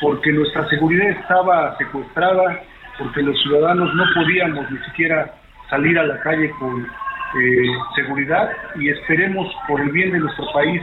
porque 0.00 0.32
nuestra 0.32 0.68
seguridad 0.68 1.08
estaba 1.10 1.76
secuestrada, 1.78 2.62
porque 2.98 3.22
los 3.22 3.40
ciudadanos 3.42 3.94
no 3.94 4.04
podíamos 4.14 4.70
ni 4.70 4.78
siquiera 4.84 5.34
salir 5.70 5.98
a 5.98 6.04
la 6.04 6.20
calle 6.20 6.50
con 6.58 6.82
eh, 6.82 7.66
seguridad 7.94 8.50
y 8.76 8.88
esperemos 8.88 9.52
por 9.68 9.80
el 9.80 9.90
bien 9.90 10.12
de 10.12 10.20
nuestro 10.20 10.46
país, 10.52 10.82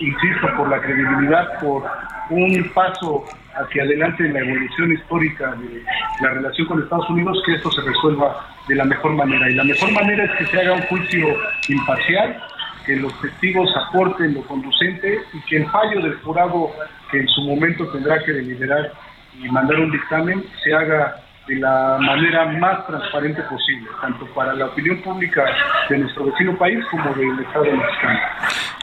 insisto, 0.00 0.48
por 0.56 0.68
la 0.68 0.80
credibilidad, 0.80 1.60
por 1.60 1.84
un 2.30 2.70
paso 2.74 3.24
hacia 3.54 3.82
adelante 3.82 4.24
en 4.24 4.32
la 4.32 4.40
evolución 4.40 4.92
histórica 4.92 5.52
de 5.52 5.84
la 6.22 6.30
relación 6.30 6.66
con 6.66 6.82
Estados 6.82 7.08
Unidos, 7.10 7.42
que 7.44 7.54
esto 7.54 7.70
se 7.70 7.82
resuelva 7.82 8.46
de 8.68 8.74
la 8.74 8.84
mejor 8.84 9.12
manera. 9.12 9.50
Y 9.50 9.54
la 9.54 9.64
mejor 9.64 9.92
manera 9.92 10.24
es 10.24 10.30
que 10.38 10.46
se 10.46 10.60
haga 10.60 10.72
un 10.74 10.82
juicio 10.82 11.26
imparcial, 11.68 12.42
que 12.86 12.96
los 12.96 13.12
testigos 13.20 13.68
aporten 13.76 14.34
lo 14.34 14.42
conducente 14.42 15.18
y 15.32 15.40
que 15.48 15.56
el 15.58 15.70
fallo 15.70 16.00
del 16.02 16.18
jurado 16.20 16.70
que 17.10 17.18
en 17.18 17.28
su 17.28 17.42
momento 17.42 17.86
tendrá 17.92 18.18
que 18.24 18.32
deliberar 18.32 18.92
y 19.38 19.48
mandar 19.48 19.78
un 19.78 19.90
dictamen 19.90 20.44
se 20.62 20.74
haga 20.74 21.16
de 21.46 21.56
la 21.56 21.98
manera 22.00 22.46
más 22.58 22.86
transparente 22.86 23.42
posible, 23.42 23.88
tanto 24.00 24.26
para 24.34 24.54
la 24.54 24.66
opinión 24.66 25.02
pública 25.02 25.44
de 25.88 25.98
nuestro 25.98 26.26
vecino 26.26 26.56
país 26.56 26.78
como 26.90 27.12
del 27.14 27.40
Estado 27.40 27.64
mexicano. 27.64 28.20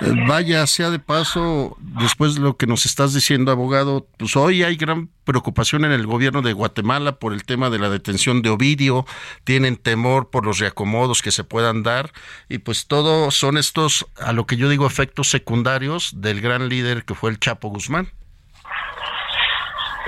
Eh, 0.02 0.26
vaya, 0.28 0.68
sea 0.68 0.90
de 0.90 1.00
paso, 1.00 1.78
después 1.80 2.36
de 2.36 2.42
lo 2.42 2.58
que 2.58 2.68
nos 2.68 2.86
estás 2.86 3.14
diciendo, 3.14 3.52
abogado, 3.52 4.08
pues 4.18 4.36
hoy 4.36 4.64
hay 4.64 4.76
gran 4.76 5.10
preocupación 5.24 5.86
en 5.86 5.92
el 5.92 6.06
gobierno 6.06 6.42
de 6.42 6.54
Guatemala 6.54 7.14
por 7.14 7.34
el 7.34 7.44
tema 7.44 7.70
de 7.70 7.80
la 7.80 7.90
detención 7.90 8.42
de 8.42 8.50
Ovidio, 8.50 9.06
tienen 9.44 9.78
temor 9.78 10.30
por 10.30 10.46
los 10.46 10.60
reacomodos 10.60 11.22
que 11.22 11.32
se 11.32 11.44
puedan 11.44 11.84
dar 11.84 12.12
y 12.50 12.58
pues 12.60 12.88
todos 12.88 13.36
son 13.36 13.58
estos, 13.58 14.08
a 14.20 14.34
lo 14.34 14.46
que 14.46 14.58
yo 14.58 14.70
digo, 14.70 14.86
efectos 14.86 15.30
secundarios 15.30 16.22
del 16.22 16.42
gran 16.42 16.68
líder 16.68 17.06
que 17.06 17.14
fue 17.14 17.30
el 17.30 17.40
Chapo 17.40 17.70
Guzmán. 17.70 18.10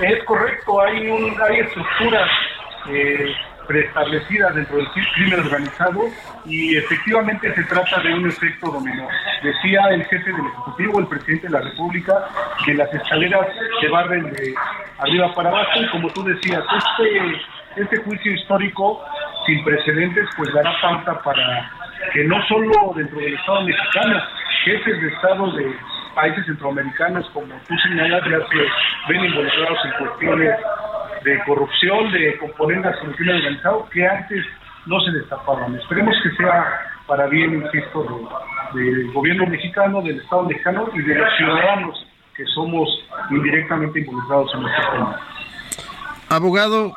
Es 0.02 0.24
correcto, 0.24 0.80
hay, 0.80 1.06
un, 1.06 1.32
hay 1.40 1.60
estructuras 1.60 2.28
eh, 2.88 3.32
preestablecidas 3.68 4.52
dentro 4.52 4.78
del 4.78 4.88
crimen 5.14 5.38
organizado 5.38 6.00
y 6.44 6.76
efectivamente 6.76 7.54
se 7.54 7.62
trata 7.64 8.00
de 8.00 8.12
un 8.12 8.28
efecto 8.28 8.72
dominó. 8.72 9.06
Decía 9.44 9.80
el 9.90 10.04
jefe 10.06 10.32
del 10.32 10.44
Ejecutivo, 10.46 10.98
el 10.98 11.06
presidente 11.06 11.46
de 11.46 11.52
la 11.52 11.60
República, 11.60 12.14
que 12.64 12.74
las 12.74 12.92
escaleras 12.92 13.46
se 13.80 13.88
barren 13.88 14.32
de 14.32 14.54
arriba 14.98 15.32
para 15.34 15.50
abajo 15.50 15.80
y 15.80 15.88
como 15.90 16.08
tú 16.10 16.24
decías, 16.24 16.64
este, 16.76 17.82
este 17.82 17.96
juicio 17.98 18.32
histórico 18.32 19.04
sin 19.46 19.62
precedentes 19.62 20.28
pues 20.36 20.52
dará 20.52 20.72
pauta 20.80 21.22
para 21.22 21.70
que 22.12 22.24
no 22.24 22.44
solo 22.48 22.92
dentro 22.96 23.20
del 23.20 23.34
Estado 23.34 23.62
mexicano, 23.62 24.20
jefes 24.64 25.00
de 25.00 25.08
Estado 25.08 25.52
de 25.52 25.76
países 26.14 26.46
centroamericanos, 26.46 27.28
como 27.32 27.54
tú 27.68 27.74
señalas, 27.82 28.22
ya 28.24 28.38
ven 29.08 29.24
involucrados 29.24 29.78
en 29.84 30.06
cuestiones 30.06 30.58
de 31.24 31.44
corrupción, 31.44 32.12
de 32.12 32.38
componentes 32.38 32.92
del 33.02 33.16
crimen 33.16 33.36
organizado 33.36 33.88
que 33.90 34.06
antes 34.06 34.46
no 34.86 35.00
se 35.00 35.10
destapaban. 35.12 35.74
Esperemos 35.76 36.14
que 36.22 36.30
sea 36.36 36.92
para 37.06 37.26
bien, 37.26 37.62
insisto, 37.62 38.28
del 38.74 39.12
gobierno 39.12 39.46
mexicano, 39.46 40.02
del 40.02 40.20
Estado 40.20 40.44
mexicano 40.44 40.88
y 40.94 41.02
de 41.02 41.14
los 41.14 41.36
ciudadanos 41.36 42.06
que 42.36 42.44
somos 42.46 42.88
indirectamente 43.30 44.00
involucrados 44.00 44.50
en 44.54 44.66
este 44.66 44.82
tema. 44.92 45.20
Abogado, 46.28 46.94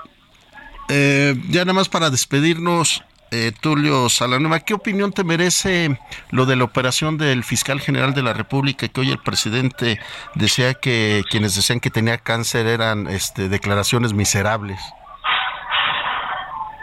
eh, 0.90 1.36
ya 1.50 1.62
nada 1.62 1.74
más 1.74 1.90
para 1.90 2.10
despedirnos, 2.10 3.04
eh, 3.36 3.52
Tulio 3.52 4.08
Salanueva, 4.08 4.60
¿qué 4.62 4.74
opinión 4.74 5.12
te 5.12 5.24
merece 5.24 6.00
lo 6.32 6.46
de 6.46 6.56
la 6.56 6.64
operación 6.64 7.18
del 7.18 7.44
fiscal 7.44 7.82
general 7.82 8.14
de 8.14 8.24
la 8.24 8.34
República 8.34 8.88
que 8.88 9.02
hoy 9.02 9.12
el 9.12 9.18
presidente 9.18 10.00
decía 10.36 10.74
que 10.74 11.24
quienes 11.30 11.56
decían 11.56 11.80
que 11.82 11.90
tenía 11.90 12.18
cáncer 12.18 12.66
eran 12.66 13.08
este, 13.08 13.50
declaraciones 13.50 14.14
miserables? 14.14 14.80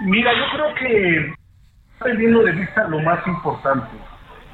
Mira, 0.03 0.31
yo 0.35 0.45
creo 0.53 0.75
que 0.75 1.35
perdiendo 1.99 2.43
de 2.43 2.53
vista 2.53 2.87
lo 2.89 3.01
más 3.01 3.27
importante. 3.27 3.97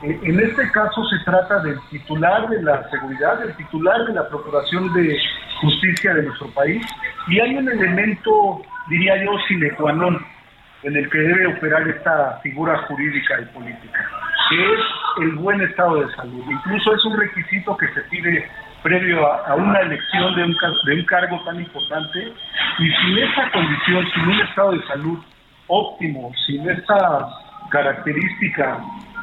Eh, 0.03 0.21
en 0.23 0.39
este 0.39 0.71
caso 0.71 1.05
se 1.07 1.25
trata 1.25 1.61
del 1.61 1.81
titular 1.91 2.49
de 2.49 2.63
la 2.63 2.89
seguridad, 2.91 3.41
del 3.41 3.57
titular 3.57 4.05
de 4.07 4.15
la 4.15 4.29
Procuración 4.29 4.93
de 4.95 5.19
Justicia 5.61 6.15
de 6.15 6.23
nuestro 6.23 6.49
país, 6.51 6.87
y 7.27 7.41
hay 7.41 7.57
un 7.57 7.69
elemento, 7.69 8.63
diría 8.89 9.25
yo, 9.25 9.33
sine 9.49 9.71
qua 9.73 9.93
non 9.93 10.38
en 10.83 10.97
el 10.97 11.11
que 11.11 11.19
debe 11.19 11.47
operar 11.47 11.87
esta 11.89 12.39
figura 12.43 12.79
jurídica 12.87 13.41
y 13.41 13.45
política, 13.47 14.11
que 14.49 14.75
es 14.75 14.81
el 15.23 15.33
buen 15.37 15.61
estado 15.61 16.07
de 16.07 16.15
salud. 16.15 16.45
Incluso 16.49 16.95
es 16.95 17.05
un 17.05 17.19
requisito 17.19 17.77
que 17.77 17.89
se 17.89 18.01
pide 18.03 18.49
previo 18.83 19.27
a, 19.27 19.55
una 19.55 19.81
elección 19.81 20.37
de 20.37 20.45
un, 20.45 20.57
de 20.87 20.95
un 20.95 21.05
cargo 21.07 21.43
tan 21.45 21.61
importante 21.61 22.33
y 22.79 22.91
sin 22.91 23.19
esa 23.19 23.51
condición, 23.51 24.07
sin 24.15 24.23
un 24.29 24.41
estado 24.41 24.73
de 24.73 24.87
salud 24.87 25.19
óptimo, 25.67 26.33
sin 26.47 26.69
esa 26.69 27.29
característica 27.71 28.79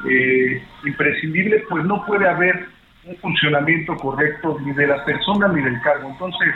eh, 0.10 0.62
imprescindible, 0.86 1.64
pues 1.70 1.86
no 1.86 2.06
puede 2.06 2.28
haber 2.28 2.68
un 3.06 3.16
funcionamiento 3.18 3.96
correcto 3.96 4.58
ni 4.62 4.74
de 4.74 4.88
la 4.88 5.04
persona 5.06 5.48
ni 5.48 5.62
del 5.62 5.80
cargo. 5.82 6.10
Entonces, 6.10 6.54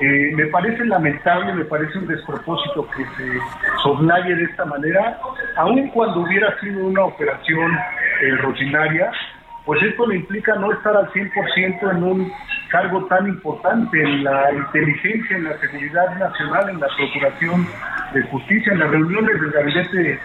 eh, 0.00 0.30
me 0.34 0.46
parece 0.46 0.84
lamentable, 0.84 1.54
me 1.54 1.64
parece 1.64 1.98
un 1.98 2.06
despropósito 2.06 2.86
que 2.96 3.04
se 3.16 3.38
soslaye 3.82 4.34
de 4.34 4.44
esta 4.44 4.64
manera, 4.64 5.18
aun 5.56 5.88
cuando 5.88 6.20
hubiera 6.20 6.56
sido 6.60 6.86
una 6.86 7.04
operación 7.04 7.72
eh, 8.22 8.36
pues 9.64 9.82
esto 9.82 10.06
le 10.06 10.16
implica 10.16 10.54
no 10.54 10.72
estar 10.72 10.96
al 10.96 11.10
100% 11.10 11.90
en 11.90 12.02
un 12.02 12.32
cargo 12.70 13.04
tan 13.06 13.26
importante 13.26 14.00
en 14.00 14.24
la 14.24 14.52
inteligencia, 14.52 15.36
en 15.36 15.44
la 15.44 15.58
seguridad 15.58 16.16
nacional, 16.16 16.70
en 16.70 16.80
la 16.80 16.88
procuración 16.96 17.66
de 18.14 18.22
justicia, 18.22 18.72
en 18.72 18.78
las 18.78 18.90
reuniones 18.90 19.40
del 19.40 19.50
gabinete 19.50 20.20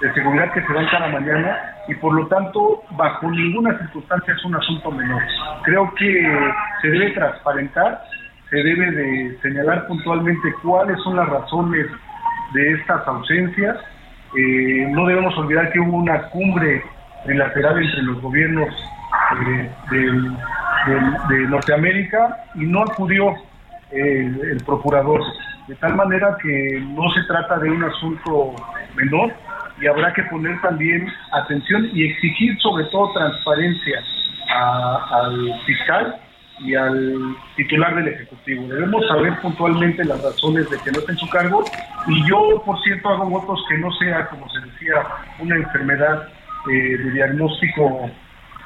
de 0.00 0.12
seguridad 0.12 0.52
que 0.52 0.62
se 0.62 0.72
dan 0.72 0.86
cada 0.90 1.08
mañana 1.08 1.58
y 1.88 1.94
por 1.94 2.14
lo 2.14 2.26
tanto 2.26 2.82
bajo 2.90 3.30
ninguna 3.30 3.76
circunstancia 3.78 4.34
es 4.34 4.44
un 4.44 4.54
asunto 4.54 4.90
menor. 4.90 5.22
Creo 5.62 5.92
que 5.94 6.52
se 6.82 6.88
debe 6.88 7.10
transparentar 7.12 8.02
se 8.54 8.62
debe 8.62 8.88
de 8.92 9.38
señalar 9.42 9.88
puntualmente 9.88 10.54
cuáles 10.62 10.96
son 11.02 11.16
las 11.16 11.28
razones 11.28 11.86
de 12.52 12.72
estas 12.74 13.06
ausencias. 13.08 13.76
Eh, 14.38 14.86
no 14.90 15.06
debemos 15.06 15.36
olvidar 15.36 15.72
que 15.72 15.80
hubo 15.80 15.96
una 15.96 16.22
cumbre 16.28 16.84
bilateral 17.26 17.82
entre 17.82 18.02
los 18.02 18.20
gobiernos 18.22 18.68
eh, 19.48 19.70
de, 19.90 21.48
Norteamérica 21.48 22.44
y 22.54 22.66
no 22.66 22.82
acudió 22.82 23.34
el, 23.90 24.62
procurador, 24.64 25.20
de 25.66 25.74
tal 25.76 25.96
manera 25.96 26.36
que 26.40 26.80
no 26.94 27.10
se 27.12 27.22
trata 27.24 27.58
de 27.58 27.70
un 27.70 27.82
asunto 27.82 28.54
menor 28.94 29.32
y 29.80 29.86
habrá 29.86 30.12
que 30.12 30.22
poner 30.24 30.60
también 30.60 31.08
atención 31.32 31.88
y 31.92 32.04
exigir 32.04 32.56
sobre 32.60 32.84
todo 32.84 33.12
transparencia 33.14 34.00
al 35.10 35.60
fiscal 35.66 36.20
y 36.60 36.74
al 36.74 37.36
titular 37.56 37.94
del 37.96 38.08
Ejecutivo. 38.08 38.66
Debemos 38.68 39.06
saber 39.08 39.38
puntualmente 39.40 40.04
las 40.04 40.22
razones 40.22 40.68
de 40.70 40.78
que 40.78 40.92
no 40.92 40.98
esté 41.00 41.12
en 41.12 41.18
su 41.18 41.28
cargo 41.28 41.64
y 42.06 42.28
yo, 42.28 42.62
por 42.64 42.80
cierto, 42.82 43.08
hago 43.08 43.28
votos 43.28 43.64
que 43.68 43.78
no 43.78 43.90
sea, 43.92 44.26
como 44.28 44.48
se 44.50 44.60
decía, 44.60 44.94
una 45.40 45.56
enfermedad 45.56 46.28
eh, 46.70 46.96
de 46.98 47.10
diagnóstico 47.10 48.10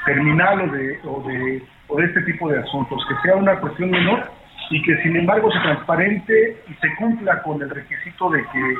terminal 0.05 0.61
o 0.61 0.72
de, 0.72 1.01
o, 1.05 1.28
de, 1.28 1.62
o 1.89 1.97
de 1.97 2.05
este 2.05 2.22
tipo 2.22 2.49
de 2.49 2.59
asuntos, 2.59 3.05
que 3.09 3.14
sea 3.28 3.36
una 3.36 3.59
cuestión 3.61 3.91
menor 3.91 4.30
y 4.70 4.82
que 4.82 5.03
sin 5.03 5.16
embargo 5.16 5.51
se 5.51 5.61
transparente 5.61 6.62
y 6.68 6.74
se 6.74 6.95
cumpla 6.97 7.43
con 7.43 7.61
el 7.62 7.70
requisito 7.70 8.30
de 8.30 8.43
que 8.43 8.72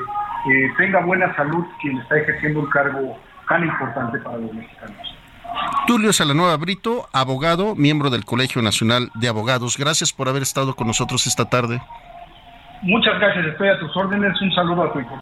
eh, 0.51 0.71
tenga 0.77 1.01
buena 1.01 1.35
salud 1.35 1.65
quien 1.81 1.97
está 1.97 2.17
ejerciendo 2.17 2.59
un 2.59 2.69
cargo 2.69 3.17
tan 3.47 3.63
importante 3.63 4.19
para 4.19 4.37
los 4.37 4.53
mexicanos. 4.53 5.18
Tulio 5.87 6.13
Salanueva 6.13 6.55
Brito, 6.57 7.07
abogado, 7.13 7.75
miembro 7.75 8.09
del 8.09 8.25
Colegio 8.25 8.61
Nacional 8.61 9.09
de 9.15 9.27
Abogados. 9.27 9.77
Gracias 9.77 10.13
por 10.13 10.29
haber 10.29 10.43
estado 10.43 10.75
con 10.75 10.87
nosotros 10.87 11.25
esta 11.25 11.49
tarde. 11.49 11.81
Muchas 12.81 13.19
gracias, 13.19 13.45
estoy 13.47 13.69
a 13.69 13.79
tus 13.79 13.95
órdenes. 13.97 14.39
Un 14.41 14.51
saludo 14.53 14.83
a 14.83 14.93
tu 14.93 14.99
hijo. 14.99 15.19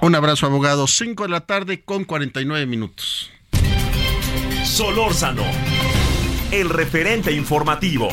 Un 0.00 0.14
abrazo, 0.14 0.46
abogado. 0.46 0.86
5 0.86 1.24
de 1.24 1.28
la 1.28 1.40
tarde 1.40 1.82
con 1.84 2.04
49 2.04 2.66
minutos. 2.66 3.30
Solórzano, 4.64 5.42
el 6.52 6.68
referente 6.68 7.32
informativo. 7.32 8.08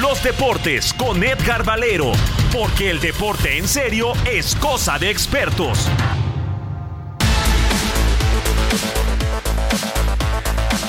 Los 0.00 0.22
deportes 0.22 0.92
con 0.94 1.22
Edgar 1.22 1.64
Valero, 1.64 2.12
porque 2.52 2.90
el 2.90 3.00
deporte 3.00 3.58
en 3.58 3.68
serio 3.68 4.12
es 4.26 4.56
cosa 4.56 4.98
de 4.98 5.10
expertos. 5.10 5.88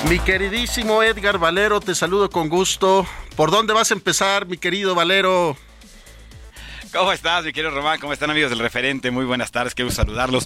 Mi 0.09 0.19
queridísimo 0.19 1.01
Edgar 1.01 1.39
Valero, 1.39 1.79
te 1.79 1.95
saludo 1.95 2.29
con 2.29 2.47
gusto. 2.47 3.07
¿Por 3.35 3.49
dónde 3.49 3.73
vas 3.73 3.89
a 3.89 3.95
empezar, 3.95 4.45
mi 4.45 4.57
querido 4.57 4.93
Valero? 4.93 5.57
¿Cómo 6.93 7.11
estás, 7.11 7.43
mi 7.43 7.51
querido 7.51 7.71
Román? 7.73 7.99
¿Cómo 7.99 8.13
están, 8.13 8.29
amigos 8.29 8.51
del 8.51 8.59
referente? 8.59 9.09
Muy 9.09 9.25
buenas 9.25 9.51
tardes, 9.51 9.73
quiero 9.73 9.89
saludarlos. 9.91 10.45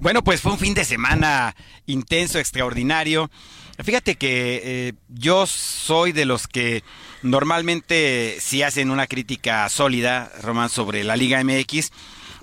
Bueno, 0.00 0.22
pues 0.22 0.40
fue 0.40 0.52
un 0.52 0.58
fin 0.58 0.74
de 0.74 0.84
semana 0.84 1.54
intenso, 1.86 2.38
extraordinario. 2.38 3.30
Fíjate 3.82 4.16
que 4.16 4.60
eh, 4.64 4.92
yo 5.08 5.46
soy 5.46 6.12
de 6.12 6.24
los 6.24 6.48
que 6.48 6.82
normalmente 7.22 8.36
sí 8.40 8.62
hacen 8.62 8.90
una 8.90 9.06
crítica 9.06 9.68
sólida, 9.68 10.32
Román, 10.42 10.68
sobre 10.68 11.04
la 11.04 11.16
Liga 11.16 11.42
MX 11.42 11.92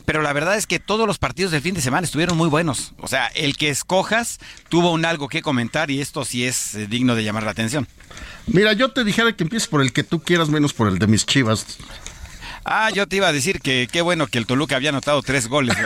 pero 0.06 0.22
la 0.22 0.34
verdad 0.34 0.58
es 0.58 0.68
que 0.68 0.80
todos 0.80 1.08
los 1.08 1.18
partidos 1.18 1.52
del 1.52 1.62
fin 1.62 1.76
de 1.76 1.82
semana 1.82 2.06
estuvieron 2.06 2.38
muy 2.38 2.50
buenos. 2.50 2.94
O 3.00 3.08
sea, 3.08 3.28
el 3.28 3.58
que 3.58 3.70
escojas 3.70 4.40
tuvo 4.70 4.92
un 4.92 5.06
algo 5.06 5.30
que 5.30 5.42
comentar 5.42 5.92
y 5.92 6.02
esto 6.02 6.26
sí 6.26 6.46
es 6.46 6.76
eh, 6.76 6.88
digno 6.88 7.16
de 7.16 7.24
llamar 7.24 7.44
la 7.44 7.52
atención. 7.52 7.88
Mira, 8.48 8.74
yo 8.74 8.90
te 8.92 9.04
dijera 9.04 9.34
que 9.34 9.44
empieces 9.44 9.68
por 9.68 9.82
el 9.82 9.94
que 9.94 10.04
tú 10.04 10.20
quieras, 10.22 10.50
menos 10.50 10.74
por 10.74 10.88
el 10.88 11.00
de 11.00 11.08
mis 11.08 11.26
chivas. 11.26 11.78
Ah, 12.66 12.90
yo 12.92 13.08
te 13.08 13.18
iba 13.18 13.28
a 13.28 13.34
decir 13.34 13.60
que 13.60 13.88
qué 13.92 14.02
bueno 14.02 14.28
que 14.28 14.38
el 14.38 14.46
Toluca 14.46 14.76
había 14.76 14.90
anotado 14.90 15.22
tres 15.22 15.48
goles. 15.48 15.76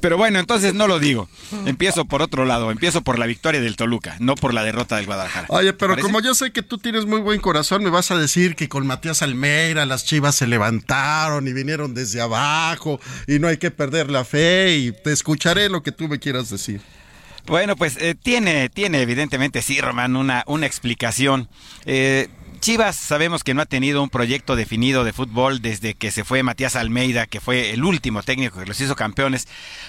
Pero 0.00 0.16
bueno, 0.16 0.38
entonces 0.38 0.74
no 0.74 0.86
lo 0.86 0.98
digo. 0.98 1.28
Empiezo 1.66 2.04
por 2.04 2.22
otro 2.22 2.44
lado, 2.44 2.70
empiezo 2.70 3.02
por 3.02 3.18
la 3.18 3.26
victoria 3.26 3.60
del 3.60 3.76
Toluca, 3.76 4.16
no 4.18 4.34
por 4.34 4.54
la 4.54 4.62
derrota 4.62 4.96
del 4.96 5.06
Guadalajara. 5.06 5.46
Oye, 5.50 5.72
pero 5.72 5.96
como 5.98 6.20
yo 6.20 6.34
sé 6.34 6.52
que 6.52 6.62
tú 6.62 6.78
tienes 6.78 7.06
muy 7.06 7.20
buen 7.20 7.40
corazón, 7.40 7.82
me 7.82 7.90
vas 7.90 8.10
a 8.10 8.16
decir 8.16 8.56
que 8.56 8.68
con 8.68 8.86
Matías 8.86 9.22
Almeida 9.22 9.86
las 9.86 10.04
chivas 10.04 10.34
se 10.34 10.46
levantaron 10.46 11.46
y 11.48 11.52
vinieron 11.52 11.94
desde 11.94 12.20
abajo 12.20 13.00
y 13.26 13.38
no 13.38 13.48
hay 13.48 13.56
que 13.56 13.70
perder 13.70 14.10
la 14.10 14.24
fe 14.24 14.76
y 14.76 14.92
te 14.92 15.12
escucharé 15.12 15.68
lo 15.68 15.82
que 15.82 15.92
tú 15.92 16.08
me 16.08 16.18
quieras 16.18 16.50
decir. 16.50 16.80
Bueno, 17.46 17.76
pues 17.76 17.96
eh, 17.98 18.14
tiene, 18.14 18.70
tiene 18.70 19.02
evidentemente, 19.02 19.60
sí, 19.60 19.80
Román, 19.80 20.16
una, 20.16 20.44
una 20.46 20.66
explicación. 20.66 21.48
Eh, 21.84 22.28
Chivas 22.64 22.96
sabemos 22.96 23.44
que 23.44 23.52
no 23.52 23.60
ha 23.60 23.66
tenido 23.66 24.02
un 24.02 24.08
proyecto 24.08 24.56
definido 24.56 25.04
de 25.04 25.12
fútbol 25.12 25.60
desde 25.60 25.92
que 25.92 26.10
se 26.10 26.24
fue 26.24 26.42
Matías 26.42 26.76
Almeida, 26.76 27.26
que 27.26 27.42
fue 27.42 27.74
el 27.74 27.84
último 27.84 28.22
técnico 28.22 28.58
que 28.58 28.64
los 28.64 28.80
hizo 28.80 28.96
campeones, 28.96 29.46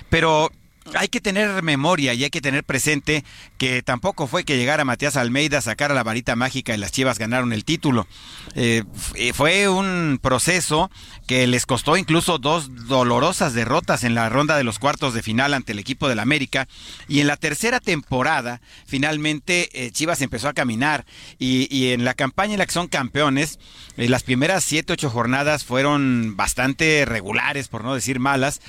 pero 0.10 0.52
hay 0.94 1.08
que 1.08 1.20
tener 1.20 1.64
memoria 1.64 2.14
y 2.14 2.24
hay 2.24 2.30
que 2.30 2.42
tener 2.42 2.64
presente 2.64 3.24
que 3.58 3.82
tampoco 3.82 4.28
fue 4.28 4.44
que 4.44 4.58
llegara 4.58 4.86
Matías 4.86 5.16
Almeida, 5.16 5.58
a 5.58 5.62
sacar 5.62 5.92
a 5.92 5.96
la 5.96 6.04
varita 6.04 6.36
mágica 6.36 6.74
y 6.74 6.78
las 6.78 6.92
Chivas 6.92 7.18
ganaron 7.18 7.54
el 7.54 7.66
título. 7.66 8.08
Eh, 8.54 8.84
eh, 9.16 9.34
fue 9.34 9.68
un 9.68 10.20
proceso 10.22 10.92
que 11.28 11.48
les 11.48 11.66
costó 11.66 11.98
incluso 11.98 12.38
dos 12.38 12.88
dolorosas 12.88 13.54
derrotas 13.54 14.04
en 14.04 14.14
la 14.14 14.30
ronda 14.30 14.58
de 14.58 14.64
los 14.64 14.78
cuartos 14.78 15.14
de 15.14 15.24
final 15.24 15.54
ante 15.54 15.72
el 15.72 15.80
equipo 15.80 16.08
del 16.08 16.20
América. 16.20 16.68
Y 17.08 17.20
en 17.20 17.28
la 17.28 17.38
tercera 17.38 17.80
temporada, 17.80 18.62
finalmente 18.86 19.70
eh, 19.74 19.92
Chivas 19.92 20.22
empezó 20.22 20.50
a 20.50 20.54
caminar. 20.54 21.06
Y, 21.40 21.66
en 21.86 22.06
la 22.06 22.14
campaña 22.14 22.54
en 22.54 22.60
la 22.60 22.66
que 22.66 22.72
son 22.72 22.88
campeones, 22.88 23.60
las 23.96 24.24
primeras 24.24 24.64
siete, 24.64 24.94
ocho 24.94 25.10
jornadas 25.10 25.64
fueron 25.64 26.36
bastante 26.36 27.06
regulares, 27.06 27.68
por 27.68 27.84
no 27.84 27.94
decir 27.94 28.20
malas. 28.20 28.62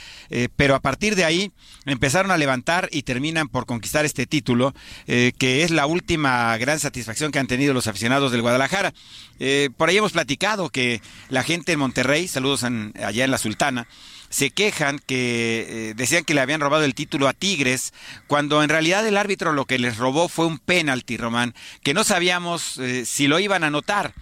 pero 0.57 0.75
a 0.75 0.81
partir 0.81 1.17
de 1.17 1.25
ahí 1.25 1.53
empezaron 2.07 2.31
a 2.31 2.37
levantar 2.37 2.89
y 2.93 3.03
terminan 3.03 3.49
por 3.49 3.67
conquistar 3.67 4.05
este 4.05 4.27
título, 4.27 4.73
eh, 5.09 5.33
que 5.37 5.65
es 5.65 5.73
la 5.73 5.87
última 5.87 6.57
gran 6.57 6.79
satisfacción 6.79 7.33
que 7.33 7.41
han 7.41 7.49
tenido 7.49 7.75
los 7.75 7.89
aficionados 7.89 8.31
del 8.31 8.43
Guadalajara. 8.43 8.95
Eh, 9.41 9.71
por 9.77 9.89
ahí 9.89 9.97
hemos 9.97 10.13
platicado 10.13 10.71
que 10.71 11.03
la 11.31 11.43
gente 11.43 11.73
en 11.73 11.81
Monterrey, 11.81 12.29
saludos 12.29 12.63
allá 12.63 13.25
en 13.25 13.31
la 13.33 13.39
Sultana, 13.39 13.89
se 14.29 14.51
quejan 14.51 15.01
que 15.01 15.67
eh, 15.69 15.95
decían 15.97 16.23
que 16.23 16.35
le 16.35 16.43
habían 16.43 16.61
robado 16.61 16.85
el 16.85 16.95
título 16.95 17.27
a 17.27 17.33
Tigres, 17.33 17.93
cuando 18.29 18.63
en 18.63 18.69
realidad 18.69 19.05
el 19.05 19.17
árbitro 19.17 19.53
lo 19.53 19.65
que 19.65 19.81
les 19.81 19.97
robó 19.97 20.29
fue 20.29 20.47
un 20.47 20.61
penalti, 20.61 21.17
Román, 21.17 21.57
que 21.83 21.93
no 21.93 22.05
sabíamos 22.05 22.81
si 23.05 23.27
lo 23.27 23.41
iban 23.41 23.65
a 23.65 23.67
anotar. 23.67 24.15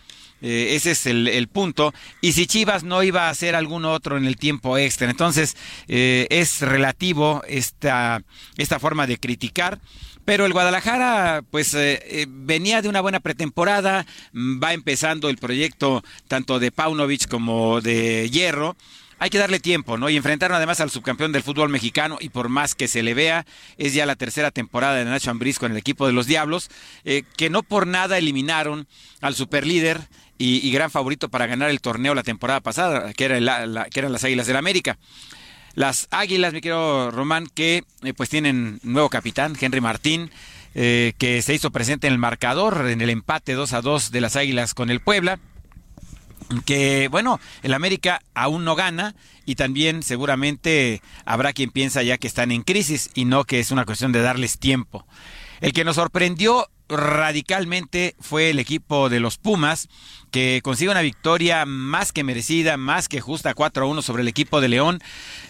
Eh, 0.43 0.75
ese 0.75 0.91
es 0.91 1.07
el, 1.07 1.49
punto. 1.49 1.95
Y 2.21 2.33
si 2.33 2.47
Chivas 2.47 2.85
no 2.85 3.03
iba 3.03 3.27
a 3.27 3.31
hacer 3.31 3.55
algún 3.55 3.87
otro 3.87 4.19
en 4.19 4.27
el 4.27 4.37
tiempo 4.37 4.77
extra. 4.77 5.09
Entonces, 5.11 5.57
eh, 5.89 6.27
es 6.29 6.61
relativo 6.61 7.43
esta, 7.49 8.23
esta 8.59 8.79
forma 8.79 9.07
de 9.07 9.19
criticar. 9.19 9.81
Pero 10.27 10.47
el 10.47 10.53
Guadalajara, 10.53 11.43
pues, 11.51 11.75
eh, 11.75 12.27
venía 12.29 12.83
de 12.83 12.89
una 12.89 13.01
buena 13.01 13.21
pretemporada, 13.21 14.07
va 14.35 14.73
empezando 14.73 15.29
el 15.29 15.37
proyecto 15.37 16.05
tanto 16.29 16.59
de 16.59 16.71
Paunovic 16.71 17.29
como 17.29 17.81
de 17.81 18.29
Hierro 18.31 18.77
hay 19.21 19.31
que 19.31 19.39
darle 19.39 19.61
tiempo, 19.61 19.97
¿no? 19.97 20.11
Y 20.11 20.17
enfrentaron 20.17 20.57
además 20.57 20.81
al 20.81 20.91
subcampeón 20.91 21.33
del 21.33 21.45
fútbol 21.45 21.71
mexicano 21.71 22.19
y 22.21 22.29
por 22.29 22.49
más 22.49 22.75
que 22.75 22.89
se 22.89 23.03
le 23.03 23.15
vea, 23.15 23.47
es 23.79 23.95
ya 23.95 24.07
la 24.07 24.17
tercera 24.17 24.51
temporada 24.51 24.97
de 24.97 25.05
Nacho 25.05 25.31
Ambriz 25.31 25.59
con 25.59 25.71
el 25.71 25.79
equipo 25.79 26.07
de 26.07 26.13
los 26.13 26.27
Diablos, 26.27 26.69
que 27.05 27.49
no 27.49 27.63
por 27.63 27.87
nada 27.87 28.19
eliminaron 28.19 28.87
al 29.23 29.35
superlíder 29.35 30.01
y, 30.39 30.71
gran 30.73 30.91
favorito 30.91 31.29
para 31.29 31.47
ganar 31.47 31.71
el 31.71 31.81
torneo 31.81 32.15
la 32.15 32.23
temporada 32.23 32.61
pasada, 32.61 33.13
que, 33.13 33.25
era 33.25 33.39
que 33.91 34.01
eran 34.01 34.13
las 34.13 34.25
Águilas 34.25 34.47
del 34.47 34.55
la 34.55 34.59
América. 34.59 34.99
Las 35.75 36.07
Águilas, 36.11 36.53
mi 36.53 36.61
querido 36.61 37.11
Román, 37.11 37.49
que 37.53 37.85
eh, 38.03 38.15
pues 38.15 38.29
tienen 38.29 38.79
nuevo 38.83 39.11
capitán, 39.11 39.57
Henry 39.61 39.81
Martín, 39.81 40.31
eh, 40.75 41.15
que 41.19 41.43
se 41.43 41.55
hizo 41.55 41.71
presente 41.71 42.07
en 42.07 42.13
el 42.13 42.19
marcador, 42.19 42.89
en 42.89 43.01
el 43.01 43.11
empate 43.11 43.55
2 43.55 43.73
a 43.73 43.81
2 43.81 44.11
de 44.11 44.21
las 44.21 44.37
Águilas 44.37 44.75
con 44.75 44.91
el 44.91 45.01
Puebla 45.01 45.39
que 46.67 47.09
bueno, 47.09 47.41
el 47.63 47.75
América 47.75 48.23
aún 48.35 48.65
no 48.65 48.75
gana 48.75 49.15
y 49.47 49.55
también 49.55 50.03
seguramente 50.03 51.03
habrá 51.25 51.53
quien 51.53 51.71
piensa 51.71 52.03
ya 52.03 52.19
que 52.19 52.27
están 52.27 52.53
en 52.53 52.63
crisis 52.63 53.11
y 53.15 53.25
no 53.25 53.45
que 53.45 53.61
es 53.61 53.71
una 53.71 53.85
cuestión 53.85 54.13
de 54.13 54.23
darles 54.23 54.59
tiempo. 54.59 55.07
El 55.61 55.73
que 55.73 55.85
nos 55.85 55.97
sorprendió 55.97 56.69
radicalmente 56.89 58.15
fue 58.21 58.51
el 58.51 58.59
equipo 58.59 59.09
de 59.09 59.21
los 59.21 59.39
Pumas, 59.39 59.89
que 60.31 60.61
consigue 60.63 60.91
una 60.91 61.01
victoria 61.01 61.65
más 61.65 62.13
que 62.13 62.25
merecida, 62.25 62.77
más 62.77 63.09
que 63.09 63.21
justa 63.21 63.55
4-1 63.55 64.03
sobre 64.03 64.23
el 64.23 64.29
equipo 64.29 64.61
de 64.61 64.69
León. 64.69 65.01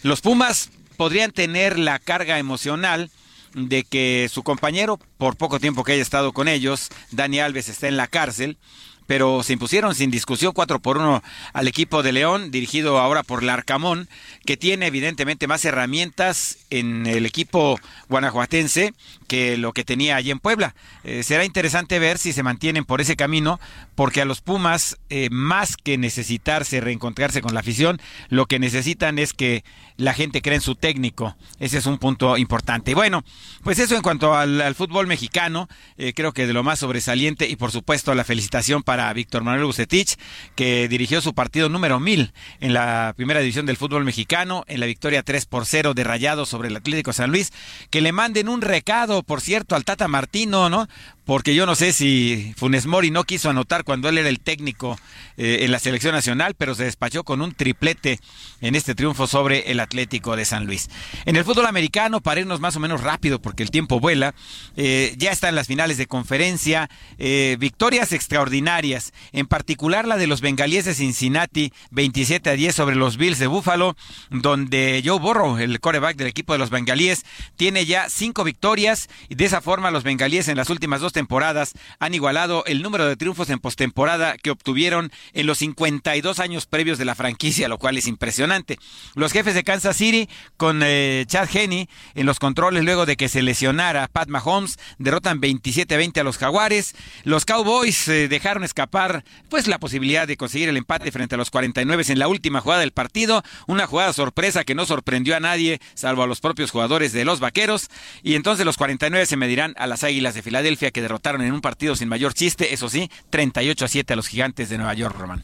Los 0.02 0.20
Pumas 0.20 0.70
podrían 0.96 1.32
tener 1.32 1.78
la 1.78 1.98
carga 1.98 2.38
emocional 2.38 3.10
de 3.54 3.84
que 3.84 4.28
su 4.30 4.42
compañero, 4.42 4.98
por 5.16 5.36
poco 5.36 5.60
tiempo 5.60 5.84
que 5.84 5.92
haya 5.92 6.02
estado 6.02 6.32
con 6.32 6.48
ellos, 6.48 6.88
Dani 7.10 7.40
Alves, 7.40 7.68
está 7.68 7.88
en 7.88 7.96
la 7.96 8.08
cárcel 8.08 8.58
pero 9.06 9.42
se 9.42 9.52
impusieron 9.52 9.94
sin 9.94 10.10
discusión 10.10 10.52
4 10.52 10.80
por 10.80 10.98
1 10.98 11.22
al 11.52 11.68
equipo 11.68 12.02
de 12.02 12.12
León, 12.12 12.50
dirigido 12.50 12.98
ahora 12.98 13.22
por 13.22 13.42
Larcamón, 13.42 14.08
que 14.44 14.56
tiene 14.56 14.86
evidentemente 14.86 15.46
más 15.46 15.64
herramientas 15.64 16.58
en 16.70 17.06
el 17.06 17.26
equipo 17.26 17.78
guanajuatense 18.08 18.94
que 19.26 19.56
lo 19.56 19.72
que 19.72 19.84
tenía 19.84 20.16
allí 20.16 20.30
en 20.30 20.38
Puebla. 20.38 20.74
Eh, 21.02 21.22
será 21.22 21.44
interesante 21.44 21.98
ver 21.98 22.18
si 22.18 22.32
se 22.32 22.42
mantienen 22.42 22.84
por 22.84 23.00
ese 23.00 23.16
camino, 23.16 23.60
porque 23.94 24.20
a 24.20 24.24
los 24.24 24.40
Pumas, 24.40 24.98
eh, 25.10 25.28
más 25.30 25.76
que 25.76 25.98
necesitarse 25.98 26.80
reencontrarse 26.80 27.40
con 27.40 27.54
la 27.54 27.60
afición, 27.60 28.00
lo 28.28 28.46
que 28.46 28.58
necesitan 28.58 29.18
es 29.18 29.32
que 29.32 29.64
la 29.96 30.14
gente 30.14 30.42
cree 30.42 30.56
en 30.56 30.60
su 30.60 30.74
técnico. 30.74 31.36
Ese 31.60 31.78
es 31.78 31.86
un 31.86 31.98
punto 31.98 32.36
importante. 32.36 32.90
Y 32.90 32.94
bueno, 32.94 33.24
pues 33.62 33.78
eso 33.78 33.94
en 33.96 34.02
cuanto 34.02 34.34
al, 34.34 34.74
fútbol 34.74 35.06
mexicano, 35.06 35.68
eh, 35.98 36.12
creo 36.14 36.32
que 36.32 36.46
de 36.46 36.52
lo 36.52 36.62
más 36.62 36.80
sobresaliente 36.80 37.48
y 37.48 37.56
por 37.56 37.70
supuesto 37.70 38.14
la 38.14 38.24
felicitación 38.24 38.82
para 38.82 38.93
Víctor 39.12 39.42
Manuel 39.42 39.64
Bucetich, 39.64 40.16
que 40.54 40.88
dirigió 40.88 41.20
su 41.20 41.34
partido 41.34 41.68
número 41.68 42.00
1000 42.00 42.32
en 42.60 42.74
la 42.74 43.12
primera 43.16 43.40
división 43.40 43.66
del 43.66 43.76
fútbol 43.76 44.04
mexicano, 44.04 44.64
en 44.66 44.80
la 44.80 44.86
victoria 44.86 45.22
3 45.22 45.46
por 45.46 45.66
0 45.66 45.94
de 45.94 46.04
Rayado 46.04 46.46
sobre 46.46 46.68
el 46.68 46.76
Atlético 46.76 47.12
San 47.12 47.30
Luis, 47.30 47.52
que 47.90 48.00
le 48.00 48.12
manden 48.12 48.48
un 48.48 48.60
recado, 48.60 49.22
por 49.22 49.40
cierto, 49.40 49.74
al 49.74 49.84
Tata 49.84 50.08
Martino, 50.08 50.70
¿no? 50.70 50.88
Porque 51.24 51.54
yo 51.54 51.64
no 51.66 51.74
sé 51.74 51.92
si 51.92 52.52
Funes 52.56 52.86
Mori 52.86 53.10
no 53.10 53.24
quiso 53.24 53.50
anotar 53.50 53.84
cuando 53.84 54.08
él 54.08 54.18
era 54.18 54.28
el 54.28 54.40
técnico 54.40 54.98
eh, 55.36 55.58
en 55.62 55.72
la 55.72 55.78
selección 55.78 56.14
nacional, 56.14 56.54
pero 56.56 56.74
se 56.74 56.84
despachó 56.84 57.24
con 57.24 57.40
un 57.40 57.52
triplete 57.52 58.20
en 58.60 58.74
este 58.74 58.94
triunfo 58.94 59.26
sobre 59.26 59.70
el 59.70 59.80
Atlético 59.80 60.36
de 60.36 60.44
San 60.44 60.66
Luis. 60.66 60.90
En 61.24 61.36
el 61.36 61.44
fútbol 61.44 61.66
americano, 61.66 62.20
para 62.20 62.40
irnos 62.40 62.60
más 62.60 62.76
o 62.76 62.80
menos 62.80 63.00
rápido, 63.00 63.40
porque 63.40 63.62
el 63.62 63.70
tiempo 63.70 64.00
vuela, 64.00 64.34
eh, 64.76 65.14
ya 65.16 65.32
están 65.32 65.54
las 65.54 65.66
finales 65.66 65.96
de 65.96 66.06
conferencia, 66.06 66.90
eh, 67.18 67.56
victorias 67.58 68.12
extraordinarias, 68.12 69.12
en 69.32 69.46
particular 69.46 70.06
la 70.06 70.18
de 70.18 70.26
los 70.26 70.42
bengalíes 70.42 70.84
de 70.84 70.94
Cincinnati, 70.94 71.72
27 71.90 72.50
a 72.50 72.52
10 72.54 72.74
sobre 72.74 72.96
los 72.96 73.16
Bills 73.16 73.38
de 73.38 73.46
Buffalo, 73.46 73.96
donde 74.30 75.02
Joe 75.04 75.18
Burrow, 75.18 75.56
el 75.56 75.80
coreback 75.80 76.16
del 76.16 76.26
equipo 76.26 76.52
de 76.52 76.58
los 76.58 76.70
bengalíes, 76.70 77.24
tiene 77.56 77.86
ya 77.86 78.10
cinco 78.10 78.44
victorias 78.44 79.08
y 79.30 79.36
de 79.36 79.46
esa 79.46 79.62
forma 79.62 79.90
los 79.90 80.04
bengalíes 80.04 80.48
en 80.48 80.58
las 80.58 80.68
últimas 80.68 81.00
dos 81.00 81.13
temporadas 81.14 81.72
han 81.98 82.12
igualado 82.12 82.62
el 82.66 82.82
número 82.82 83.06
de 83.06 83.16
triunfos 83.16 83.48
en 83.48 83.58
postemporada 83.58 84.36
que 84.36 84.50
obtuvieron 84.50 85.10
en 85.32 85.46
los 85.46 85.58
52 85.58 86.38
años 86.40 86.66
previos 86.66 86.98
de 86.98 87.06
la 87.06 87.14
franquicia, 87.14 87.68
lo 87.68 87.78
cual 87.78 87.96
es 87.96 88.06
impresionante. 88.06 88.78
Los 89.14 89.32
jefes 89.32 89.54
de 89.54 89.64
Kansas 89.64 89.96
City 89.96 90.28
con 90.58 90.82
eh, 90.84 91.24
Chad 91.26 91.48
Henney 91.50 91.88
en 92.14 92.26
los 92.26 92.38
controles 92.38 92.84
luego 92.84 93.06
de 93.06 93.16
que 93.16 93.30
se 93.30 93.40
lesionara 93.40 94.08
Pat 94.08 94.28
Mahomes 94.28 94.78
derrotan 94.98 95.40
27-20 95.40 96.20
a 96.20 96.24
los 96.24 96.36
Jaguares. 96.36 96.94
Los 97.24 97.46
Cowboys 97.46 98.08
eh, 98.08 98.28
dejaron 98.28 98.62
escapar 98.62 99.24
pues 99.48 99.68
la 99.68 99.78
posibilidad 99.78 100.28
de 100.28 100.36
conseguir 100.36 100.68
el 100.68 100.76
empate 100.76 101.10
frente 101.10 101.36
a 101.36 101.38
los 101.38 101.50
49 101.50 101.94
en 102.08 102.18
la 102.18 102.28
última 102.28 102.60
jugada 102.60 102.80
del 102.80 102.90
partido, 102.90 103.42
una 103.66 103.86
jugada 103.86 104.12
sorpresa 104.12 104.64
que 104.64 104.74
no 104.74 104.84
sorprendió 104.84 105.36
a 105.36 105.40
nadie 105.40 105.80
salvo 105.94 106.22
a 106.22 106.26
los 106.26 106.40
propios 106.40 106.70
jugadores 106.70 107.12
de 107.12 107.24
los 107.24 107.40
Vaqueros 107.40 107.88
y 108.22 108.34
entonces 108.34 108.66
los 108.66 108.76
49 108.76 109.26
se 109.26 109.36
medirán 109.36 109.74
a 109.76 109.86
las 109.86 110.04
Águilas 110.04 110.34
de 110.34 110.42
Filadelfia 110.42 110.90
que 110.90 111.00
derrotaron 111.04 111.42
en 111.42 111.52
un 111.52 111.60
partido 111.60 111.94
sin 111.96 112.08
mayor 112.08 112.34
chiste, 112.34 112.74
eso 112.74 112.88
sí, 112.88 113.10
38 113.30 113.84
a 113.84 113.88
7 113.88 114.12
a 114.12 114.16
los 114.16 114.28
Gigantes 114.28 114.68
de 114.68 114.78
Nueva 114.78 114.94
York, 114.94 115.16
Román. 115.18 115.42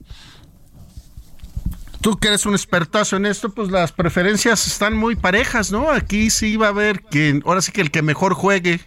Tú 2.00 2.18
que 2.18 2.28
eres 2.28 2.46
un 2.46 2.54
expertazo 2.54 3.16
en 3.16 3.26
esto, 3.26 3.50
pues 3.50 3.70
las 3.70 3.92
preferencias 3.92 4.66
están 4.66 4.96
muy 4.96 5.16
parejas, 5.16 5.70
¿no? 5.70 5.90
Aquí 5.90 6.30
sí 6.30 6.56
va 6.56 6.66
a 6.66 6.70
haber 6.70 7.02
que, 7.02 7.40
ahora 7.44 7.60
sí 7.60 7.72
que 7.72 7.82
el 7.82 7.90
que 7.90 8.00
mejor 8.00 8.32
juegue. 8.32 8.80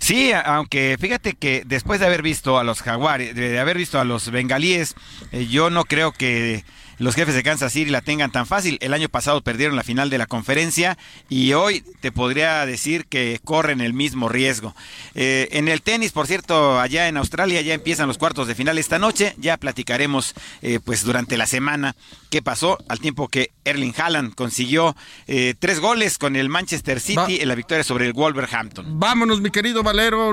Sí, 0.00 0.32
aunque 0.32 0.96
fíjate 1.00 1.34
que 1.34 1.62
después 1.64 2.00
de 2.00 2.06
haber 2.06 2.22
visto 2.22 2.58
a 2.58 2.64
los 2.64 2.82
jaguares, 2.82 3.34
de 3.34 3.58
haber 3.60 3.78
visto 3.78 4.00
a 4.00 4.04
los 4.04 4.30
bengalíes, 4.30 4.96
eh, 5.30 5.46
yo 5.46 5.70
no 5.70 5.84
creo 5.84 6.12
que 6.12 6.64
los 6.98 7.14
jefes 7.14 7.34
de 7.34 7.42
Kansas 7.42 7.72
City 7.72 7.90
la 7.90 8.00
tengan 8.00 8.30
tan 8.30 8.46
fácil. 8.46 8.78
El 8.80 8.94
año 8.94 9.08
pasado 9.08 9.40
perdieron 9.40 9.76
la 9.76 9.82
final 9.82 10.10
de 10.10 10.18
la 10.18 10.26
conferencia 10.26 10.96
y 11.28 11.52
hoy 11.52 11.82
te 12.00 12.12
podría 12.12 12.64
decir 12.66 13.06
que 13.06 13.40
corren 13.44 13.80
el 13.80 13.92
mismo 13.92 14.28
riesgo. 14.28 14.74
Eh, 15.14 15.48
en 15.52 15.68
el 15.68 15.82
tenis, 15.82 16.12
por 16.12 16.26
cierto, 16.26 16.80
allá 16.80 17.08
en 17.08 17.16
Australia 17.16 17.60
ya 17.60 17.74
empiezan 17.74 18.08
los 18.08 18.18
cuartos 18.18 18.46
de 18.46 18.54
final 18.54 18.78
esta 18.78 18.98
noche. 18.98 19.34
Ya 19.38 19.56
platicaremos 19.56 20.34
eh, 20.62 20.80
pues 20.84 21.04
durante 21.04 21.36
la 21.36 21.46
semana 21.46 21.96
qué 22.30 22.42
pasó 22.42 22.78
al 22.88 23.00
tiempo 23.00 23.28
que 23.28 23.50
Erling 23.64 23.94
Haaland 23.96 24.34
consiguió 24.34 24.96
eh, 25.26 25.54
tres 25.58 25.80
goles 25.80 26.18
con 26.18 26.36
el 26.36 26.48
Manchester 26.48 27.00
City 27.00 27.38
en 27.40 27.48
la 27.48 27.54
victoria 27.54 27.84
sobre 27.84 28.06
el 28.06 28.12
Wolverhampton. 28.12 28.98
Vámonos, 28.98 29.40
mi 29.40 29.50
querido 29.50 29.82
Valero. 29.82 30.32